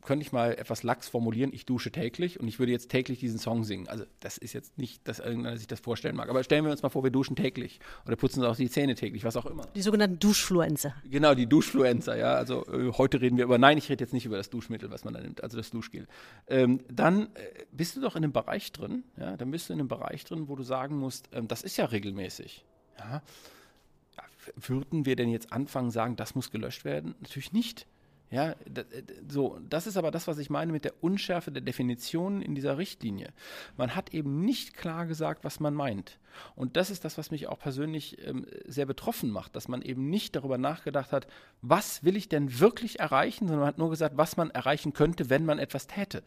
könnte 0.06 0.26
ich 0.26 0.32
mal 0.32 0.54
etwas 0.54 0.84
lax 0.84 1.08
formulieren, 1.08 1.52
ich 1.54 1.66
dusche 1.66 1.92
täglich 1.92 2.40
und 2.40 2.48
ich 2.48 2.60
würde 2.60 2.72
jetzt 2.72 2.90
täglich 2.90 3.20
diesen 3.20 3.40
Song 3.40 3.64
singen. 3.64 3.88
Also 3.88 4.06
das 4.20 4.38
ist 4.38 4.54
jetzt 4.54 4.78
nicht, 4.78 5.08
dass 5.08 5.20
irgendeiner 5.20 5.58
sich 5.58 5.68
das 5.68 5.80
vorstellen 5.80 6.16
mag. 6.16 6.30
Aber 6.30 6.44
stellen 6.44 6.66
wir 6.66 6.72
uns 6.72 6.84
mal 6.84 6.90
vor, 6.90 7.04
wir 7.04 7.12
duschen 7.12 7.36
täglich 7.36 7.80
oder 8.06 8.16
putzen 8.16 8.42
uns 8.42 8.50
auch 8.50 8.56
die 8.56 8.70
Zähne 8.70 8.96
täglich, 8.96 9.24
was 9.24 9.36
auch 9.36 9.46
immer. 9.46 9.66
Die 9.76 9.82
sogenannten 9.82 10.20
Duschfluencer. 10.20 10.94
Genau, 11.10 11.34
die 11.36 11.48
Duschfluencer, 11.48 12.18
ja. 12.18 12.34
Also 12.36 12.66
äh, 12.68 12.92
heute 12.94 13.22
reden 13.22 13.38
wir 13.38 13.46
über, 13.46 13.58
nein, 13.58 13.78
ich 13.78 13.90
rede 13.90 14.04
jetzt 14.04 14.14
nicht 14.14 14.26
über 14.26 14.38
das 14.38 14.50
Duschmittel, 14.50 14.92
was 14.92 15.04
man 15.04 15.14
da 15.14 15.22
nimmt, 15.22 15.44
also 15.44 15.58
das 15.58 15.70
Duschgel. 15.70 16.08
Ähm, 16.48 16.82
dann 16.92 17.28
äh, 17.36 17.66
bist 17.72 17.96
du 17.96 18.02
doch 18.02 18.16
in 18.16 18.24
einem 18.24 18.34
Bereich 18.34 18.72
drin, 18.72 19.04
ja, 19.18 19.38
dann 19.38 19.52
bist 19.52 19.70
du 19.70 19.74
in 19.74 19.80
einem 19.80 19.88
Bereich 19.88 20.24
drin, 20.26 20.48
wo 20.48 20.56
du 20.56 20.64
sagen 20.64 20.98
musst, 20.98 21.30
ähm, 21.34 21.48
das 21.48 21.64
ist 21.64 21.78
ja 21.78 21.86
regelmäßig. 21.86 22.66
Ja. 23.00 23.22
Würden 24.56 25.06
wir 25.06 25.16
denn 25.16 25.30
jetzt 25.30 25.54
anfangen, 25.54 25.90
sagen, 25.90 26.16
das 26.18 26.36
muss 26.36 26.52
gelöscht 26.52 26.84
werden? 26.84 27.16
Natürlich 27.22 27.54
nicht. 27.54 27.88
Ja, 28.34 28.56
so, 29.30 29.60
das 29.70 29.86
ist 29.86 29.96
aber 29.96 30.10
das, 30.10 30.28
was 30.28 30.40
ich 30.40 30.50
meine 30.50 30.72
mit 30.72 30.86
der 30.86 30.96
Unschärfe 31.02 31.52
der 31.52 31.62
Definitionen 31.62 32.42
in 32.42 32.56
dieser 32.56 32.80
Richtlinie. 32.80 33.30
Man 33.78 33.96
hat 33.96 34.12
eben 34.12 34.44
nicht 34.44 34.74
klar 34.76 35.06
gesagt, 35.06 35.44
was 35.44 35.60
man 35.60 35.76
meint. 35.76 36.18
Und 36.56 36.76
das 36.76 36.90
ist 36.90 37.06
das, 37.06 37.20
was 37.20 37.30
mich 37.30 37.48
auch 37.48 37.60
persönlich 37.60 38.18
ähm, 38.26 38.48
sehr 38.66 38.88
betroffen 38.88 39.30
macht, 39.30 39.56
dass 39.56 39.68
man 39.68 39.84
eben 39.84 40.10
nicht 40.10 40.36
darüber 40.36 40.58
nachgedacht 40.58 41.12
hat, 41.12 41.28
was 41.62 42.04
will 42.04 42.18
ich 42.18 42.28
denn 42.28 42.60
wirklich 42.60 43.00
erreichen, 43.00 43.46
sondern 43.46 43.60
man 43.60 43.68
hat 43.68 43.78
nur 43.78 43.92
gesagt, 43.92 44.18
was 44.18 44.36
man 44.36 44.50
erreichen 44.50 44.94
könnte, 44.94 45.30
wenn 45.30 45.46
man 45.46 45.60
etwas 45.60 45.86
täte 45.86 46.24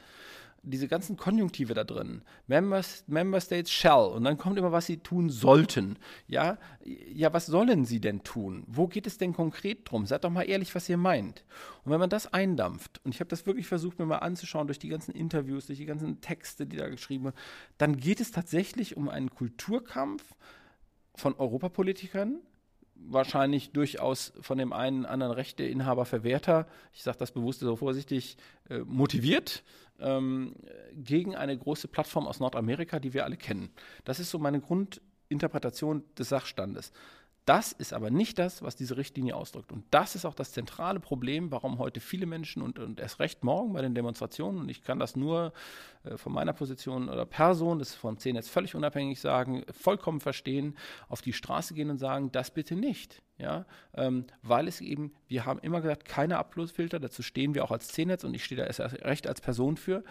diese 0.66 0.88
ganzen 0.88 1.16
Konjunktive 1.16 1.74
da 1.74 1.84
drin. 1.84 2.22
Member, 2.46 2.82
Member 3.06 3.40
States 3.40 3.70
shall. 3.70 4.08
Und 4.08 4.24
dann 4.24 4.36
kommt 4.36 4.58
immer, 4.58 4.72
was 4.72 4.86
sie 4.86 4.98
tun 4.98 5.30
sollten. 5.30 5.98
Ja, 6.26 6.58
ja, 6.84 7.32
was 7.32 7.46
sollen 7.46 7.84
sie 7.84 8.00
denn 8.00 8.22
tun? 8.24 8.64
Wo 8.66 8.88
geht 8.88 9.06
es 9.06 9.16
denn 9.16 9.32
konkret 9.32 9.90
drum? 9.90 10.06
Seid 10.06 10.24
doch 10.24 10.30
mal 10.30 10.42
ehrlich, 10.42 10.74
was 10.74 10.88
ihr 10.88 10.96
meint. 10.96 11.44
Und 11.84 11.92
wenn 11.92 12.00
man 12.00 12.10
das 12.10 12.32
eindampft, 12.32 13.00
und 13.04 13.14
ich 13.14 13.20
habe 13.20 13.28
das 13.28 13.46
wirklich 13.46 13.66
versucht, 13.66 13.98
mir 13.98 14.06
mal 14.06 14.18
anzuschauen 14.18 14.66
durch 14.66 14.80
die 14.80 14.88
ganzen 14.88 15.12
Interviews, 15.12 15.66
durch 15.66 15.78
die 15.78 15.86
ganzen 15.86 16.20
Texte, 16.20 16.66
die 16.66 16.76
da 16.76 16.88
geschrieben 16.88 17.24
wurden, 17.24 17.36
dann 17.78 17.96
geht 17.96 18.20
es 18.20 18.32
tatsächlich 18.32 18.96
um 18.96 19.08
einen 19.08 19.30
Kulturkampf 19.30 20.34
von 21.14 21.34
Europapolitikern, 21.34 22.40
wahrscheinlich 22.98 23.70
durchaus 23.70 24.32
von 24.40 24.58
dem 24.58 24.72
einen 24.72 25.06
anderen 25.06 25.32
Rechteinhaber 25.32 26.04
verwehrter, 26.04 26.66
ich 26.92 27.02
sage 27.02 27.18
das 27.18 27.32
bewusst 27.32 27.60
so 27.60 27.76
vorsichtig, 27.76 28.36
äh, 28.68 28.78
motiviert 28.78 29.62
ähm, 30.00 30.54
gegen 30.94 31.36
eine 31.36 31.56
große 31.56 31.88
Plattform 31.88 32.26
aus 32.26 32.40
Nordamerika, 32.40 32.98
die 32.98 33.12
wir 33.12 33.24
alle 33.24 33.36
kennen. 33.36 33.70
Das 34.04 34.20
ist 34.20 34.30
so 34.30 34.38
meine 34.38 34.60
Grundinterpretation 34.60 36.04
des 36.18 36.28
Sachstandes. 36.28 36.92
Das 37.46 37.70
ist 37.70 37.92
aber 37.92 38.10
nicht 38.10 38.40
das, 38.40 38.60
was 38.62 38.74
diese 38.74 38.96
Richtlinie 38.96 39.36
ausdrückt. 39.36 39.70
Und 39.70 39.84
das 39.92 40.16
ist 40.16 40.24
auch 40.24 40.34
das 40.34 40.50
zentrale 40.50 40.98
Problem, 40.98 41.52
warum 41.52 41.78
heute 41.78 42.00
viele 42.00 42.26
Menschen 42.26 42.60
und, 42.60 42.80
und 42.80 42.98
erst 42.98 43.20
recht 43.20 43.44
morgen 43.44 43.72
bei 43.72 43.82
den 43.82 43.94
Demonstrationen, 43.94 44.60
und 44.60 44.68
ich 44.68 44.82
kann 44.82 44.98
das 44.98 45.14
nur 45.14 45.52
äh, 46.02 46.16
von 46.16 46.32
meiner 46.32 46.52
Position 46.52 47.08
oder 47.08 47.24
Person, 47.24 47.78
das 47.78 47.90
ist 47.90 47.94
von 47.94 48.18
CNS 48.18 48.34
jetzt 48.34 48.50
völlig 48.50 48.74
unabhängig 48.74 49.20
sagen, 49.20 49.64
vollkommen 49.70 50.20
verstehen, 50.20 50.76
auf 51.08 51.22
die 51.22 51.32
Straße 51.32 51.72
gehen 51.72 51.88
und 51.88 51.98
sagen, 51.98 52.32
das 52.32 52.50
bitte 52.50 52.74
nicht 52.74 53.22
ja, 53.38 53.66
ähm, 53.94 54.24
weil 54.42 54.66
es 54.66 54.80
eben, 54.80 55.12
wir 55.28 55.44
haben 55.44 55.58
immer 55.60 55.82
gesagt, 55.82 56.06
keine 56.06 56.38
Upload-Filter, 56.38 56.98
dazu 56.98 57.22
stehen 57.22 57.54
wir 57.54 57.64
auch 57.64 57.70
als 57.70 57.88
C-Netz 57.88 58.24
und 58.24 58.32
ich 58.34 58.44
stehe 58.44 58.58
da 58.58 58.66
erst 58.66 58.80
recht 58.80 59.26
als 59.26 59.42
Person 59.42 59.76
für 59.76 60.04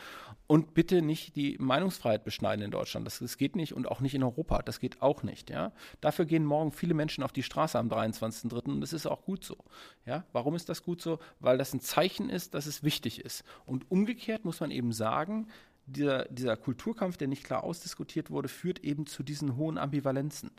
und 0.45 0.75
bitte 0.75 1.01
nicht 1.01 1.35
die 1.35 1.57
Meinungsfreiheit 1.59 2.23
beschneiden 2.23 2.63
in 2.63 2.71
Deutschland, 2.71 3.07
das, 3.07 3.19
das 3.19 3.37
geht 3.37 3.55
nicht 3.55 3.73
und 3.73 3.87
auch 3.87 3.99
nicht 3.99 4.13
in 4.13 4.21
Europa, 4.21 4.61
das 4.61 4.79
geht 4.79 5.01
auch 5.01 5.23
nicht, 5.23 5.49
ja. 5.49 5.71
Dafür 6.01 6.25
gehen 6.25 6.45
morgen 6.45 6.71
viele 6.71 6.93
Menschen 6.93 7.23
auf 7.23 7.31
die 7.31 7.43
Straße 7.43 7.79
am 7.79 7.89
23.03. 7.89 8.65
und 8.65 8.81
das 8.81 8.93
ist 8.93 9.07
auch 9.07 9.23
gut 9.23 9.43
so, 9.43 9.57
ja. 10.05 10.23
Warum 10.31 10.55
ist 10.55 10.69
das 10.69 10.83
gut 10.83 11.01
so? 11.01 11.17
Weil 11.39 11.57
das 11.57 11.73
ein 11.73 11.81
Zeichen 11.81 12.29
ist, 12.29 12.53
dass 12.53 12.67
es 12.67 12.83
wichtig 12.83 13.25
ist 13.25 13.43
und 13.65 13.89
umgekehrt 13.89 14.45
muss 14.45 14.59
man 14.59 14.69
eben 14.69 14.93
sagen, 14.93 15.47
dieser, 15.87 16.25
dieser 16.25 16.57
Kulturkampf, 16.57 17.17
der 17.17 17.27
nicht 17.27 17.43
klar 17.43 17.63
ausdiskutiert 17.63 18.29
wurde, 18.29 18.49
führt 18.49 18.79
eben 18.83 19.05
zu 19.05 19.23
diesen 19.23 19.55
hohen 19.55 19.77
Ambivalenzen. 19.77 20.51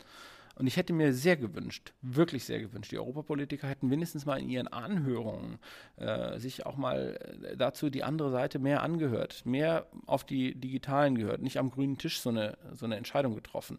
Und 0.57 0.65
ich 0.65 0.75
hätte 0.75 0.91
mir 0.91 1.13
sehr 1.13 1.37
gewünscht, 1.37 1.93
wirklich 2.01 2.43
sehr 2.43 2.59
gewünscht, 2.59 2.91
die 2.91 2.97
Europapolitiker 2.97 3.67
hätten 3.67 3.89
mindestens 3.89 4.25
mal 4.25 4.39
in 4.39 4.49
ihren 4.49 4.67
Anhörungen 4.67 5.59
äh, 5.97 6.39
sich 6.39 6.65
auch 6.65 6.77
mal 6.77 7.19
äh, 7.43 7.55
dazu 7.55 7.91
die 7.91 8.03
andere 8.03 8.31
Seite 8.31 8.57
mehr 8.57 8.81
angehört, 8.81 9.45
mehr 9.45 9.85
auf 10.07 10.23
die 10.23 10.55
Digitalen 10.55 11.13
gehört, 11.13 11.43
nicht 11.43 11.59
am 11.59 11.69
grünen 11.69 11.99
Tisch 11.99 12.21
so 12.21 12.29
eine, 12.29 12.57
so 12.73 12.85
eine 12.87 12.95
Entscheidung 12.95 13.35
getroffen. 13.35 13.77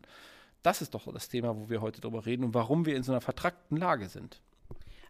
Das 0.63 0.81
ist 0.81 0.95
doch 0.95 1.13
das 1.13 1.29
Thema, 1.29 1.57
wo 1.57 1.69
wir 1.69 1.81
heute 1.81 2.01
darüber 2.01 2.27
reden 2.27 2.45
und 2.45 2.55
warum 2.55 2.87
wir 2.87 2.95
in 2.95 3.03
so 3.03 3.11
einer 3.11 3.21
vertrackten 3.21 3.77
Lage 3.77 4.09
sind. 4.09 4.41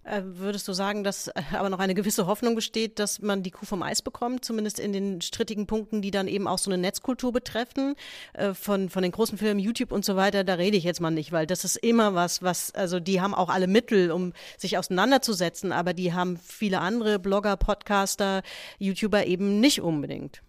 Äh, 0.09 0.23
würdest 0.25 0.67
du 0.67 0.73
sagen, 0.73 1.05
dass 1.05 1.29
äh, 1.29 1.43
aber 1.53 1.69
noch 1.69 1.81
eine 1.81 1.95
gewisse 1.95 2.27
Hoffnung 2.27 2.55
besteht, 2.55 2.99
dass 2.99 3.21
man 3.21 3.43
die 3.43 3.51
Kuh 3.51 3.67
vom 3.67 3.83
Eis 3.83 4.01
bekommt, 4.01 4.45
zumindest 4.45 4.79
in 4.79 4.93
den 4.93 5.21
strittigen 5.21 5.67
Punkten, 5.67 6.01
die 6.01 6.11
dann 6.11 6.29
eben 6.29 6.49
auch 6.49 6.59
so 6.59 6.71
eine 6.71 6.79
Netzkultur 6.79 7.33
betreffen, 7.33 7.95
äh, 8.33 8.55
von, 8.55 8.89
von 8.89 9.03
den 9.03 9.13
großen 9.13 9.37
Filmen, 9.37 9.61
YouTube 9.61 9.93
und 9.93 10.07
so 10.07 10.17
weiter, 10.17 10.45
da 10.45 10.55
rede 10.55 10.79
ich 10.79 10.85
jetzt 10.85 11.01
mal 11.01 11.11
nicht, 11.11 11.31
weil 11.33 11.47
das 11.47 11.65
ist 11.65 11.77
immer 11.77 12.15
was, 12.15 12.43
was, 12.43 12.75
also 12.75 13.01
die 13.01 13.21
haben 13.21 13.35
auch 13.35 13.51
alle 13.51 13.67
Mittel, 13.67 14.11
um 14.11 14.33
sich 14.57 14.79
auseinanderzusetzen, 14.79 15.73
aber 15.73 15.93
die 15.93 16.15
haben 16.15 16.39
viele 16.39 16.81
andere 16.81 17.19
Blogger, 17.19 17.57
Podcaster, 17.57 18.43
YouTuber 18.79 19.27
eben 19.27 19.61
nicht 19.61 19.83
unbedingt. 19.83 20.41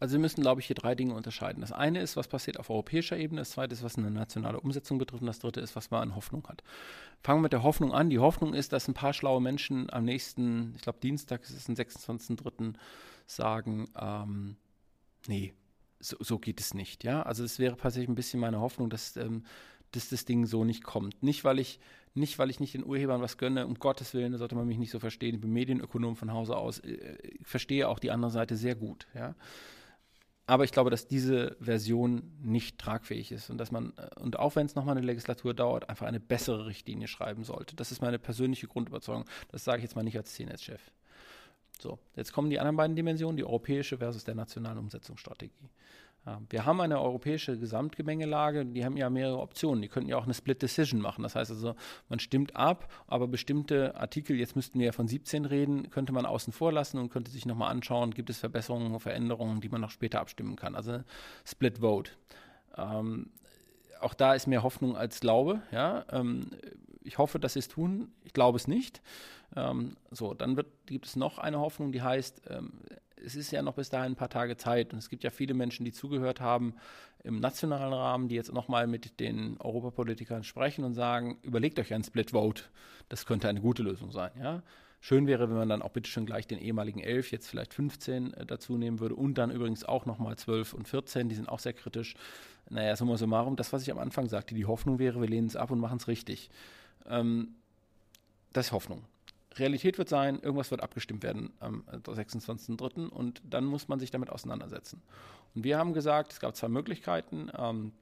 Also 0.00 0.12
wir 0.12 0.20
müssen, 0.20 0.42
glaube 0.42 0.60
ich, 0.60 0.66
hier 0.66 0.76
drei 0.76 0.94
Dinge 0.94 1.14
unterscheiden. 1.14 1.60
Das 1.60 1.72
eine 1.72 2.00
ist, 2.00 2.16
was 2.16 2.28
passiert 2.28 2.58
auf 2.58 2.70
europäischer 2.70 3.16
Ebene, 3.16 3.40
das 3.40 3.50
zweite 3.50 3.74
ist, 3.74 3.82
was 3.82 3.98
eine 3.98 4.10
nationale 4.10 4.60
Umsetzung 4.60 4.98
betrifft 4.98 5.22
und 5.22 5.26
das 5.26 5.40
dritte 5.40 5.60
ist, 5.60 5.74
was 5.74 5.90
man 5.90 6.02
an 6.02 6.14
Hoffnung 6.14 6.46
hat. 6.48 6.62
Fangen 7.22 7.38
wir 7.38 7.44
mit 7.44 7.52
der 7.52 7.64
Hoffnung 7.64 7.92
an. 7.92 8.10
Die 8.10 8.20
Hoffnung 8.20 8.54
ist, 8.54 8.72
dass 8.72 8.86
ein 8.86 8.94
paar 8.94 9.12
schlaue 9.12 9.40
Menschen 9.40 9.90
am 9.92 10.04
nächsten, 10.04 10.74
ich 10.76 10.82
glaube 10.82 11.00
Dienstag 11.00 11.42
ist 11.42 11.50
es 11.50 11.64
den 11.64 11.76
26.03., 11.76 12.74
sagen, 13.26 13.88
ähm, 14.00 14.56
nee, 15.26 15.52
so, 16.00 16.16
so, 16.20 16.38
geht 16.38 16.60
es 16.60 16.74
nicht. 16.74 17.04
Ja, 17.04 17.22
also 17.22 17.44
es 17.44 17.58
wäre 17.58 17.76
tatsächlich 17.76 18.08
ein 18.08 18.14
bisschen 18.14 18.40
meine 18.40 18.60
Hoffnung, 18.60 18.88
dass, 18.88 19.16
ähm, 19.16 19.44
dass 19.90 20.08
das 20.08 20.24
Ding 20.24 20.46
so 20.46 20.64
nicht 20.64 20.84
kommt. 20.84 21.22
Nicht, 21.22 21.44
weil 21.44 21.58
ich 21.58 21.80
nicht, 22.14 22.38
weil 22.38 22.50
ich 22.50 22.60
nicht 22.60 22.74
den 22.74 22.84
Urhebern 22.84 23.20
was 23.20 23.38
gönne, 23.38 23.66
um 23.66 23.74
Gottes 23.74 24.14
Willen, 24.14 24.32
da 24.32 24.38
sollte 24.38 24.54
man 24.54 24.66
mich 24.66 24.78
nicht 24.78 24.90
so 24.90 24.98
verstehen. 24.98 25.34
Ich 25.34 25.40
bin 25.40 25.52
Medienökonom 25.52 26.16
von 26.16 26.32
Hause 26.32 26.56
aus, 26.56 26.80
äh, 26.80 27.16
verstehe 27.42 27.88
auch 27.88 27.98
die 27.98 28.10
andere 28.10 28.30
Seite 28.30 28.56
sehr 28.56 28.74
gut. 28.74 29.06
Ja? 29.14 29.34
Aber 30.48 30.64
ich 30.64 30.72
glaube, 30.72 30.88
dass 30.88 31.06
diese 31.06 31.58
Version 31.60 32.22
nicht 32.42 32.78
tragfähig 32.78 33.32
ist 33.32 33.50
und 33.50 33.58
dass 33.58 33.70
man, 33.70 33.92
äh, 33.98 34.18
und 34.18 34.38
auch 34.38 34.56
wenn 34.56 34.64
es 34.64 34.74
nochmal 34.74 34.96
eine 34.96 35.06
Legislatur 35.06 35.52
dauert, 35.52 35.90
einfach 35.90 36.06
eine 36.06 36.20
bessere 36.20 36.64
Richtlinie 36.64 37.06
schreiben 37.06 37.44
sollte. 37.44 37.76
Das 37.76 37.92
ist 37.92 38.00
meine 38.00 38.18
persönliche 38.18 38.66
Grundüberzeugung. 38.66 39.26
Das 39.52 39.62
sage 39.62 39.78
ich 39.78 39.82
jetzt 39.82 39.94
mal 39.94 40.04
nicht 40.04 40.16
als 40.16 40.32
CNS-Chef. 40.32 40.80
So, 41.78 41.98
jetzt 42.16 42.32
kommen 42.32 42.48
die 42.48 42.58
anderen 42.58 42.76
beiden 42.76 42.96
Dimensionen, 42.96 43.36
die 43.36 43.44
europäische 43.44 43.98
versus 43.98 44.24
der 44.24 44.36
nationalen 44.36 44.78
Umsetzungsstrategie. 44.78 45.68
Wir 46.48 46.66
haben 46.66 46.80
eine 46.80 47.00
europäische 47.00 47.58
Gesamtgemengelage, 47.58 48.66
die 48.66 48.84
haben 48.84 48.96
ja 48.96 49.08
mehrere 49.10 49.38
Optionen. 49.38 49.82
Die 49.82 49.88
könnten 49.88 50.08
ja 50.08 50.16
auch 50.16 50.24
eine 50.24 50.34
Split 50.34 50.62
Decision 50.62 51.00
machen. 51.00 51.22
Das 51.22 51.34
heißt 51.34 51.50
also, 51.50 51.74
man 52.08 52.18
stimmt 52.18 52.56
ab, 52.56 52.92
aber 53.06 53.28
bestimmte 53.28 53.94
Artikel, 53.96 54.36
jetzt 54.36 54.56
müssten 54.56 54.78
wir 54.78 54.86
ja 54.86 54.92
von 54.92 55.08
17 55.08 55.44
reden, 55.44 55.90
könnte 55.90 56.12
man 56.12 56.26
außen 56.26 56.52
vor 56.52 56.72
lassen 56.72 56.98
und 56.98 57.10
könnte 57.10 57.30
sich 57.30 57.46
nochmal 57.46 57.70
anschauen, 57.70 58.12
gibt 58.12 58.30
es 58.30 58.38
Verbesserungen, 58.38 58.98
Veränderungen, 59.00 59.60
die 59.60 59.68
man 59.68 59.80
noch 59.80 59.90
später 59.90 60.20
abstimmen 60.20 60.56
kann. 60.56 60.74
Also 60.74 61.00
Split 61.44 61.78
Vote. 61.78 62.12
Ähm, 62.76 63.30
auch 64.00 64.14
da 64.14 64.34
ist 64.34 64.46
mehr 64.46 64.62
Hoffnung 64.62 64.96
als 64.96 65.20
Glaube. 65.20 65.62
Ja? 65.72 66.04
Ähm, 66.10 66.50
ich 67.02 67.18
hoffe, 67.18 67.38
dass 67.38 67.54
sie 67.54 67.60
es 67.60 67.68
tun. 67.68 68.12
Ich 68.24 68.32
glaube 68.32 68.56
es 68.56 68.68
nicht. 68.68 69.00
Ähm, 69.56 69.96
so, 70.10 70.34
dann 70.34 70.56
wird, 70.56 70.66
gibt 70.86 71.06
es 71.06 71.16
noch 71.16 71.38
eine 71.38 71.58
Hoffnung, 71.58 71.92
die 71.92 72.02
heißt, 72.02 72.42
ähm, 72.50 72.72
es 73.24 73.34
ist 73.34 73.50
ja 73.50 73.62
noch 73.62 73.74
bis 73.74 73.90
dahin 73.90 74.12
ein 74.12 74.16
paar 74.16 74.30
Tage 74.30 74.56
Zeit 74.56 74.92
und 74.92 74.98
es 74.98 75.08
gibt 75.08 75.24
ja 75.24 75.30
viele 75.30 75.54
Menschen, 75.54 75.84
die 75.84 75.92
zugehört 75.92 76.40
haben 76.40 76.74
im 77.24 77.40
nationalen 77.40 77.92
Rahmen, 77.92 78.28
die 78.28 78.34
jetzt 78.34 78.52
nochmal 78.52 78.86
mit 78.86 79.20
den 79.20 79.56
Europapolitikern 79.58 80.44
sprechen 80.44 80.84
und 80.84 80.94
sagen, 80.94 81.38
überlegt 81.42 81.78
euch 81.78 81.92
ein 81.92 82.04
Split 82.04 82.30
Vote. 82.30 82.64
Das 83.08 83.26
könnte 83.26 83.48
eine 83.48 83.60
gute 83.60 83.82
Lösung 83.82 84.12
sein. 84.12 84.30
Ja? 84.38 84.62
Schön 85.00 85.26
wäre, 85.26 85.48
wenn 85.48 85.56
man 85.56 85.68
dann 85.68 85.82
auch 85.82 85.90
bitte 85.90 86.10
schon 86.10 86.26
gleich 86.26 86.46
den 86.46 86.58
ehemaligen 86.58 87.00
11, 87.00 87.30
jetzt 87.30 87.48
vielleicht 87.48 87.74
15 87.74 88.34
äh, 88.34 88.46
dazu 88.46 88.76
nehmen 88.76 89.00
würde 89.00 89.14
und 89.14 89.38
dann 89.38 89.50
übrigens 89.50 89.84
auch 89.84 90.06
nochmal 90.06 90.36
12 90.36 90.74
und 90.74 90.88
14, 90.88 91.28
die 91.28 91.34
sind 91.34 91.48
auch 91.48 91.60
sehr 91.60 91.72
kritisch. 91.72 92.14
Naja, 92.68 92.96
summa 92.96 93.16
summarum, 93.16 93.56
das, 93.56 93.72
was 93.72 93.82
ich 93.82 93.90
am 93.90 93.98
Anfang 93.98 94.28
sagte, 94.28 94.54
die 94.54 94.66
Hoffnung 94.66 94.98
wäre, 94.98 95.20
wir 95.20 95.28
lehnen 95.28 95.46
es 95.46 95.56
ab 95.56 95.70
und 95.70 95.78
machen 95.78 95.98
es 95.98 96.08
richtig. 96.08 96.50
Ähm, 97.08 97.54
das 98.52 98.66
ist 98.66 98.72
Hoffnung. 98.72 99.04
Realität 99.58 99.98
wird 99.98 100.08
sein, 100.08 100.40
irgendwas 100.40 100.70
wird 100.70 100.82
abgestimmt 100.82 101.22
werden 101.22 101.52
am 101.60 101.84
26.03. 101.88 103.08
und 103.08 103.42
dann 103.48 103.64
muss 103.64 103.88
man 103.88 103.98
sich 103.98 104.10
damit 104.10 104.30
auseinandersetzen. 104.30 105.02
Und 105.54 105.64
wir 105.64 105.78
haben 105.78 105.92
gesagt, 105.92 106.32
es 106.32 106.40
gab 106.40 106.56
zwei 106.56 106.68
Möglichkeiten. 106.68 107.50
Ähm, 107.56 107.92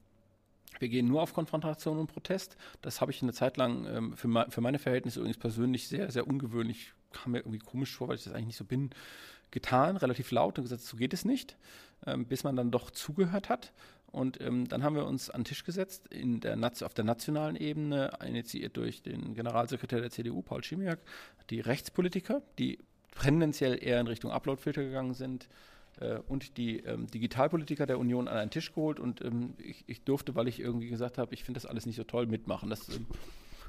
wir 0.79 0.89
gehen 0.89 1.07
nur 1.07 1.21
auf 1.21 1.33
Konfrontation 1.33 1.97
und 1.97 2.07
Protest. 2.07 2.57
Das 2.81 3.01
habe 3.01 3.11
ich 3.11 3.21
eine 3.21 3.33
Zeit 3.33 3.57
lang 3.57 3.85
ähm, 3.85 4.17
für, 4.17 4.47
für, 4.49 4.61
meine 4.61 4.79
Verhältnisse 4.79 5.19
übrigens 5.19 5.37
persönlich 5.37 5.87
sehr, 5.87 6.11
sehr 6.11 6.27
ungewöhnlich, 6.27 6.93
kam 7.11 7.31
mir 7.31 7.39
irgendwie 7.39 7.59
komisch 7.59 7.95
vor, 7.95 8.09
weil 8.09 8.15
ich 8.15 8.23
das 8.23 8.33
eigentlich 8.33 8.47
nicht 8.47 8.57
so 8.57 8.65
bin, 8.65 8.91
getan, 9.51 9.97
relativ 9.97 10.31
laut 10.31 10.57
und 10.57 10.65
gesagt, 10.65 10.81
so 10.81 10.97
geht 10.97 11.13
es 11.13 11.25
nicht, 11.25 11.57
ähm, 12.05 12.25
bis 12.25 12.43
man 12.43 12.55
dann 12.55 12.71
doch 12.71 12.91
zugehört 12.91 13.49
hat. 13.49 13.71
Und 14.11 14.39
ähm, 14.41 14.67
dann 14.67 14.83
haben 14.83 14.95
wir 14.95 15.05
uns 15.05 15.29
an 15.29 15.41
den 15.41 15.45
Tisch 15.45 15.63
gesetzt 15.63 16.07
in 16.07 16.39
der, 16.39 16.57
auf 16.81 16.93
der 16.93 17.05
nationalen 17.05 17.55
Ebene, 17.55 18.11
initiiert 18.25 18.77
durch 18.77 19.01
den 19.01 19.35
Generalsekretär 19.35 20.01
der 20.01 20.09
CDU, 20.09 20.41
Paul 20.41 20.63
Schimiak, 20.63 20.99
die 21.49 21.59
Rechtspolitiker, 21.59 22.41
die 22.57 22.79
tendenziell 23.21 23.83
eher 23.83 23.99
in 23.99 24.07
Richtung 24.07 24.31
Uploadfilter 24.31 24.83
gegangen 24.83 25.13
sind, 25.13 25.49
äh, 25.99 26.19
und 26.27 26.57
die 26.57 26.79
ähm, 26.79 27.07
Digitalpolitiker 27.07 27.85
der 27.85 27.99
Union 27.99 28.27
an 28.27 28.37
einen 28.37 28.51
Tisch 28.51 28.73
geholt. 28.73 28.99
Und 28.99 29.21
ähm, 29.21 29.53
ich, 29.57 29.83
ich, 29.87 30.01
durfte, 30.03 30.35
weil 30.35 30.47
ich 30.47 30.59
irgendwie 30.59 30.89
gesagt 30.89 31.17
habe, 31.17 31.33
ich 31.33 31.43
finde 31.43 31.59
das 31.59 31.65
alles 31.65 31.85
nicht 31.85 31.95
so 31.95 32.03
toll, 32.03 32.27
mitmachen. 32.27 32.69
Das 32.69 32.89
ähm, 32.89 33.05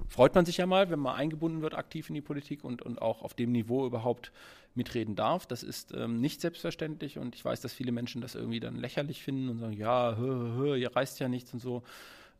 freut 0.07 0.35
man 0.35 0.45
sich 0.45 0.59
ja 0.59 0.67
mal, 0.67 0.91
wenn 0.91 0.99
man 0.99 1.17
eingebunden 1.17 1.63
wird 1.63 1.75
aktiv 1.75 2.09
in 2.09 2.15
die 2.15 2.21
Politik 2.21 2.65
und, 2.65 2.83
und 2.83 3.03
auch 3.03 3.23
auf 3.23 3.35
dem 3.35 3.53
Niveau 3.53 3.87
überhaupt 3.87 4.33
mitreden 4.75 5.17
darf. 5.17 5.47
Das 5.47 5.63
ist 5.63 5.93
ähm, 5.93 6.21
nicht 6.21 6.41
selbstverständlich 6.41 7.19
und 7.19 7.35
ich 7.35 7.45
weiß, 7.45 7.61
dass 7.61 7.73
viele 7.73 7.93
Menschen 7.93 8.21
das 8.21 8.35
irgendwie 8.35 8.61
dann 8.61 8.77
lächerlich 8.77 9.23
finden 9.23 9.49
und 9.49 9.59
sagen, 9.59 9.73
ja, 9.75 10.17
hö, 10.17 10.55
hö, 10.57 10.77
ihr 10.77 10.95
reißt 10.95 11.21
ja 11.21 11.29
nichts 11.29 11.53
und 11.53 11.61
so. 11.61 11.83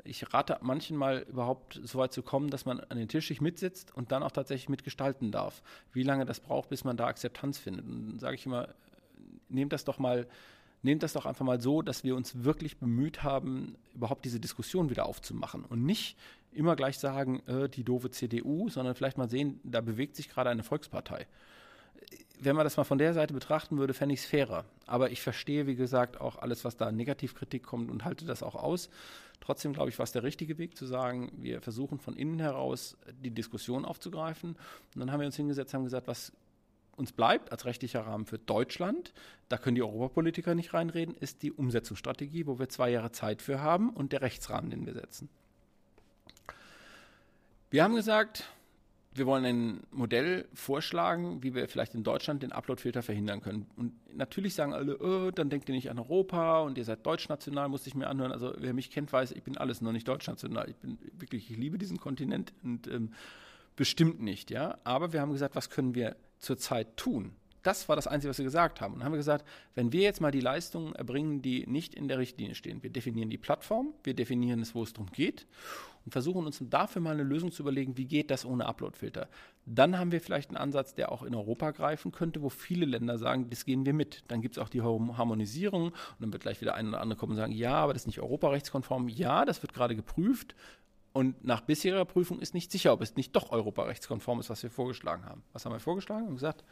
Ich 0.05 0.33
rate 0.33 0.59
manchen 0.63 0.97
mal 0.97 1.27
überhaupt 1.29 1.81
so 1.83 1.99
weit 1.99 2.13
zu 2.13 2.23
kommen, 2.23 2.51
dass 2.51 2.65
man 2.65 2.81
an 2.81 2.97
den 2.97 3.09
Tisch 3.09 3.29
sich 3.29 3.41
mitsitzt 3.41 3.95
und 3.95 4.13
dann 4.13 4.23
auch 4.23 4.31
tatsächlich 4.31 4.69
mitgestalten 4.69 5.33
darf. 5.33 5.63
Wie 5.93 6.05
lange 6.05 6.25
das 6.25 6.41
braucht, 6.41 6.69
bis 6.71 6.85
man 6.85 6.97
da 6.97 7.07
Akzeptanz 7.07 7.59
findet. 7.59 7.85
Und 7.85 8.09
dann 8.09 8.19
sage 8.21 8.37
ich 8.37 8.47
immer, 8.47 8.69
nehmt 9.49 9.73
das 9.73 9.85
doch 9.85 9.99
mal 9.99 10.27
nehmt 10.83 11.03
das 11.03 11.13
doch 11.13 11.27
einfach 11.27 11.45
mal 11.45 11.61
so, 11.61 11.83
dass 11.83 12.05
wir 12.05 12.15
uns 12.17 12.45
wirklich 12.45 12.79
bemüht 12.79 13.23
haben, 13.23 13.77
überhaupt 13.95 14.25
diese 14.25 14.41
Diskussion 14.41 14.91
wieder 14.91 15.07
aufzumachen 15.07 15.65
und 15.65 15.85
nicht 15.85 16.17
immer 16.53 16.77
gleich 16.77 16.99
sagen, 16.99 17.43
äh, 17.47 17.69
die 17.69 17.85
doofe 17.85 18.11
CDU, 18.11 18.69
sondern 18.69 18.95
vielleicht 18.95 19.19
mal 19.19 19.29
sehen, 19.29 19.61
da 19.65 19.81
bewegt 19.81 20.17
sich 20.17 20.29
gerade 20.29 20.51
eine 20.51 20.63
Volkspartei. 20.63 21.27
Wenn 22.41 22.55
man 22.55 22.65
das 22.65 22.77
mal 22.77 22.85
von 22.85 22.99
der 22.99 23.15
Seite 23.15 23.35
betrachten 23.35 23.79
würde, 23.79 23.95
fände 23.95 24.15
ich 24.15 24.21
es 24.21 24.27
fairer. 24.27 24.65
Aber 24.87 25.11
ich 25.11 25.21
verstehe, 25.21 25.67
wie 25.67 25.75
gesagt, 25.75 26.21
auch 26.21 26.37
alles, 26.37 26.65
was 26.65 26.77
da 26.77 26.87
an 26.87 26.97
Negativkritik 26.97 27.65
kommt 27.65 27.91
und 27.91 28.05
halte 28.05 28.25
das 28.25 28.43
auch 28.43 28.55
aus. 28.55 28.89
Trotzdem 29.41 29.73
glaube 29.73 29.91
ich, 29.91 29.99
war 29.99 30.05
es 30.05 30.13
der 30.13 30.23
richtige 30.23 30.59
Weg 30.59 30.77
zu 30.77 30.87
sagen, 30.87 31.33
wir 31.37 31.61
versuchen 31.61 31.99
von 31.99 32.17
innen 32.17 32.39
heraus 32.39 32.97
die 33.13 33.31
Diskussion 33.31 33.85
aufzugreifen. 33.85 34.51
Und 34.95 35.01
dann 35.01 35.11
haben 35.11 35.21
wir 35.21 35.27
uns 35.27 35.37
hingesetzt, 35.37 35.75
haben 35.75 35.85
gesagt, 35.85 36.07
was 36.07 36.33
uns 36.99 37.13
bleibt 37.13 37.53
als 37.53 37.65
rechtlicher 37.65 38.01
Rahmen 38.01 38.27
für 38.27 38.39
Deutschland, 38.39 39.13
da 39.49 39.57
können 39.57 39.77
die 39.77 39.83
Europapolitiker 39.83 40.55
nicht 40.55 40.75
reinreden, 40.75 41.15
ist 41.15 41.43
die 41.43 41.53
Umsetzungsstrategie, 41.53 42.47
wo 42.47 42.59
wir 42.59 42.69
zwei 42.69 42.91
Jahre 42.91 43.13
Zeit 43.13 43.41
für 43.41 43.61
haben 43.61 43.91
und 43.91 44.13
der 44.13 44.23
Rechtsrahmen, 44.23 44.71
den 44.71 44.85
wir 44.85 44.95
setzen. 44.95 45.29
Wir 47.71 47.85
haben 47.85 47.95
gesagt, 47.95 48.45
wir 49.13 49.27
wollen 49.27 49.45
ein 49.45 49.81
Modell 49.91 50.49
vorschlagen, 50.55 51.43
wie 51.43 51.55
wir 51.55 51.69
vielleicht 51.69 51.95
in 51.95 52.03
Deutschland 52.03 52.43
den 52.43 52.53
Uploadfilter 52.53 53.03
verhindern 53.03 53.43
können. 53.43 53.67
Und 53.77 53.93
natürlich 54.17 54.55
sagen 54.55 54.73
alle, 54.73 54.99
oh, 54.99 55.31
dann 55.31 55.51
denkt 55.51 55.69
ihr 55.69 55.75
nicht 55.75 55.91
an 55.91 55.99
Europa 55.99 56.61
und 56.61 56.79
ihr 56.79 56.85
seid 56.85 57.05
deutschnational, 57.05 57.69
muss 57.69 57.87
ich 57.87 57.95
mir 57.95 58.07
anhören. 58.07 58.33
Also 58.33 58.55
wer 58.57 58.73
mich 58.73 58.91
kennt, 58.91 59.13
weiß, 59.13 59.33
ich 59.33 59.43
bin 59.43 59.59
alles 59.59 59.83
nur 59.83 59.93
nicht 59.93 60.09
deutschnational. 60.09 60.71
Ich 60.71 60.77
bin 60.77 60.99
wirklich, 61.19 61.51
ich 61.51 61.59
liebe 61.59 61.77
diesen 61.77 61.99
Kontinent 61.99 62.55
und 62.63 62.87
ähm, 62.87 63.13
bestimmt 63.77 64.23
nicht, 64.23 64.51
ja. 64.51 64.79
Aber 64.85 65.13
wir 65.13 65.21
haben 65.21 65.33
gesagt, 65.33 65.55
was 65.55 65.69
können 65.69 65.95
wir 65.95 66.17
zurzeit 66.39 66.97
tun? 66.97 67.33
Das 67.63 67.89
war 67.89 67.97
das 67.97 68.07
Einzige, 68.07 68.31
was 68.31 68.39
wir 68.39 68.45
gesagt 68.45 68.81
haben. 68.81 68.95
Und 68.95 69.01
dann 69.01 69.07
haben 69.07 69.13
wir 69.13 69.19
gesagt, 69.19 69.45
wenn 69.75 69.93
wir 69.93 70.03
jetzt 70.03 70.21
mal 70.21 70.31
die 70.31 70.41
Leistungen 70.41 70.95
erbringen, 70.95 71.43
die 71.43 71.67
nicht 71.67 71.95
in 71.95 72.09
der 72.09 72.19
Richtlinie 72.19 72.55
stehen, 72.55 72.83
wir 72.83 72.91
definieren 72.91 73.29
die 73.29 73.37
Plattform, 73.37 73.93
wir 74.05 74.15
definieren 74.15 74.61
es, 74.61 74.75
wo 74.75 74.85
es 74.85 74.93
darum 74.93 75.11
geht 75.11 75.47
und 76.09 76.13
versuchen 76.13 76.47
uns 76.47 76.65
dafür 76.71 77.03
mal 77.03 77.11
eine 77.11 77.23
Lösung 77.23 77.53
zu 77.53 77.63
überlegen, 77.63 77.99
wie 77.99 78.07
geht 78.07 78.31
das 78.31 78.47
ohne 78.47 78.65
Uploadfilter. 78.65 79.29
Dann 79.67 79.99
haben 79.99 80.11
wir 80.11 80.23
vielleicht 80.23 80.49
einen 80.49 80.57
Ansatz, 80.57 80.95
der 80.95 81.13
auch 81.13 81.23
in 81.23 81.35
Europa 81.35 81.71
greifen 81.73 82.13
könnte, 82.13 82.41
wo 82.41 82.49
viele 82.49 82.87
Länder 82.87 83.19
sagen, 83.19 83.51
das 83.51 83.67
gehen 83.67 83.85
wir 83.85 83.93
mit. 83.93 84.25
Dann 84.29 84.41
gibt 84.41 84.57
es 84.57 84.59
auch 84.59 84.71
die 84.71 84.81
Harmonisierung 84.81 85.89
und 85.89 85.95
dann 86.19 86.33
wird 86.33 86.41
gleich 86.41 86.63
wieder 86.63 86.75
ein 86.75 86.89
oder 86.89 87.03
andere 87.03 87.19
kommen 87.19 87.33
und 87.33 87.37
sagen, 87.37 87.53
ja, 87.53 87.75
aber 87.75 87.93
das 87.93 88.03
ist 88.03 88.07
nicht 88.07 88.21
europarechtskonform. 88.21 89.09
Ja, 89.09 89.45
das 89.45 89.61
wird 89.61 89.75
gerade 89.75 89.97
geprüft. 89.97 90.55
Und 91.13 91.45
nach 91.45 91.61
bisheriger 91.61 92.07
Prüfung 92.07 92.41
ist 92.41 92.55
nicht 92.55 92.73
sicher, 92.73 92.95
ob 92.95 93.03
es 93.03 93.17
nicht 93.17 93.37
doch 93.37 93.51
europarechtskonform 93.51 94.41
ist, 94.41 94.49
was 94.49 94.63
wir 94.63 94.71
vorgeschlagen 94.71 95.27
haben. 95.27 95.43
Was 95.53 95.67
haben 95.67 95.73
wir 95.73 95.81
vorgeschlagen? 95.81 96.23
Wir 96.23 96.29
haben 96.29 96.37
gesagt, 96.37 96.65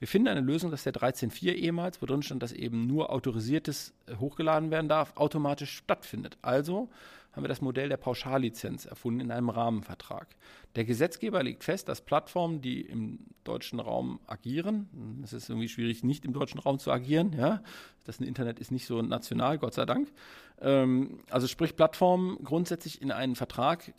wir 0.00 0.08
finden 0.08 0.26
eine 0.26 0.40
Lösung, 0.40 0.72
dass 0.72 0.82
der 0.82 0.92
13.4 0.92 1.52
ehemals, 1.52 2.02
wo 2.02 2.06
drin 2.06 2.24
stand, 2.24 2.42
dass 2.42 2.50
eben 2.50 2.88
nur 2.88 3.10
autorisiertes 3.10 3.94
äh, 4.06 4.16
hochgeladen 4.16 4.72
werden 4.72 4.88
darf, 4.88 5.16
automatisch 5.16 5.76
stattfindet. 5.76 6.36
Also 6.42 6.88
haben 7.32 7.44
wir 7.44 7.48
das 7.48 7.60
Modell 7.60 7.88
der 7.88 7.96
Pauschallizenz 7.96 8.84
erfunden 8.84 9.20
in 9.20 9.30
einem 9.30 9.48
Rahmenvertrag. 9.48 10.36
Der 10.76 10.84
Gesetzgeber 10.84 11.42
legt 11.42 11.64
fest, 11.64 11.88
dass 11.88 12.00
Plattformen, 12.00 12.60
die 12.60 12.80
im 12.82 13.20
deutschen 13.44 13.80
Raum 13.80 14.20
agieren, 14.26 15.20
es 15.24 15.32
ist 15.32 15.48
irgendwie 15.48 15.68
schwierig, 15.68 16.04
nicht 16.04 16.24
im 16.24 16.32
deutschen 16.32 16.60
Raum 16.60 16.78
zu 16.78 16.90
agieren, 16.90 17.32
ja, 17.32 17.62
das 18.04 18.20
Internet 18.20 18.58
ist 18.58 18.70
nicht 18.70 18.86
so 18.86 19.00
national, 19.00 19.58
Gott 19.58 19.74
sei 19.74 19.86
Dank. 19.86 20.12
Ähm, 20.60 21.20
also 21.30 21.46
sprich 21.46 21.76
Plattformen 21.76 22.38
grundsätzlich 22.44 23.00
in 23.00 23.10
einen 23.10 23.34
Vertrag 23.34 23.92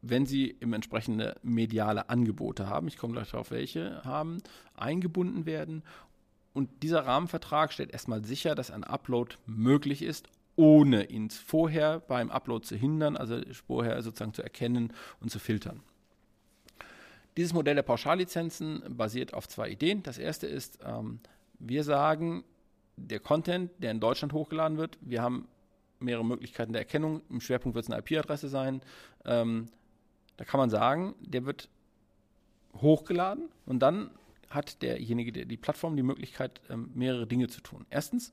wenn 0.00 0.26
sie 0.26 0.46
im 0.60 0.72
entsprechende 0.72 1.36
mediale 1.42 2.08
Angebote 2.08 2.68
haben, 2.68 2.88
ich 2.88 2.96
komme 2.96 3.14
gleich 3.14 3.30
darauf, 3.30 3.50
welche 3.50 4.04
haben, 4.04 4.38
eingebunden 4.74 5.46
werden. 5.46 5.82
Und 6.52 6.82
dieser 6.82 7.06
Rahmenvertrag 7.06 7.72
stellt 7.72 7.92
erstmal 7.92 8.24
sicher, 8.24 8.54
dass 8.54 8.70
ein 8.70 8.84
Upload 8.84 9.36
möglich 9.46 10.02
ist, 10.02 10.28
ohne 10.58 11.04
ihn 11.04 11.30
vorher 11.30 12.00
beim 12.00 12.30
Upload 12.30 12.66
zu 12.66 12.74
hindern, 12.74 13.16
also 13.16 13.40
vorher 13.66 14.02
sozusagen 14.02 14.34
zu 14.34 14.42
erkennen 14.42 14.92
und 15.20 15.30
zu 15.30 15.38
filtern. 15.38 15.80
Dieses 17.36 17.52
Modell 17.52 17.76
der 17.76 17.84
Pauschallizenzen 17.84 18.82
basiert 18.88 19.32
auf 19.34 19.46
zwei 19.46 19.70
Ideen. 19.70 20.02
Das 20.02 20.18
erste 20.18 20.48
ist, 20.48 20.80
ähm, 20.84 21.20
wir 21.60 21.84
sagen, 21.84 22.42
der 22.96 23.20
Content, 23.20 23.70
der 23.78 23.92
in 23.92 24.00
Deutschland 24.00 24.32
hochgeladen 24.32 24.78
wird, 24.78 24.98
wir 25.00 25.22
haben 25.22 25.46
mehrere 26.00 26.24
Möglichkeiten 26.24 26.72
der 26.72 26.82
Erkennung. 26.82 27.22
Im 27.30 27.40
Schwerpunkt 27.40 27.76
wird 27.76 27.84
es 27.84 27.90
eine 27.92 28.00
IP-Adresse 28.00 28.48
sein. 28.48 28.82
Ähm, 29.24 29.66
da 30.36 30.44
kann 30.44 30.58
man 30.58 30.70
sagen, 30.70 31.14
der 31.20 31.46
wird 31.46 31.68
hochgeladen 32.74 33.48
und 33.64 33.78
dann 33.78 34.10
hat 34.50 34.82
derjenige, 34.82 35.30
der 35.30 35.44
die 35.44 35.56
Plattform, 35.56 35.94
die 35.94 36.02
Möglichkeit, 36.02 36.60
ähm, 36.68 36.90
mehrere 36.94 37.28
Dinge 37.28 37.46
zu 37.46 37.60
tun. 37.60 37.86
Erstens, 37.90 38.32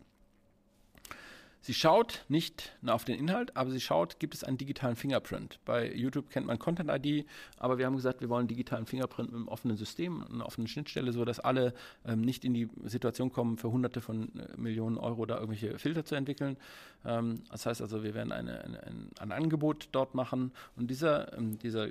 Sie 1.65 1.73
schaut 1.73 2.25
nicht 2.29 2.77
auf 2.85 3.05
den 3.05 3.17
Inhalt, 3.17 3.57
aber 3.57 3.71
sie 3.71 3.79
schaut, 3.79 4.19
gibt 4.19 4.35
es 4.35 4.43
einen 4.43 4.59
digitalen 4.59 4.95
Fingerprint. 4.95 5.57
Bei 5.65 5.91
YouTube 5.91 6.29
kennt 6.29 6.45
man 6.45 6.59
Content 6.59 6.91
ID, 6.91 7.25
aber 7.57 7.79
wir 7.79 7.87
haben 7.87 7.95
gesagt, 7.95 8.21
wir 8.21 8.29
wollen 8.29 8.41
einen 8.41 8.49
digitalen 8.49 8.85
Fingerprint 8.85 9.31
mit 9.31 9.37
einem 9.37 9.47
offenen 9.47 9.75
System, 9.75 10.23
einer 10.31 10.45
offenen 10.45 10.67
Schnittstelle, 10.67 11.11
sodass 11.11 11.39
alle 11.39 11.73
ähm, 12.05 12.21
nicht 12.21 12.45
in 12.45 12.53
die 12.53 12.69
Situation 12.83 13.31
kommen, 13.31 13.57
für 13.57 13.71
hunderte 13.71 13.99
von 13.99 14.29
äh, 14.37 14.55
Millionen 14.57 14.99
Euro 14.99 15.25
da 15.25 15.39
irgendwelche 15.39 15.79
Filter 15.79 16.05
zu 16.05 16.13
entwickeln. 16.13 16.57
Ähm, 17.03 17.41
das 17.49 17.65
heißt 17.65 17.81
also, 17.81 18.03
wir 18.03 18.13
werden 18.13 18.31
eine, 18.31 18.63
eine, 18.63 18.83
ein, 18.83 19.09
ein, 19.19 19.31
Angebot 19.31 19.89
dort 19.91 20.13
machen 20.13 20.51
und 20.75 20.91
dieser, 20.91 21.35
ähm, 21.35 21.57
dieser 21.57 21.87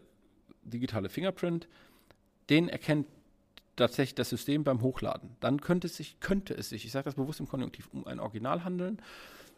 digitale 0.63 1.09
Fingerprint, 1.09 1.67
den 2.49 2.69
erkennt 2.69 3.09
tatsächlich 3.75 4.15
das 4.15 4.31
System 4.31 4.63
beim 4.63 4.83
Hochladen. 4.83 5.31
Dann 5.41 5.61
könnte 5.61 5.89
es 5.89 5.97
sich, 5.97 6.21
könnte 6.21 6.55
es 6.55 6.69
sich, 6.69 6.85
ich 6.85 6.93
sage 6.93 7.07
das 7.07 7.17
bewusst 7.17 7.41
im 7.41 7.49
Konjunktiv, 7.49 7.89
um 7.93 8.07
ein 8.07 8.21
Original 8.21 8.63
handeln 8.63 9.01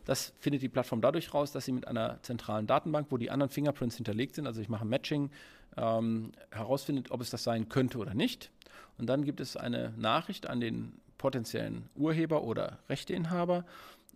Das 0.06 0.32
findet 0.38 0.62
die 0.62 0.68
Plattform 0.68 1.02
dadurch 1.02 1.34
raus, 1.34 1.52
dass 1.52 1.66
sie 1.66 1.72
mit 1.72 1.86
einer 1.86 2.22
zentralen 2.22 2.66
Datenbank, 2.66 3.08
wo 3.10 3.18
die 3.18 3.30
anderen 3.30 3.50
Fingerprints 3.50 3.96
hinterlegt 3.96 4.36
sind, 4.36 4.46
also 4.46 4.62
ich 4.62 4.70
mache 4.70 4.86
Matching, 4.86 5.30
ähm, 5.76 6.32
herausfindet, 6.50 7.10
ob 7.10 7.20
es 7.20 7.28
das 7.28 7.44
sein 7.44 7.68
könnte 7.68 7.98
oder 7.98 8.14
nicht. 8.14 8.50
Und 8.96 9.08
dann 9.08 9.24
gibt 9.24 9.40
es 9.40 9.56
eine 9.56 9.92
Nachricht 9.98 10.46
an 10.46 10.60
den 10.60 10.94
potenziellen 11.18 11.90
Urheber 11.96 12.44
oder 12.44 12.78
Rechteinhaber, 12.88 13.66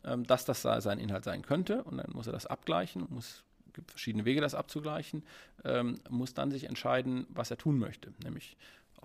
ähm, 0.05 0.26
dass 0.26 0.45
das 0.45 0.62
sein 0.62 0.99
Inhalt 0.99 1.24
sein 1.24 1.43
könnte. 1.43 1.82
Und 1.84 1.99
dann 1.99 2.11
muss 2.12 2.26
er 2.26 2.32
das 2.32 2.47
abgleichen, 2.47 3.07
muss 3.11 3.45
gibt 3.72 3.91
verschiedene 3.91 4.24
Wege, 4.24 4.41
das 4.41 4.55
abzugleichen, 4.55 5.22
ähm, 5.64 6.01
muss 6.09 6.34
dann 6.34 6.51
sich 6.51 6.64
entscheiden, 6.64 7.26
was 7.30 7.51
er 7.51 7.59
tun 7.59 7.78
möchte, 7.78 8.12
nämlich 8.22 8.57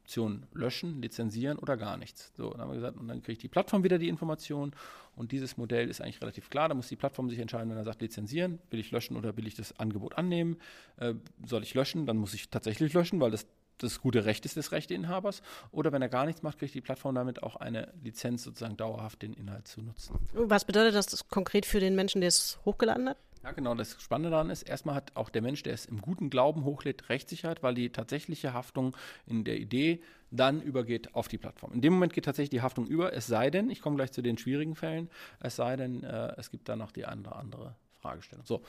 Option 0.06 0.45
löschen, 0.53 1.01
lizenzieren 1.01 1.58
oder 1.58 1.78
gar 1.78 1.97
nichts. 1.97 2.32
So, 2.38 2.51
dann 2.51 2.62
haben 2.62 2.70
wir 2.70 2.76
gesagt, 2.76 2.97
und 2.97 3.08
dann 3.08 3.24
kriegt 3.24 3.41
die 3.41 3.47
Plattform 3.47 3.84
wieder 3.84 3.97
die 3.97 4.08
Information 4.08 4.72
und 5.16 5.32
dieses 5.32 5.58
Modell 5.58 5.89
ist 5.89 5.99
eigentlich 5.99 6.22
relativ 6.22 6.51
klar. 6.51 6.70
Da 6.70 6.76
muss 6.76 6.89
die 6.89 6.95
Plattform 6.95 7.28
sich 7.28 7.39
entscheiden, 7.39 7.72
wenn 7.72 7.78
er 7.78 7.84
sagt, 7.84 8.03
lizenzieren, 8.03 8.60
will 8.70 8.80
ich 8.80 8.91
löschen 8.91 9.18
oder 9.18 9.36
will 9.36 9.47
ich 9.47 9.56
das 9.56 9.80
Angebot 9.80 10.16
annehmen? 10.16 10.58
Äh, 10.97 11.16
soll 11.43 11.64
ich 11.64 11.74
löschen? 11.74 12.06
Dann 12.06 12.18
muss 12.18 12.36
ich 12.36 12.49
tatsächlich 12.49 12.93
löschen, 12.93 13.20
weil 13.20 13.32
das 13.32 13.47
das 13.80 13.99
gute 13.99 14.24
Recht 14.24 14.45
ist 14.45 14.56
des 14.56 14.72
Rechteinhabers. 14.72 15.41
Oder 15.72 15.91
wenn 15.91 16.01
er 16.01 16.08
gar 16.08 16.26
nichts 16.26 16.43
macht, 16.43 16.60
kriegt 16.60 16.74
die 16.74 16.80
Plattform 16.80 17.16
damit 17.16 17.43
auch 17.43 17.58
eine 17.58 17.91
Lizenz, 18.03 18.43
sozusagen 18.43 18.78
dauerhaft 18.78 19.22
den 19.22 19.34
Inhalt 19.34 19.68
zu 19.68 19.82
nutzen. 19.82 20.18
Was 20.34 20.64
bedeutet 20.64 20.95
das 20.95 21.28
konkret 21.28 21.66
für 21.66 21.82
den 21.82 21.93
Menschen, 21.93 22.22
der 22.22 22.30
es 22.30 22.58
hochgeladen 22.64 23.10
hat? 23.10 23.18
Ja, 23.45 23.51
genau. 23.51 23.75
Das 23.75 24.01
Spannende 24.01 24.31
daran 24.31 24.49
ist, 24.49 24.63
erstmal 24.63 24.95
hat 24.95 25.11
auch 25.13 25.29
der 25.29 25.43
Mensch, 25.43 25.61
der 25.61 25.75
es 25.75 25.85
im 25.85 26.01
guten 26.01 26.31
Glauben 26.31 26.65
hochlädt, 26.65 27.09
Rechtssicherheit, 27.09 27.61
weil 27.61 27.75
die 27.75 27.91
tatsächliche 27.91 28.53
Haftung 28.53 28.97
in 29.27 29.43
der 29.43 29.57
Idee 29.57 30.01
dann 30.31 30.63
übergeht 30.63 31.13
auf 31.13 31.27
die 31.27 31.37
Plattform. 31.37 31.71
In 31.71 31.81
dem 31.81 31.93
Moment 31.93 32.13
geht 32.13 32.25
tatsächlich 32.25 32.49
die 32.49 32.63
Haftung 32.63 32.87
über, 32.87 33.13
es 33.13 33.27
sei 33.27 33.51
denn, 33.51 33.69
ich 33.69 33.81
komme 33.81 33.97
gleich 33.97 34.11
zu 34.11 34.23
den 34.23 34.39
schwierigen 34.39 34.73
Fällen, 34.73 35.11
es 35.39 35.57
sei 35.57 35.75
denn, 35.75 36.03
äh, 36.03 36.33
es 36.37 36.49
gibt 36.49 36.67
da 36.67 36.75
noch 36.75 36.91
die 36.91 37.05
andere, 37.05 37.35
andere 37.35 37.75
Fragestellung. 38.01 38.45
So, 38.47 38.63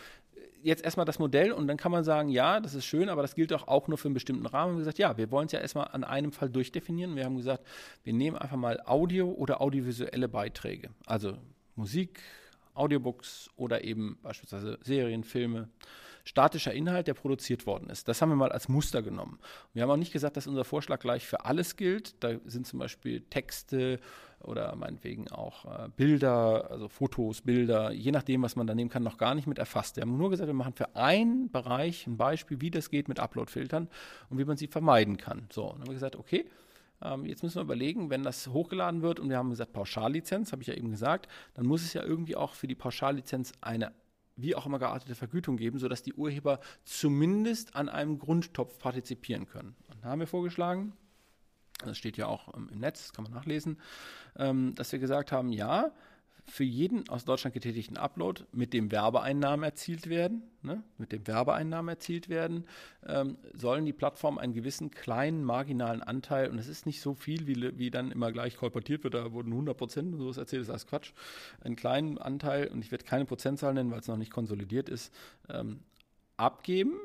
jetzt 0.62 0.84
erstmal 0.84 1.06
das 1.06 1.18
Modell 1.18 1.52
und 1.52 1.68
dann 1.68 1.78
kann 1.78 1.90
man 1.90 2.04
sagen, 2.04 2.28
ja, 2.28 2.60
das 2.60 2.74
ist 2.74 2.84
schön, 2.84 3.08
aber 3.08 3.22
das 3.22 3.34
gilt 3.34 3.52
doch 3.52 3.68
auch 3.68 3.88
nur 3.88 3.96
für 3.96 4.08
einen 4.08 4.14
bestimmten 4.14 4.44
Rahmen. 4.44 4.72
Wir 4.72 4.74
haben 4.74 4.78
gesagt, 4.80 4.98
ja, 4.98 5.16
wir 5.16 5.30
wollen 5.30 5.46
es 5.46 5.52
ja 5.52 5.60
erstmal 5.60 5.88
an 5.88 6.04
einem 6.04 6.32
Fall 6.32 6.50
durchdefinieren. 6.50 7.16
Wir 7.16 7.24
haben 7.24 7.38
gesagt, 7.38 7.66
wir 8.04 8.12
nehmen 8.12 8.36
einfach 8.36 8.58
mal 8.58 8.82
Audio 8.84 9.30
oder 9.30 9.62
audiovisuelle 9.62 10.28
Beiträge, 10.28 10.90
also 11.06 11.38
Musik, 11.76 12.20
Audiobooks 12.76 13.50
oder 13.56 13.84
eben 13.84 14.18
beispielsweise 14.22 14.78
Serien, 14.82 15.24
Filme, 15.24 15.68
statischer 16.26 16.72
Inhalt, 16.72 17.06
der 17.06 17.14
produziert 17.14 17.66
worden 17.66 17.88
ist. 17.88 18.08
Das 18.08 18.20
haben 18.20 18.30
wir 18.30 18.36
mal 18.36 18.50
als 18.50 18.68
Muster 18.68 19.00
genommen. 19.00 19.38
Wir 19.72 19.82
haben 19.82 19.90
auch 19.90 19.96
nicht 19.96 20.12
gesagt, 20.12 20.36
dass 20.36 20.46
unser 20.46 20.64
Vorschlag 20.64 20.98
gleich 20.98 21.24
für 21.24 21.44
alles 21.44 21.76
gilt. 21.76 22.22
Da 22.22 22.34
sind 22.44 22.66
zum 22.66 22.80
Beispiel 22.80 23.20
Texte 23.20 24.00
oder 24.40 24.74
meinetwegen 24.76 25.30
auch 25.30 25.64
äh, 25.64 25.88
Bilder, 25.96 26.70
also 26.70 26.88
Fotos, 26.88 27.42
Bilder, 27.42 27.92
je 27.92 28.10
nachdem, 28.10 28.42
was 28.42 28.56
man 28.56 28.66
da 28.66 28.74
nehmen 28.74 28.90
kann, 28.90 29.02
noch 29.02 29.18
gar 29.18 29.34
nicht 29.34 29.46
mit 29.46 29.58
erfasst. 29.58 29.96
Wir 29.96 30.02
haben 30.02 30.18
nur 30.18 30.30
gesagt, 30.30 30.48
wir 30.48 30.54
machen 30.54 30.74
für 30.74 30.94
einen 30.96 31.50
Bereich 31.50 32.06
ein 32.06 32.16
Beispiel, 32.16 32.60
wie 32.60 32.70
das 32.70 32.90
geht 32.90 33.08
mit 33.08 33.20
Upload-Filtern 33.20 33.88
und 34.28 34.38
wie 34.38 34.44
man 34.44 34.56
sie 34.56 34.66
vermeiden 34.66 35.16
kann. 35.16 35.46
So, 35.50 35.68
dann 35.70 35.80
haben 35.80 35.86
wir 35.86 35.94
gesagt, 35.94 36.16
okay, 36.16 36.44
jetzt 37.24 37.42
müssen 37.42 37.56
wir 37.56 37.62
überlegen, 37.62 38.10
wenn 38.10 38.22
das 38.22 38.48
hochgeladen 38.48 39.02
wird 39.02 39.20
und 39.20 39.28
wir 39.28 39.36
haben 39.36 39.50
gesagt 39.50 39.72
Pauschallizenz, 39.72 40.52
habe 40.52 40.62
ich 40.62 40.68
ja 40.68 40.74
eben 40.74 40.90
gesagt, 40.90 41.28
dann 41.54 41.66
muss 41.66 41.82
es 41.82 41.92
ja 41.92 42.02
irgendwie 42.02 42.36
auch 42.36 42.54
für 42.54 42.66
die 42.66 42.74
Pauschallizenz 42.74 43.52
eine 43.60 43.92
wie 44.36 44.54
auch 44.54 44.66
immer 44.66 44.78
geartete 44.78 45.14
Vergütung 45.14 45.56
geben, 45.56 45.78
sodass 45.78 46.02
die 46.02 46.12
Urheber 46.12 46.60
zumindest 46.84 47.74
an 47.74 47.88
einem 47.88 48.18
Grundtopf 48.18 48.78
partizipieren 48.78 49.46
können. 49.46 49.74
Und 49.90 50.04
da 50.04 50.10
haben 50.10 50.20
wir 50.20 50.26
vorgeschlagen, 50.26 50.92
das 51.84 51.98
steht 51.98 52.16
ja 52.16 52.26
auch 52.26 52.52
im 52.54 52.66
Netz, 52.78 53.06
das 53.06 53.12
kann 53.12 53.24
man 53.24 53.32
nachlesen, 53.32 53.78
ähm, 54.36 54.74
dass 54.74 54.92
wir 54.92 54.98
gesagt 54.98 55.32
haben, 55.32 55.52
ja, 55.52 55.90
für 56.48 56.64
jeden 56.64 57.08
aus 57.08 57.24
Deutschland 57.24 57.54
getätigten 57.54 57.96
Upload, 57.96 58.44
mit 58.52 58.72
dem 58.72 58.92
Werbeeinnahmen 58.92 59.64
erzielt 59.64 60.08
werden, 60.08 60.42
ne, 60.62 60.82
mit 60.96 61.12
dem 61.12 61.26
Werbeeinnahmen 61.26 61.88
erzielt 61.88 62.28
werden, 62.28 62.66
ähm, 63.06 63.36
sollen 63.52 63.84
die 63.84 63.92
Plattformen 63.92 64.38
einen 64.38 64.54
gewissen 64.54 64.90
kleinen 64.90 65.44
marginalen 65.44 66.02
Anteil, 66.02 66.50
und 66.50 66.58
es 66.58 66.68
ist 66.68 66.86
nicht 66.86 67.00
so 67.00 67.14
viel, 67.14 67.46
wie, 67.46 67.78
wie 67.78 67.90
dann 67.90 68.12
immer 68.12 68.32
gleich 68.32 68.56
kolportiert 68.56 69.02
wird, 69.04 69.14
da 69.14 69.32
wurden 69.32 69.52
100 69.52 69.76
Prozent 69.76 70.12
und 70.12 70.18
sowas 70.18 70.36
erzählt, 70.36 70.62
ist 70.62 70.70
alles 70.70 70.86
Quatsch, 70.86 71.12
einen 71.60 71.76
kleinen 71.76 72.18
Anteil, 72.18 72.68
und 72.68 72.84
ich 72.84 72.92
werde 72.92 73.04
keine 73.04 73.24
Prozentzahl 73.24 73.74
nennen, 73.74 73.90
weil 73.90 74.00
es 74.00 74.08
noch 74.08 74.16
nicht 74.16 74.32
konsolidiert 74.32 74.88
ist, 74.88 75.12
ähm, 75.48 75.80
abgeben 76.36 76.96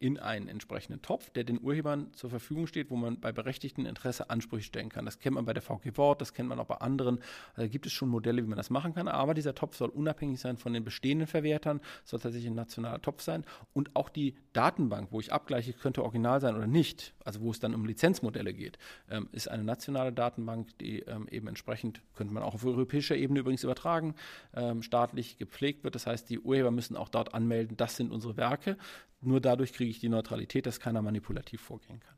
in 0.00 0.18
einen 0.18 0.48
entsprechenden 0.48 1.02
Topf, 1.02 1.28
der 1.30 1.44
den 1.44 1.60
Urhebern 1.62 2.12
zur 2.14 2.30
Verfügung 2.30 2.66
steht, 2.66 2.90
wo 2.90 2.96
man 2.96 3.20
bei 3.20 3.32
berechtigtem 3.32 3.84
Interesse 3.84 4.30
Ansprüche 4.30 4.64
stellen 4.64 4.88
kann. 4.88 5.04
Das 5.04 5.18
kennt 5.18 5.34
man 5.34 5.44
bei 5.44 5.52
der 5.52 5.62
VG 5.62 5.96
Wort, 5.96 6.22
das 6.22 6.32
kennt 6.32 6.48
man 6.48 6.58
auch 6.58 6.66
bei 6.66 6.76
anderen. 6.76 7.20
Also 7.54 7.70
gibt 7.70 7.84
es 7.84 7.92
schon 7.92 8.08
Modelle, 8.08 8.42
wie 8.42 8.48
man 8.48 8.56
das 8.56 8.70
machen 8.70 8.94
kann, 8.94 9.08
aber 9.08 9.34
dieser 9.34 9.54
Topf 9.54 9.76
soll 9.76 9.90
unabhängig 9.90 10.40
sein 10.40 10.56
von 10.56 10.72
den 10.72 10.84
bestehenden 10.84 11.28
Verwertern, 11.28 11.82
soll 12.04 12.18
tatsächlich 12.18 12.50
ein 12.50 12.56
nationaler 12.56 13.02
Topf 13.02 13.20
sein 13.20 13.44
und 13.74 13.94
auch 13.94 14.08
die 14.08 14.36
Datenbank, 14.54 15.08
wo 15.12 15.20
ich 15.20 15.34
abgleiche, 15.34 15.74
könnte 15.74 16.02
original 16.02 16.40
sein 16.40 16.56
oder 16.56 16.66
nicht, 16.66 17.12
also 17.22 17.42
wo 17.42 17.50
es 17.50 17.60
dann 17.60 17.74
um 17.74 17.84
Lizenzmodelle 17.84 18.54
geht, 18.54 18.78
ähm, 19.10 19.28
ist 19.32 19.48
eine 19.48 19.64
nationale 19.64 20.14
Datenbank, 20.14 20.78
die 20.78 21.00
ähm, 21.00 21.28
eben 21.30 21.46
entsprechend, 21.46 22.00
könnte 22.14 22.32
man 22.32 22.42
auch 22.42 22.54
auf 22.54 22.64
europäischer 22.64 23.16
Ebene 23.16 23.40
übrigens 23.40 23.64
übertragen, 23.64 24.14
ähm, 24.54 24.82
staatlich 24.82 25.36
gepflegt 25.36 25.84
wird. 25.84 25.94
Das 25.94 26.06
heißt, 26.06 26.30
die 26.30 26.40
Urheber 26.40 26.70
müssen 26.70 26.96
auch 26.96 27.10
dort 27.10 27.34
anmelden, 27.34 27.76
das 27.76 27.96
sind 27.96 28.12
unsere 28.12 28.38
Werke. 28.38 28.78
Nur 29.20 29.40
dadurch 29.40 29.72
kriege 29.72 29.90
ich 29.90 30.00
die 30.00 30.08
Neutralität, 30.08 30.66
dass 30.66 30.80
keiner 30.80 31.02
manipulativ 31.02 31.60
vorgehen 31.60 32.00
kann. 32.00 32.16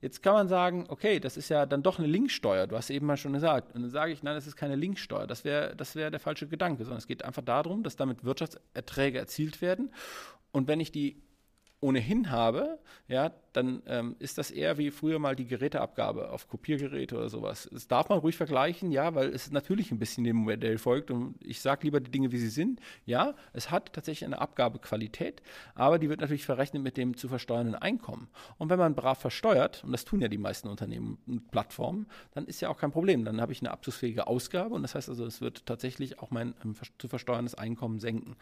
Jetzt 0.00 0.22
kann 0.22 0.32
man 0.32 0.48
sagen, 0.48 0.86
okay, 0.88 1.20
das 1.20 1.36
ist 1.36 1.50
ja 1.50 1.66
dann 1.66 1.82
doch 1.82 1.98
eine 1.98 2.08
Linksteuer. 2.08 2.66
Du 2.66 2.76
hast 2.76 2.88
eben 2.88 3.04
mal 3.04 3.18
schon 3.18 3.34
gesagt. 3.34 3.74
Und 3.74 3.82
dann 3.82 3.90
sage 3.90 4.12
ich, 4.12 4.22
nein, 4.22 4.34
das 4.34 4.46
ist 4.46 4.56
keine 4.56 4.74
Linksteuer. 4.74 5.26
Das 5.26 5.44
wäre 5.44 5.76
das 5.76 5.94
wär 5.94 6.10
der 6.10 6.20
falsche 6.20 6.48
Gedanke, 6.48 6.84
sondern 6.84 6.98
es 6.98 7.06
geht 7.06 7.22
einfach 7.22 7.42
darum, 7.42 7.82
dass 7.82 7.96
damit 7.96 8.24
Wirtschaftserträge 8.24 9.18
erzielt 9.18 9.60
werden. 9.60 9.92
Und 10.52 10.68
wenn 10.68 10.80
ich 10.80 10.90
die 10.90 11.22
ohnehin 11.80 12.30
habe, 12.30 12.78
ja, 13.08 13.32
dann 13.52 13.82
ähm, 13.86 14.16
ist 14.18 14.38
das 14.38 14.50
eher 14.50 14.78
wie 14.78 14.90
früher 14.90 15.18
mal 15.18 15.34
die 15.34 15.46
Geräteabgabe 15.46 16.30
auf 16.30 16.46
Kopiergeräte 16.48 17.16
oder 17.16 17.28
sowas. 17.28 17.68
Das 17.72 17.88
darf 17.88 18.08
man 18.08 18.18
ruhig 18.18 18.36
vergleichen, 18.36 18.92
ja, 18.92 19.14
weil 19.14 19.30
es 19.30 19.50
natürlich 19.50 19.90
ein 19.90 19.98
bisschen 19.98 20.24
dem 20.24 20.36
Modell 20.36 20.78
folgt 20.78 21.10
und 21.10 21.34
ich 21.40 21.60
sage 21.60 21.84
lieber 21.84 22.00
die 22.00 22.10
Dinge, 22.10 22.32
wie 22.32 22.38
sie 22.38 22.48
sind. 22.48 22.80
Ja, 23.06 23.34
es 23.52 23.70
hat 23.70 23.92
tatsächlich 23.92 24.26
eine 24.26 24.40
Abgabequalität, 24.40 25.42
aber 25.74 25.98
die 25.98 26.08
wird 26.08 26.20
natürlich 26.20 26.44
verrechnet 26.44 26.82
mit 26.82 26.96
dem 26.96 27.16
zu 27.16 27.28
versteuernden 27.28 27.74
Einkommen. 27.74 28.28
Und 28.58 28.70
wenn 28.70 28.78
man 28.78 28.94
brav 28.94 29.18
versteuert, 29.18 29.82
und 29.82 29.92
das 29.92 30.04
tun 30.04 30.20
ja 30.20 30.28
die 30.28 30.38
meisten 30.38 30.68
Unternehmen 30.68 31.18
und 31.26 31.50
Plattformen, 31.50 32.06
dann 32.34 32.46
ist 32.46 32.60
ja 32.60 32.68
auch 32.68 32.78
kein 32.78 32.92
Problem. 32.92 33.24
Dann 33.24 33.40
habe 33.40 33.52
ich 33.52 33.60
eine 33.60 33.70
abzugsfähige 33.70 34.26
Ausgabe 34.26 34.74
und 34.74 34.82
das 34.82 34.94
heißt 34.94 35.08
also, 35.08 35.24
es 35.24 35.40
wird 35.40 35.66
tatsächlich 35.66 36.20
auch 36.20 36.30
mein 36.30 36.54
ähm, 36.64 36.74
zu 36.98 37.08
versteuerndes 37.08 37.54
Einkommen 37.54 37.98
senken. 37.98 38.36